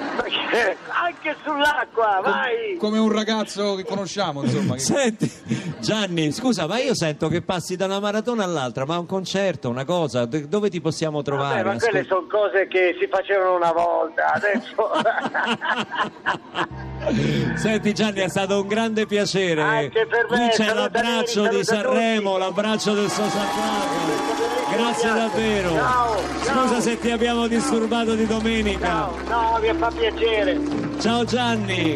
Anche 1.04 1.36
sull'acqua, 1.44 2.22
vai! 2.24 2.76
come 2.78 2.98
un 2.98 3.12
ragazzo 3.12 3.76
che 3.76 3.84
conosciamo, 3.86 4.44
insomma. 4.44 4.74
che- 4.74 4.80
Senti, 4.80 5.32
Gianni, 5.80 6.32
scusa, 6.32 6.66
ma 6.68 6.80
io 6.80 6.94
sento 6.96 7.28
che 7.28 7.42
passi 7.42 7.76
da 7.76 7.86
una 7.86 8.00
maratona 8.00 8.44
all'altra, 8.44 8.86
ma 8.86 8.98
un 8.98 9.06
concerto, 9.06 9.70
una 9.70 9.86
cosa, 9.86 10.26
d- 10.26 10.46
dove 10.48 10.70
ti 10.70 10.82
possiamo 10.82 11.22
trovare? 11.22 11.62
Vabbè, 11.64 11.74
ma 11.76 11.80
quelle 11.80 12.00
Ascol- 12.00 12.28
sono 12.30 12.44
cose 12.46 12.68
che 12.68 12.96
si 13.00 13.08
facevano 13.08 13.56
una 13.56 13.72
volta, 13.72 14.34
adesso... 14.34 14.92
Senti 17.56 17.94
Gianni, 17.94 18.22
è 18.22 18.30
stato 18.30 18.62
un 18.62 18.68
grande 18.68 19.06
piacere. 19.06 19.62
Anche 19.62 20.06
per 20.08 20.26
me, 20.30 20.38
Qui 20.38 20.48
c'è 20.50 20.54
saluta 20.66 20.74
l'abbraccio 20.74 21.48
di 21.50 21.64
Sanremo, 21.64 22.38
l'abbraccio 22.38 22.94
del 22.94 23.10
Social 23.10 23.48
Club. 23.52 24.63
Grazie 24.76 25.14
davvero. 25.14 25.70
Ciao, 25.74 26.16
ciao. 26.44 26.62
Scusa 26.68 26.80
se 26.82 27.00
ti 27.00 27.12
abbiamo 27.12 27.48
disturbato 27.48 28.16
di 28.16 28.26
domenica. 28.26 29.10
No, 29.28 29.60
mi 29.62 29.72
fa 29.78 29.90
piacere. 29.90 30.60
Ciao 31.00 31.24
Gianni. 31.26 31.96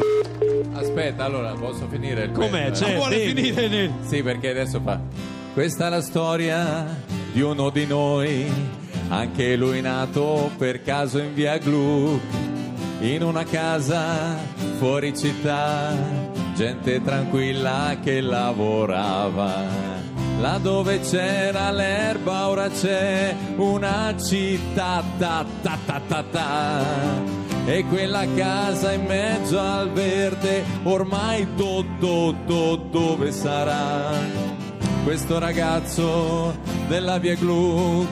Aspetta, 0.73 1.23
allora 1.25 1.53
posso 1.53 1.87
finire 1.89 2.25
il 2.25 2.31
Com'è? 2.31 2.49
pezzo? 2.49 2.85
Cioè, 2.85 2.95
Vuole 2.95 3.17
devi- 3.17 3.33
finire 3.41 3.67
nel... 3.67 3.91
Sì, 4.05 4.21
perché 4.21 4.49
adesso 4.49 4.79
fa. 4.83 4.99
Questa 5.53 5.87
è 5.87 5.89
la 5.89 6.01
storia 6.01 6.85
di 7.31 7.41
uno 7.41 7.69
di 7.71 7.85
noi, 7.87 8.45
anche 9.09 9.55
lui 9.55 9.81
nato 9.81 10.51
per 10.57 10.83
caso 10.83 11.17
in 11.17 11.33
via 11.33 11.57
Gluck, 11.57 12.21
in 12.99 13.23
una 13.23 13.43
casa 13.43 14.35
fuori 14.77 15.17
città, 15.17 15.95
gente 16.55 17.01
tranquilla 17.03 17.97
che 18.03 18.21
lavorava. 18.21 19.95
Là 20.39 20.59
dove 20.59 20.99
c'era 20.99 21.71
l'erba 21.71 22.49
ora 22.49 22.69
c'è 22.69 23.35
una 23.55 24.13
città 24.17 25.03
ta 25.17 25.43
ta 25.63 25.77
ta 25.83 26.01
ta 26.07 26.23
ta. 26.31 26.83
E 27.65 27.83
quella 27.85 28.23
casa 28.35 28.93
in 28.93 29.05
mezzo 29.05 29.59
al 29.59 29.91
verde 29.91 30.63
ormai 30.83 31.47
do 31.55 31.83
do 31.99 32.35
do 32.45 32.75
dove 32.75 33.31
sarà? 33.31 34.11
Questo 35.03 35.39
ragazzo 35.39 36.55
della 36.87 37.17
via 37.17 37.35
Gluck 37.35 38.07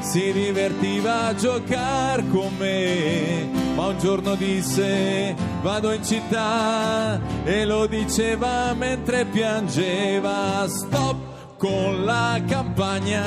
si 0.00 0.32
divertiva 0.32 1.26
a 1.26 1.34
giocare 1.34 2.24
con 2.28 2.52
me, 2.58 3.48
ma 3.74 3.86
un 3.86 3.98
giorno 3.98 4.34
disse 4.34 5.34
vado 5.62 5.92
in 5.92 6.04
città 6.04 7.20
e 7.44 7.64
lo 7.64 7.86
diceva 7.86 8.74
mentre 8.74 9.24
piangeva. 9.24 10.66
Stop 10.68 11.29
con 11.60 12.04
la 12.06 12.40
campagna, 12.48 13.22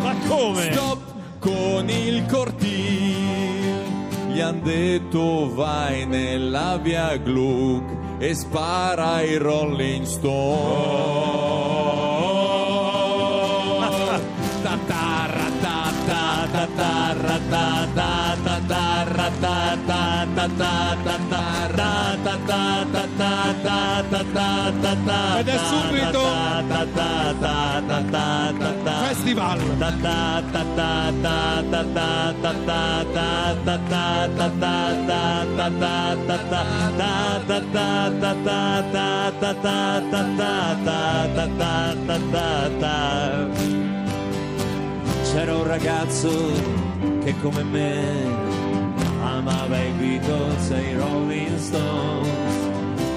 Ma 0.00 0.14
come? 0.28 0.70
stop 0.70 1.00
con 1.40 1.90
il 1.90 2.24
cortile. 2.26 3.82
Gli 4.28 4.38
han 4.40 4.62
detto 4.62 5.52
vai 5.52 6.06
nella 6.06 6.78
via 6.80 7.16
Gluck 7.16 8.20
e 8.22 8.34
spara 8.34 9.14
ai 9.14 9.36
Rolling 9.36 10.04
Stone. 10.04 11.36
Ed 25.38 25.48
è 25.48 25.58
subito 25.58 26.20
Festival. 29.06 29.58
C'era 45.24 45.54
un 45.54 45.66
ragazzo 45.66 46.30
che 47.22 47.34
come 47.42 47.62
me 47.64 48.45
amava 49.46 49.78
i 49.78 49.92
Beatles 49.92 50.70
e 50.70 50.90
i 50.90 50.94
Rolling 50.96 51.56
Stones, 51.56 52.28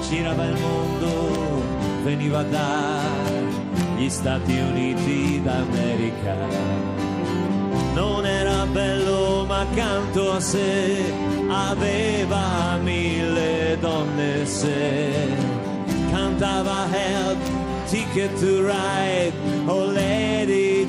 girava 0.08 0.44
il 0.44 0.56
mondo, 0.60 1.62
veniva 2.04 2.44
dagli 2.44 4.08
Stati 4.08 4.56
Uniti 4.56 5.42
d'America. 5.42 6.36
Non 7.94 8.24
era 8.24 8.64
bello 8.66 9.44
ma 9.46 9.60
accanto 9.60 10.32
a 10.32 10.40
sé 10.40 11.12
aveva 11.48 12.78
mille 12.80 13.76
donne 13.80 14.46
se 14.46 15.34
cantava 16.12 16.86
Help, 16.92 17.38
Ticket 17.88 18.32
to 18.38 18.64
Ride, 18.66 19.32
Oh 19.66 19.90
Lady 19.90 20.86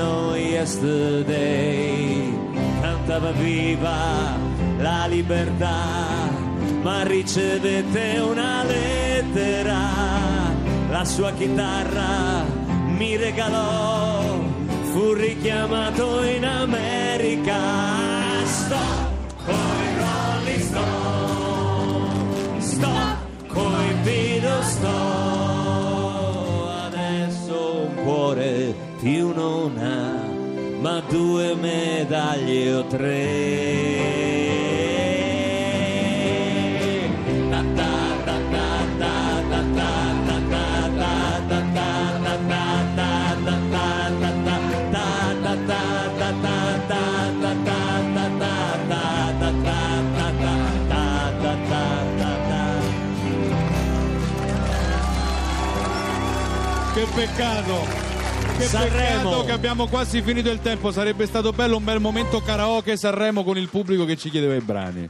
oh 0.00 0.34
Yesterday. 0.34 2.32
Cantava 2.80 3.30
viva 3.32 4.49
la 4.80 5.06
libertà 5.06 6.48
ma 6.82 7.02
ricevette 7.02 8.18
una 8.18 8.64
lettera. 8.64 9.78
La 10.88 11.04
sua 11.04 11.30
chitarra 11.32 12.44
mi 12.86 13.16
regalò 13.16 14.22
fu 14.92 15.12
richiamato 15.12 16.24
in 16.24 16.44
America. 16.44 17.58
Stop 18.44 19.08
coi 19.44 19.98
Rolling 19.98 20.60
Stone 20.60 22.60
stop 22.60 23.18
coi 23.46 23.94
Beatles. 24.02 24.68
Sto 24.70 24.88
adesso 26.86 27.86
un 27.86 27.94
cuore 28.02 28.74
più 29.00 29.32
non 29.34 29.78
ha 29.78 30.18
ma 30.80 31.00
due 31.08 31.54
medaglie 31.54 32.74
o 32.74 32.84
tre 32.86 34.29
Che 57.00 57.06
peccato. 57.14 57.86
Che 58.58 58.64
Sanremo. 58.64 59.30
peccato 59.30 59.44
che 59.44 59.52
abbiamo 59.52 59.86
quasi 59.86 60.20
finito 60.20 60.50
il 60.50 60.60
tempo. 60.60 60.92
Sarebbe 60.92 61.24
stato 61.24 61.50
bello 61.50 61.78
un 61.78 61.84
bel 61.84 61.98
momento 61.98 62.42
karaoke 62.42 62.98
Sanremo 62.98 63.42
con 63.42 63.56
il 63.56 63.70
pubblico 63.70 64.04
che 64.04 64.18
ci 64.18 64.28
chiedeva 64.28 64.54
i 64.54 64.60
brani. 64.60 65.08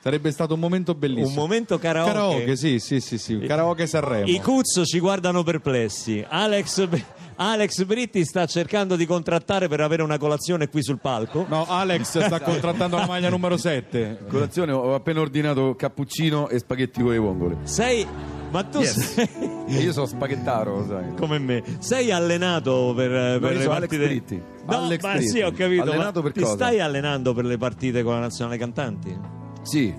Sarebbe 0.00 0.32
stato 0.32 0.54
un 0.54 0.60
momento 0.60 0.92
bellissimo. 0.92 1.28
Un 1.28 1.34
momento 1.34 1.78
karaoke. 1.78 2.12
Karaoke, 2.12 2.56
sì, 2.56 2.80
sì, 2.80 2.98
sì, 2.98 3.16
sì. 3.16 3.38
Karaoke 3.46 3.86
Sanremo. 3.86 4.26
I 4.26 4.40
Cuzzo 4.40 4.84
ci 4.84 4.98
guardano 4.98 5.44
perplessi. 5.44 6.24
Alex, 6.28 6.88
Alex 7.36 7.84
Britti 7.84 8.24
sta 8.24 8.44
cercando 8.46 8.96
di 8.96 9.06
contrattare 9.06 9.68
per 9.68 9.82
avere 9.82 10.02
una 10.02 10.18
colazione 10.18 10.66
qui 10.66 10.82
sul 10.82 10.98
palco. 10.98 11.46
No, 11.48 11.64
Alex 11.68 12.24
sta 12.24 12.40
contrattando 12.40 12.96
la 12.96 13.06
maglia 13.06 13.28
numero 13.28 13.56
7. 13.56 14.24
Colazione, 14.28 14.72
ho 14.72 14.94
appena 14.94 15.20
ordinato 15.20 15.76
cappuccino 15.76 16.48
e 16.48 16.58
spaghetti 16.58 17.00
con 17.00 17.12
le 17.12 17.18
vongole. 17.18 17.58
Sei. 17.62 18.39
Ma 18.50 18.62
tu 18.64 18.78
Yes. 18.80 19.12
sei. 19.14 19.28
Io 19.84 19.92
sono 19.92 20.06
spaghettaro, 20.06 20.78
lo 20.78 20.86
sai. 20.86 21.14
Come 21.16 21.38
me. 21.38 21.62
Sei 21.78 22.10
allenato 22.10 22.92
per, 22.96 23.38
per 23.38 23.52
io 23.52 23.58
le 23.58 23.64
Alex 23.64 23.66
partite. 23.66 24.04
Britti. 24.06 24.42
No, 24.66 24.76
Alex 24.84 25.02
ma 25.02 25.12
Britti. 25.12 25.28
sì, 25.28 25.40
ho 25.40 25.52
capito. 25.52 25.82
Allenato 25.82 26.22
per 26.22 26.32
ti 26.32 26.40
cosa? 26.40 26.54
stai 26.54 26.80
allenando 26.80 27.32
per 27.34 27.44
le 27.44 27.56
partite 27.56 28.02
con 28.02 28.14
la 28.14 28.20
nazionale 28.20 28.58
cantanti? 28.58 29.16
Sì, 29.62 29.94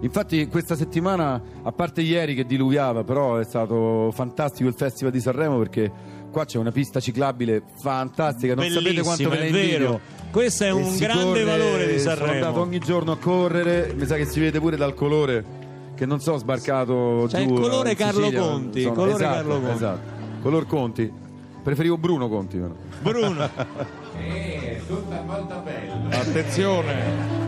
infatti 0.00 0.46
questa 0.46 0.76
settimana, 0.76 1.40
a 1.62 1.72
parte 1.72 2.02
ieri 2.02 2.34
che 2.36 2.44
diluviava, 2.46 3.02
però 3.02 3.38
è 3.38 3.44
stato 3.44 4.10
fantastico 4.12 4.68
il 4.68 4.74
Festival 4.76 5.12
di 5.12 5.20
Sanremo 5.20 5.58
perché 5.58 5.90
qua 6.30 6.44
c'è 6.44 6.58
una 6.58 6.70
pista 6.70 7.00
ciclabile 7.00 7.62
fantastica, 7.82 8.54
non 8.54 8.68
sapete 8.68 9.02
quanto 9.02 9.28
me 9.28 9.38
ne 9.38 9.46
è 9.46 9.50
vero. 9.50 10.00
Questo 10.30 10.64
è 10.64 10.68
E 10.68 10.70
un 10.70 10.96
grande 10.96 11.24
corre- 11.24 11.44
valore 11.44 11.92
di 11.92 11.98
Sono 11.98 12.12
andato 12.12 12.28
Sanremo. 12.30 12.60
ogni 12.60 12.78
giorno 12.78 13.12
a 13.12 13.16
correre, 13.18 13.92
mi 13.96 14.06
sa 14.06 14.16
che 14.16 14.26
si 14.26 14.38
vede 14.38 14.60
pure 14.60 14.76
dal 14.76 14.94
colore 14.94 15.64
che 15.96 16.06
non 16.06 16.20
so 16.20 16.36
sbarcato 16.36 17.24
C'è 17.28 17.44
giù 17.44 17.54
il 17.54 17.60
colore 17.60 17.94
Carlo 17.96 18.20
Sicilia, 18.20 18.40
Conti, 18.40 18.78
insomma, 18.78 18.94
colore 18.94 19.14
esatto, 19.14 19.34
Carlo 19.34 19.54
Conti. 19.60 19.74
esatto. 19.74 20.10
Color 20.42 20.66
Conti. 20.66 21.12
Preferivo 21.62 21.98
Bruno 21.98 22.28
Conti. 22.28 22.58
però. 22.58 22.74
Bruno. 23.00 23.48
Eh, 24.18 24.80
tutta 24.86 25.20
molto 25.26 25.60
bello. 25.62 26.08
Attenzione. 26.08 27.45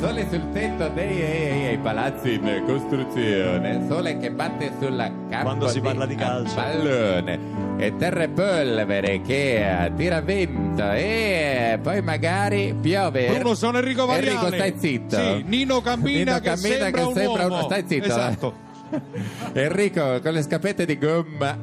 Sole 0.00 0.26
sul 0.30 0.50
tetto 0.52 0.88
dei 0.88 1.20
eh, 1.20 1.72
eh, 1.72 1.78
palazzi 1.78 2.32
in 2.32 2.62
costruzione, 2.64 3.84
sole 3.86 4.16
che 4.16 4.30
batte 4.30 4.72
sulla 4.80 5.12
campo 5.28 5.42
Quando 5.42 5.68
si 5.68 5.78
parla 5.80 6.06
di 6.06 6.14
calcio. 6.14 6.54
pallone 6.54 7.38
e 7.76 7.94
terre 7.96 8.28
polvere 8.28 9.20
che 9.20 9.92
tira 9.96 10.22
vento 10.22 10.90
e 10.90 11.78
poi 11.82 12.00
magari 12.00 12.74
piove. 12.80 13.26
Bruno, 13.26 13.54
sono 13.54 13.76
Enrico 13.76 14.06
Variani. 14.06 14.36
Enrico, 14.36 14.54
stai 14.54 14.74
zitto. 14.78 15.16
Sì, 15.16 15.44
Nino 15.46 15.82
Cammina 15.82 16.18
Nino 16.18 16.34
che 16.38 16.40
cammina 16.44 16.68
sembra 16.68 16.90
che 16.90 17.00
un 17.00 17.14
sembra 17.14 17.46
uomo. 17.46 17.62
Stai 17.64 17.84
zitto. 17.86 18.06
Esatto. 18.06 18.54
Enrico 19.52 20.20
con 20.22 20.32
le 20.32 20.42
scappette 20.42 20.86
di 20.86 20.98
gomma 20.98 21.58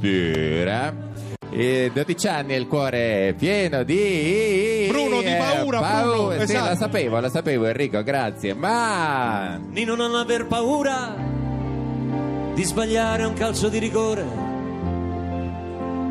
dura. 0.00 1.05
E 1.58 1.90
12 1.90 2.28
anni 2.28 2.52
e 2.52 2.56
il 2.58 2.66
cuore 2.66 3.34
pieno 3.38 3.82
di 3.82 4.88
Bruno, 4.90 5.20
di 5.20 5.24
eh, 5.26 5.36
paura, 5.38 6.02
Bruno, 6.02 6.32
Sì, 6.32 6.42
esatto. 6.42 6.64
la 6.66 6.76
sapevo, 6.76 7.18
la 7.18 7.30
sapevo 7.30 7.64
Enrico, 7.64 8.02
grazie. 8.02 8.52
Ma 8.52 9.56
Nino 9.56 9.94
non 9.94 10.14
aver 10.14 10.44
paura 10.48 11.14
di 12.52 12.62
sbagliare 12.62 13.24
un 13.24 13.32
calcio 13.32 13.70
di 13.70 13.78
rigore. 13.78 14.22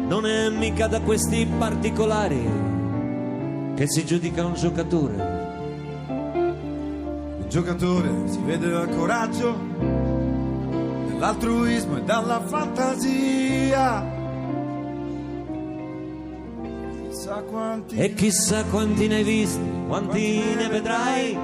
Non 0.08 0.26
è 0.26 0.50
mica 0.50 0.88
da 0.88 1.00
questi 1.02 1.46
particolari 1.60 2.50
che 3.76 3.88
si 3.88 4.04
giudica 4.04 4.44
un 4.44 4.56
giocatore. 4.56 5.44
Il 7.42 7.46
giocatore 7.50 8.10
si 8.32 8.40
vede 8.44 8.68
dal 8.72 8.90
coraggio, 8.90 9.56
dall'altruismo 11.12 11.98
e 11.98 12.02
dalla 12.02 12.42
fantasia. 12.44 14.15
E 17.96 18.14
chissà 18.14 18.64
quanti 18.66 19.08
ne 19.08 19.16
hai 19.16 19.24
visti, 19.24 19.62
quanti 19.88 20.42
ne 20.56 20.68
vedrai 20.68 21.38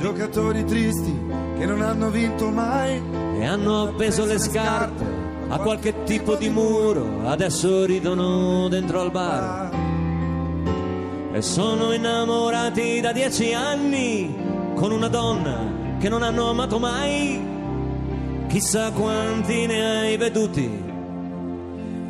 giocatori 0.00 0.64
tristi 0.64 1.14
che 1.58 1.66
non 1.66 1.82
hanno 1.82 2.10
vinto 2.10 2.48
mai. 2.50 3.00
e 3.38 3.44
hanno 3.46 3.88
appeso 3.88 4.24
le 4.24 4.38
scarpe 4.38 5.04
a 5.48 5.58
qualche 5.58 6.04
tipo 6.04 6.34
di 6.34 6.48
muro, 6.48 7.28
adesso 7.28 7.84
ridono 7.84 8.68
dentro 8.68 9.00
al 9.00 9.10
bar. 9.10 9.70
E 11.32 11.42
sono 11.42 11.92
innamorati 11.92 13.00
da 13.00 13.12
dieci 13.12 13.52
anni 13.52 14.34
con 14.74 14.92
una 14.92 15.08
donna 15.08 15.96
che 15.98 16.08
non 16.08 16.22
hanno 16.22 16.50
amato 16.50 16.78
mai. 16.78 17.40
Chissà 18.48 18.90
quanti 18.90 19.66
ne 19.66 20.00
hai 20.00 20.16
veduti, 20.16 20.82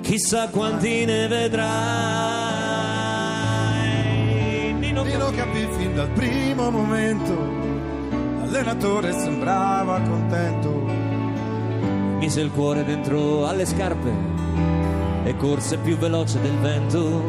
chissà 0.00 0.48
quanti 0.48 1.04
ne 1.04 1.28
vedrai. 1.28 2.59
Nino 5.03 5.30
Nino 5.30 5.30
capì 5.30 5.66
fin 5.78 5.94
dal 5.94 6.11
primo 6.11 6.70
momento, 6.70 7.32
l'allenatore 8.38 9.12
sembrava 9.12 9.98
contento. 10.01 10.68
mise 12.18 12.42
il 12.42 12.51
cuore 12.51 12.84
dentro 12.84 13.46
alle 13.46 13.64
scarpe 13.64 14.12
e 15.24 15.36
corse 15.36 15.78
più 15.78 15.96
veloce 15.96 16.38
del 16.42 16.59
vento. 16.59 17.22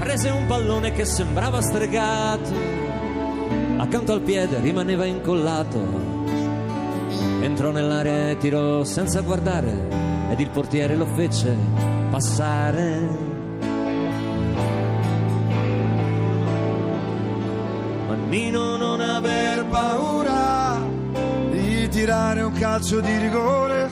Prese 0.00 0.30
un 0.30 0.44
pallone 0.46 0.90
che 0.90 1.04
sembrava 1.04 1.60
stregato, 1.60 2.52
accanto 3.76 4.12
al 4.12 4.22
piede 4.22 4.58
rimaneva 4.58 5.04
incollato. 5.04 5.78
Entrò 7.42 7.70
nell'area 7.70 8.30
e 8.30 8.38
tirò 8.38 8.82
senza 8.82 9.20
guardare 9.20 9.86
ed 10.30 10.40
il 10.40 10.50
portiere 10.50 10.96
lo 10.96 11.06
fece 11.06 11.56
passare. 12.10 13.33
Nino 18.34 18.76
non 18.76 19.00
aver 19.00 19.64
paura 19.66 20.44
fare 22.34 22.42
un 22.42 22.52
calcio 22.54 23.00
di 23.00 23.16
rigore 23.18 23.88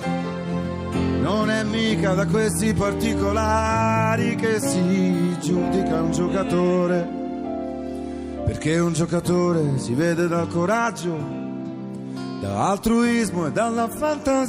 non 1.21 1.49
è 1.49 1.63
mica 1.63 2.15
da 2.15 2.27
questi 2.27 2.75
particolari 2.75 4.35
che 4.35 4.59
si 4.59 5.37
giudica 5.41 6.03
un 6.03 6.11
giocatore. 6.11 7.09
Perché 8.45 8.81
un 8.81 8.93
giocatore 8.93 9.79
si 9.79 9.95
vede 9.95 10.27
dal 10.27 10.49
coraggio, 10.49 11.17
dall'altruismo 12.41 13.47
e 13.47 13.53
dalla 13.53 13.89
fantasia. 13.89 14.49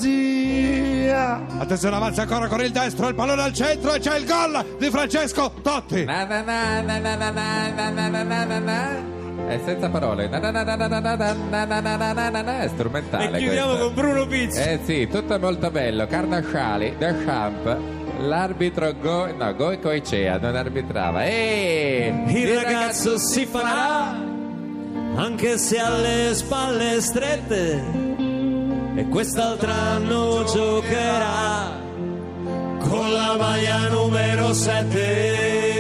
Attenzione, 1.60 1.96
avanza 1.96 2.24
ancora 2.24 2.48
con 2.48 2.62
il 2.62 2.72
destro, 2.72 3.08
il 3.10 3.16
pallone 3.16 3.44
al 3.44 3.54
centro 3.54 3.94
e 3.94 4.00
c'è 4.00 4.18
il 4.18 4.26
gol 4.26 4.78
di 4.80 4.90
Francesco 4.90 5.54
Totti. 5.62 6.06
Na 6.06 6.26
na 6.26 6.42
na 8.60 9.13
È 9.48 9.60
senza 9.66 9.90
parole. 9.90 10.28
Na 10.28 10.40
na 10.40 10.52
na 10.52 10.64
na 10.64 10.76
na 10.76 10.88
na 10.88 11.00
na 11.00 11.34
na 11.66 11.66
na 11.66 12.14
na 12.14 12.30
na 12.30 12.42
na. 12.42 12.62
È 12.62 12.68
strumentale. 12.70 13.38
E 13.38 13.42
chiudiamo 13.42 13.70
questo. 13.76 13.86
con 13.86 13.94
Bruno 13.94 14.28
Pizzi. 14.28 14.60
Eh 14.60 14.80
sì, 14.84 15.08
tutto 15.08 15.38
molto 15.40 15.70
bello. 15.72 16.08
Carnasciali, 16.08 16.96
The 16.98 17.16
Champ. 17.26 17.78
L'arbitro 18.20 18.94
Go, 19.02 19.34
no, 19.36 19.54
Go 19.56 19.78
Coicea 19.80 20.38
non 20.38 20.56
arbitrava. 20.56 21.26
E 21.26 22.14
Il 22.28 22.54
ragazzo 22.56 23.18
si 23.18 23.46
farà 23.46 24.16
anche 25.16 25.58
se 25.58 25.78
ha 25.80 25.90
le 25.98 26.34
spalle 26.34 27.02
strette 27.02 27.84
e 28.96 29.08
quest'altro 29.10 29.72
anno 29.72 30.44
giocherà 30.44 31.72
con 32.80 33.12
la 33.12 33.36
maglia 33.38 33.90
numero 33.90 34.54
7 34.54 35.73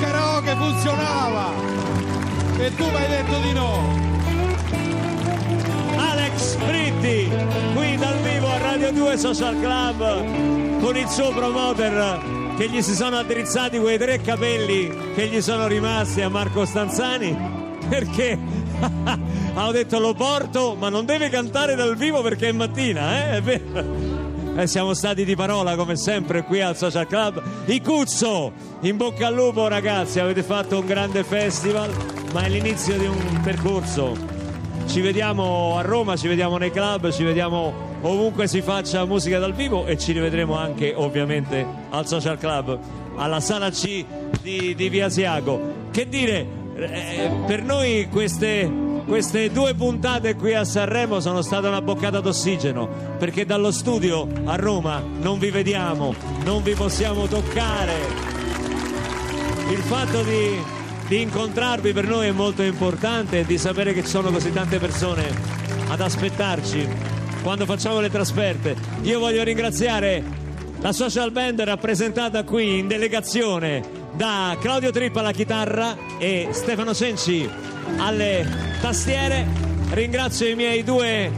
karaoke 0.00 0.54
funzionava 0.56 1.52
e 2.58 2.74
tu 2.74 2.84
mi 2.84 2.96
hai 2.96 3.08
detto 3.08 3.38
di 3.40 3.52
no. 3.52 4.06
Alex 5.96 6.56
Britti 6.56 7.30
qui 7.74 7.96
dal 7.96 8.18
vivo 8.18 8.48
a 8.48 8.58
Radio 8.58 8.92
2 8.92 9.16
Social 9.16 9.58
Club 9.60 10.80
con 10.80 10.96
il 10.96 11.08
suo 11.08 11.32
promoter 11.32 12.36
che 12.56 12.68
gli 12.68 12.82
si 12.82 12.94
sono 12.94 13.18
addrizzati 13.18 13.78
quei 13.78 13.98
tre 13.98 14.20
capelli 14.20 15.12
che 15.14 15.26
gli 15.26 15.40
sono 15.40 15.66
rimasti 15.66 16.22
a 16.22 16.28
Marco 16.28 16.64
Stanzani 16.64 17.36
perché 17.88 18.38
hanno 19.54 19.72
detto 19.72 19.98
lo 19.98 20.14
porto 20.14 20.74
ma 20.74 20.88
non 20.88 21.04
deve 21.04 21.28
cantare 21.30 21.74
dal 21.74 21.96
vivo 21.96 22.22
perché 22.22 22.48
è 22.48 22.52
mattina 22.52 23.16
eh? 23.16 23.36
è 23.36 23.42
vero 23.42 24.16
e 24.58 24.66
siamo 24.66 24.92
stati 24.92 25.24
di 25.24 25.36
parola 25.36 25.76
come 25.76 25.94
sempre 25.94 26.42
qui 26.42 26.60
al 26.60 26.76
Social 26.76 27.06
Club. 27.06 27.40
Icuzzo, 27.66 28.52
in 28.80 28.96
bocca 28.96 29.28
al 29.28 29.34
lupo 29.34 29.68
ragazzi, 29.68 30.18
avete 30.18 30.42
fatto 30.42 30.80
un 30.80 30.84
grande 30.84 31.22
festival, 31.22 31.94
ma 32.32 32.42
è 32.42 32.48
l'inizio 32.48 32.98
di 32.98 33.06
un 33.06 33.40
percorso. 33.40 34.16
Ci 34.88 35.00
vediamo 35.00 35.76
a 35.78 35.82
Roma, 35.82 36.16
ci 36.16 36.26
vediamo 36.26 36.56
nei 36.56 36.72
club, 36.72 37.12
ci 37.12 37.22
vediamo 37.22 37.72
ovunque 38.00 38.48
si 38.48 38.60
faccia 38.60 39.04
musica 39.04 39.38
dal 39.38 39.54
vivo 39.54 39.86
e 39.86 39.96
ci 39.96 40.10
rivedremo 40.10 40.56
anche 40.56 40.92
ovviamente 40.92 41.64
al 41.90 42.08
Social 42.08 42.36
Club, 42.36 42.80
alla 43.14 43.38
sala 43.38 43.70
C 43.70 44.04
di, 44.42 44.74
di 44.74 44.88
Via 44.88 45.06
Asiago. 45.06 45.86
Che 45.92 46.08
dire, 46.08 46.46
eh, 46.74 47.30
per 47.46 47.62
noi 47.62 48.08
queste 48.10 48.87
queste 49.08 49.50
due 49.50 49.74
puntate 49.74 50.34
qui 50.34 50.54
a 50.54 50.64
Sanremo 50.64 51.18
sono 51.18 51.40
state 51.40 51.66
una 51.66 51.80
boccata 51.80 52.20
d'ossigeno 52.20 53.16
perché 53.16 53.46
dallo 53.46 53.70
studio 53.70 54.28
a 54.44 54.54
Roma 54.56 55.02
non 55.20 55.38
vi 55.38 55.50
vediamo, 55.50 56.14
non 56.44 56.62
vi 56.62 56.74
possiamo 56.74 57.26
toccare. 57.26 57.94
Il 59.70 59.78
fatto 59.78 60.22
di, 60.22 60.60
di 61.08 61.22
incontrarvi 61.22 61.94
per 61.94 62.06
noi 62.06 62.26
è 62.26 62.32
molto 62.32 62.62
importante 62.62 63.40
e 63.40 63.44
di 63.46 63.56
sapere 63.56 63.94
che 63.94 64.02
ci 64.02 64.08
sono 64.08 64.30
così 64.30 64.52
tante 64.52 64.78
persone 64.78 65.26
ad 65.88 66.02
aspettarci 66.02 66.86
quando 67.42 67.64
facciamo 67.64 68.00
le 68.00 68.10
trasferte. 68.10 68.76
Io 69.02 69.18
voglio 69.18 69.42
ringraziare 69.42 70.22
la 70.80 70.92
social 70.92 71.32
band 71.32 71.62
rappresentata 71.62 72.44
qui 72.44 72.80
in 72.80 72.86
delegazione 72.86 73.82
da 74.12 74.54
Claudio 74.60 74.90
Trippa 74.90 75.20
alla 75.20 75.32
chitarra 75.32 75.96
e 76.18 76.48
Stefano 76.50 76.92
Cenci 76.92 77.76
alle 77.96 78.46
tastiere. 78.80 79.46
Ringrazio 79.90 80.46
i 80.48 80.54
miei 80.54 80.84
due 80.84 81.30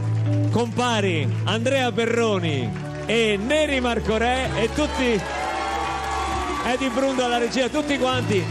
compari 0.51 1.27
Andrea 1.45 1.91
Perroni 1.91 2.69
e 3.05 3.39
Neri 3.41 3.79
Marcorè 3.79 4.49
e 4.55 4.69
tutti 4.73 5.19
Eddie 6.65 6.89
Brundo 6.89 7.25
alla 7.25 7.37
regia, 7.37 7.69
tutti 7.69 7.97
quanti. 7.97 8.43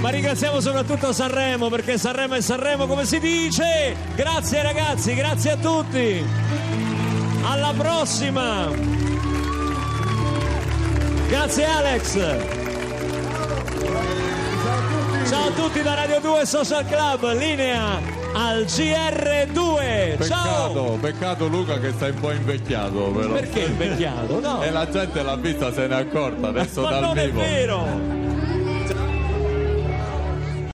Ma 0.00 0.10
ringraziamo 0.10 0.60
soprattutto 0.60 1.12
Sanremo 1.12 1.68
perché 1.68 1.96
Sanremo 1.96 2.34
è 2.34 2.40
Sanremo 2.40 2.86
come 2.86 3.06
si 3.06 3.18
dice. 3.18 3.96
Grazie 4.14 4.62
ragazzi, 4.62 5.14
grazie 5.14 5.52
a 5.52 5.56
tutti. 5.56 6.24
Alla 7.42 7.72
prossima. 7.76 8.70
Grazie 11.28 11.64
Alex. 11.64 12.18
Ciao 15.28 15.48
a 15.48 15.50
tutti 15.50 15.82
da 15.82 15.94
Radio 15.94 16.20
2 16.20 16.46
Social 16.46 16.84
Club, 16.86 17.36
linea 17.36 18.00
al 18.34 18.62
GR2. 18.64 20.24
Ciao! 20.26 20.68
Peccato, 20.72 20.98
peccato 21.00 21.46
Luca 21.48 21.78
che 21.78 21.90
stai 21.92 22.10
un 22.10 22.20
po' 22.20 22.30
invecchiato 22.32 23.10
però. 23.10 23.32
Perché 23.32 23.60
invecchiato? 23.60 24.40
No. 24.40 24.62
E 24.66 24.70
la 24.70 24.88
gente 24.88 25.22
l'ha 25.22 25.36
vista, 25.36 25.72
se 25.72 25.86
n'è 25.86 25.94
accorta 25.94 26.48
adesso 26.48 26.82
Ma 26.82 26.90
dal 26.90 27.00
non 27.02 27.18
è 27.18 27.26
vivo. 27.26 27.40
vero! 27.40 28.25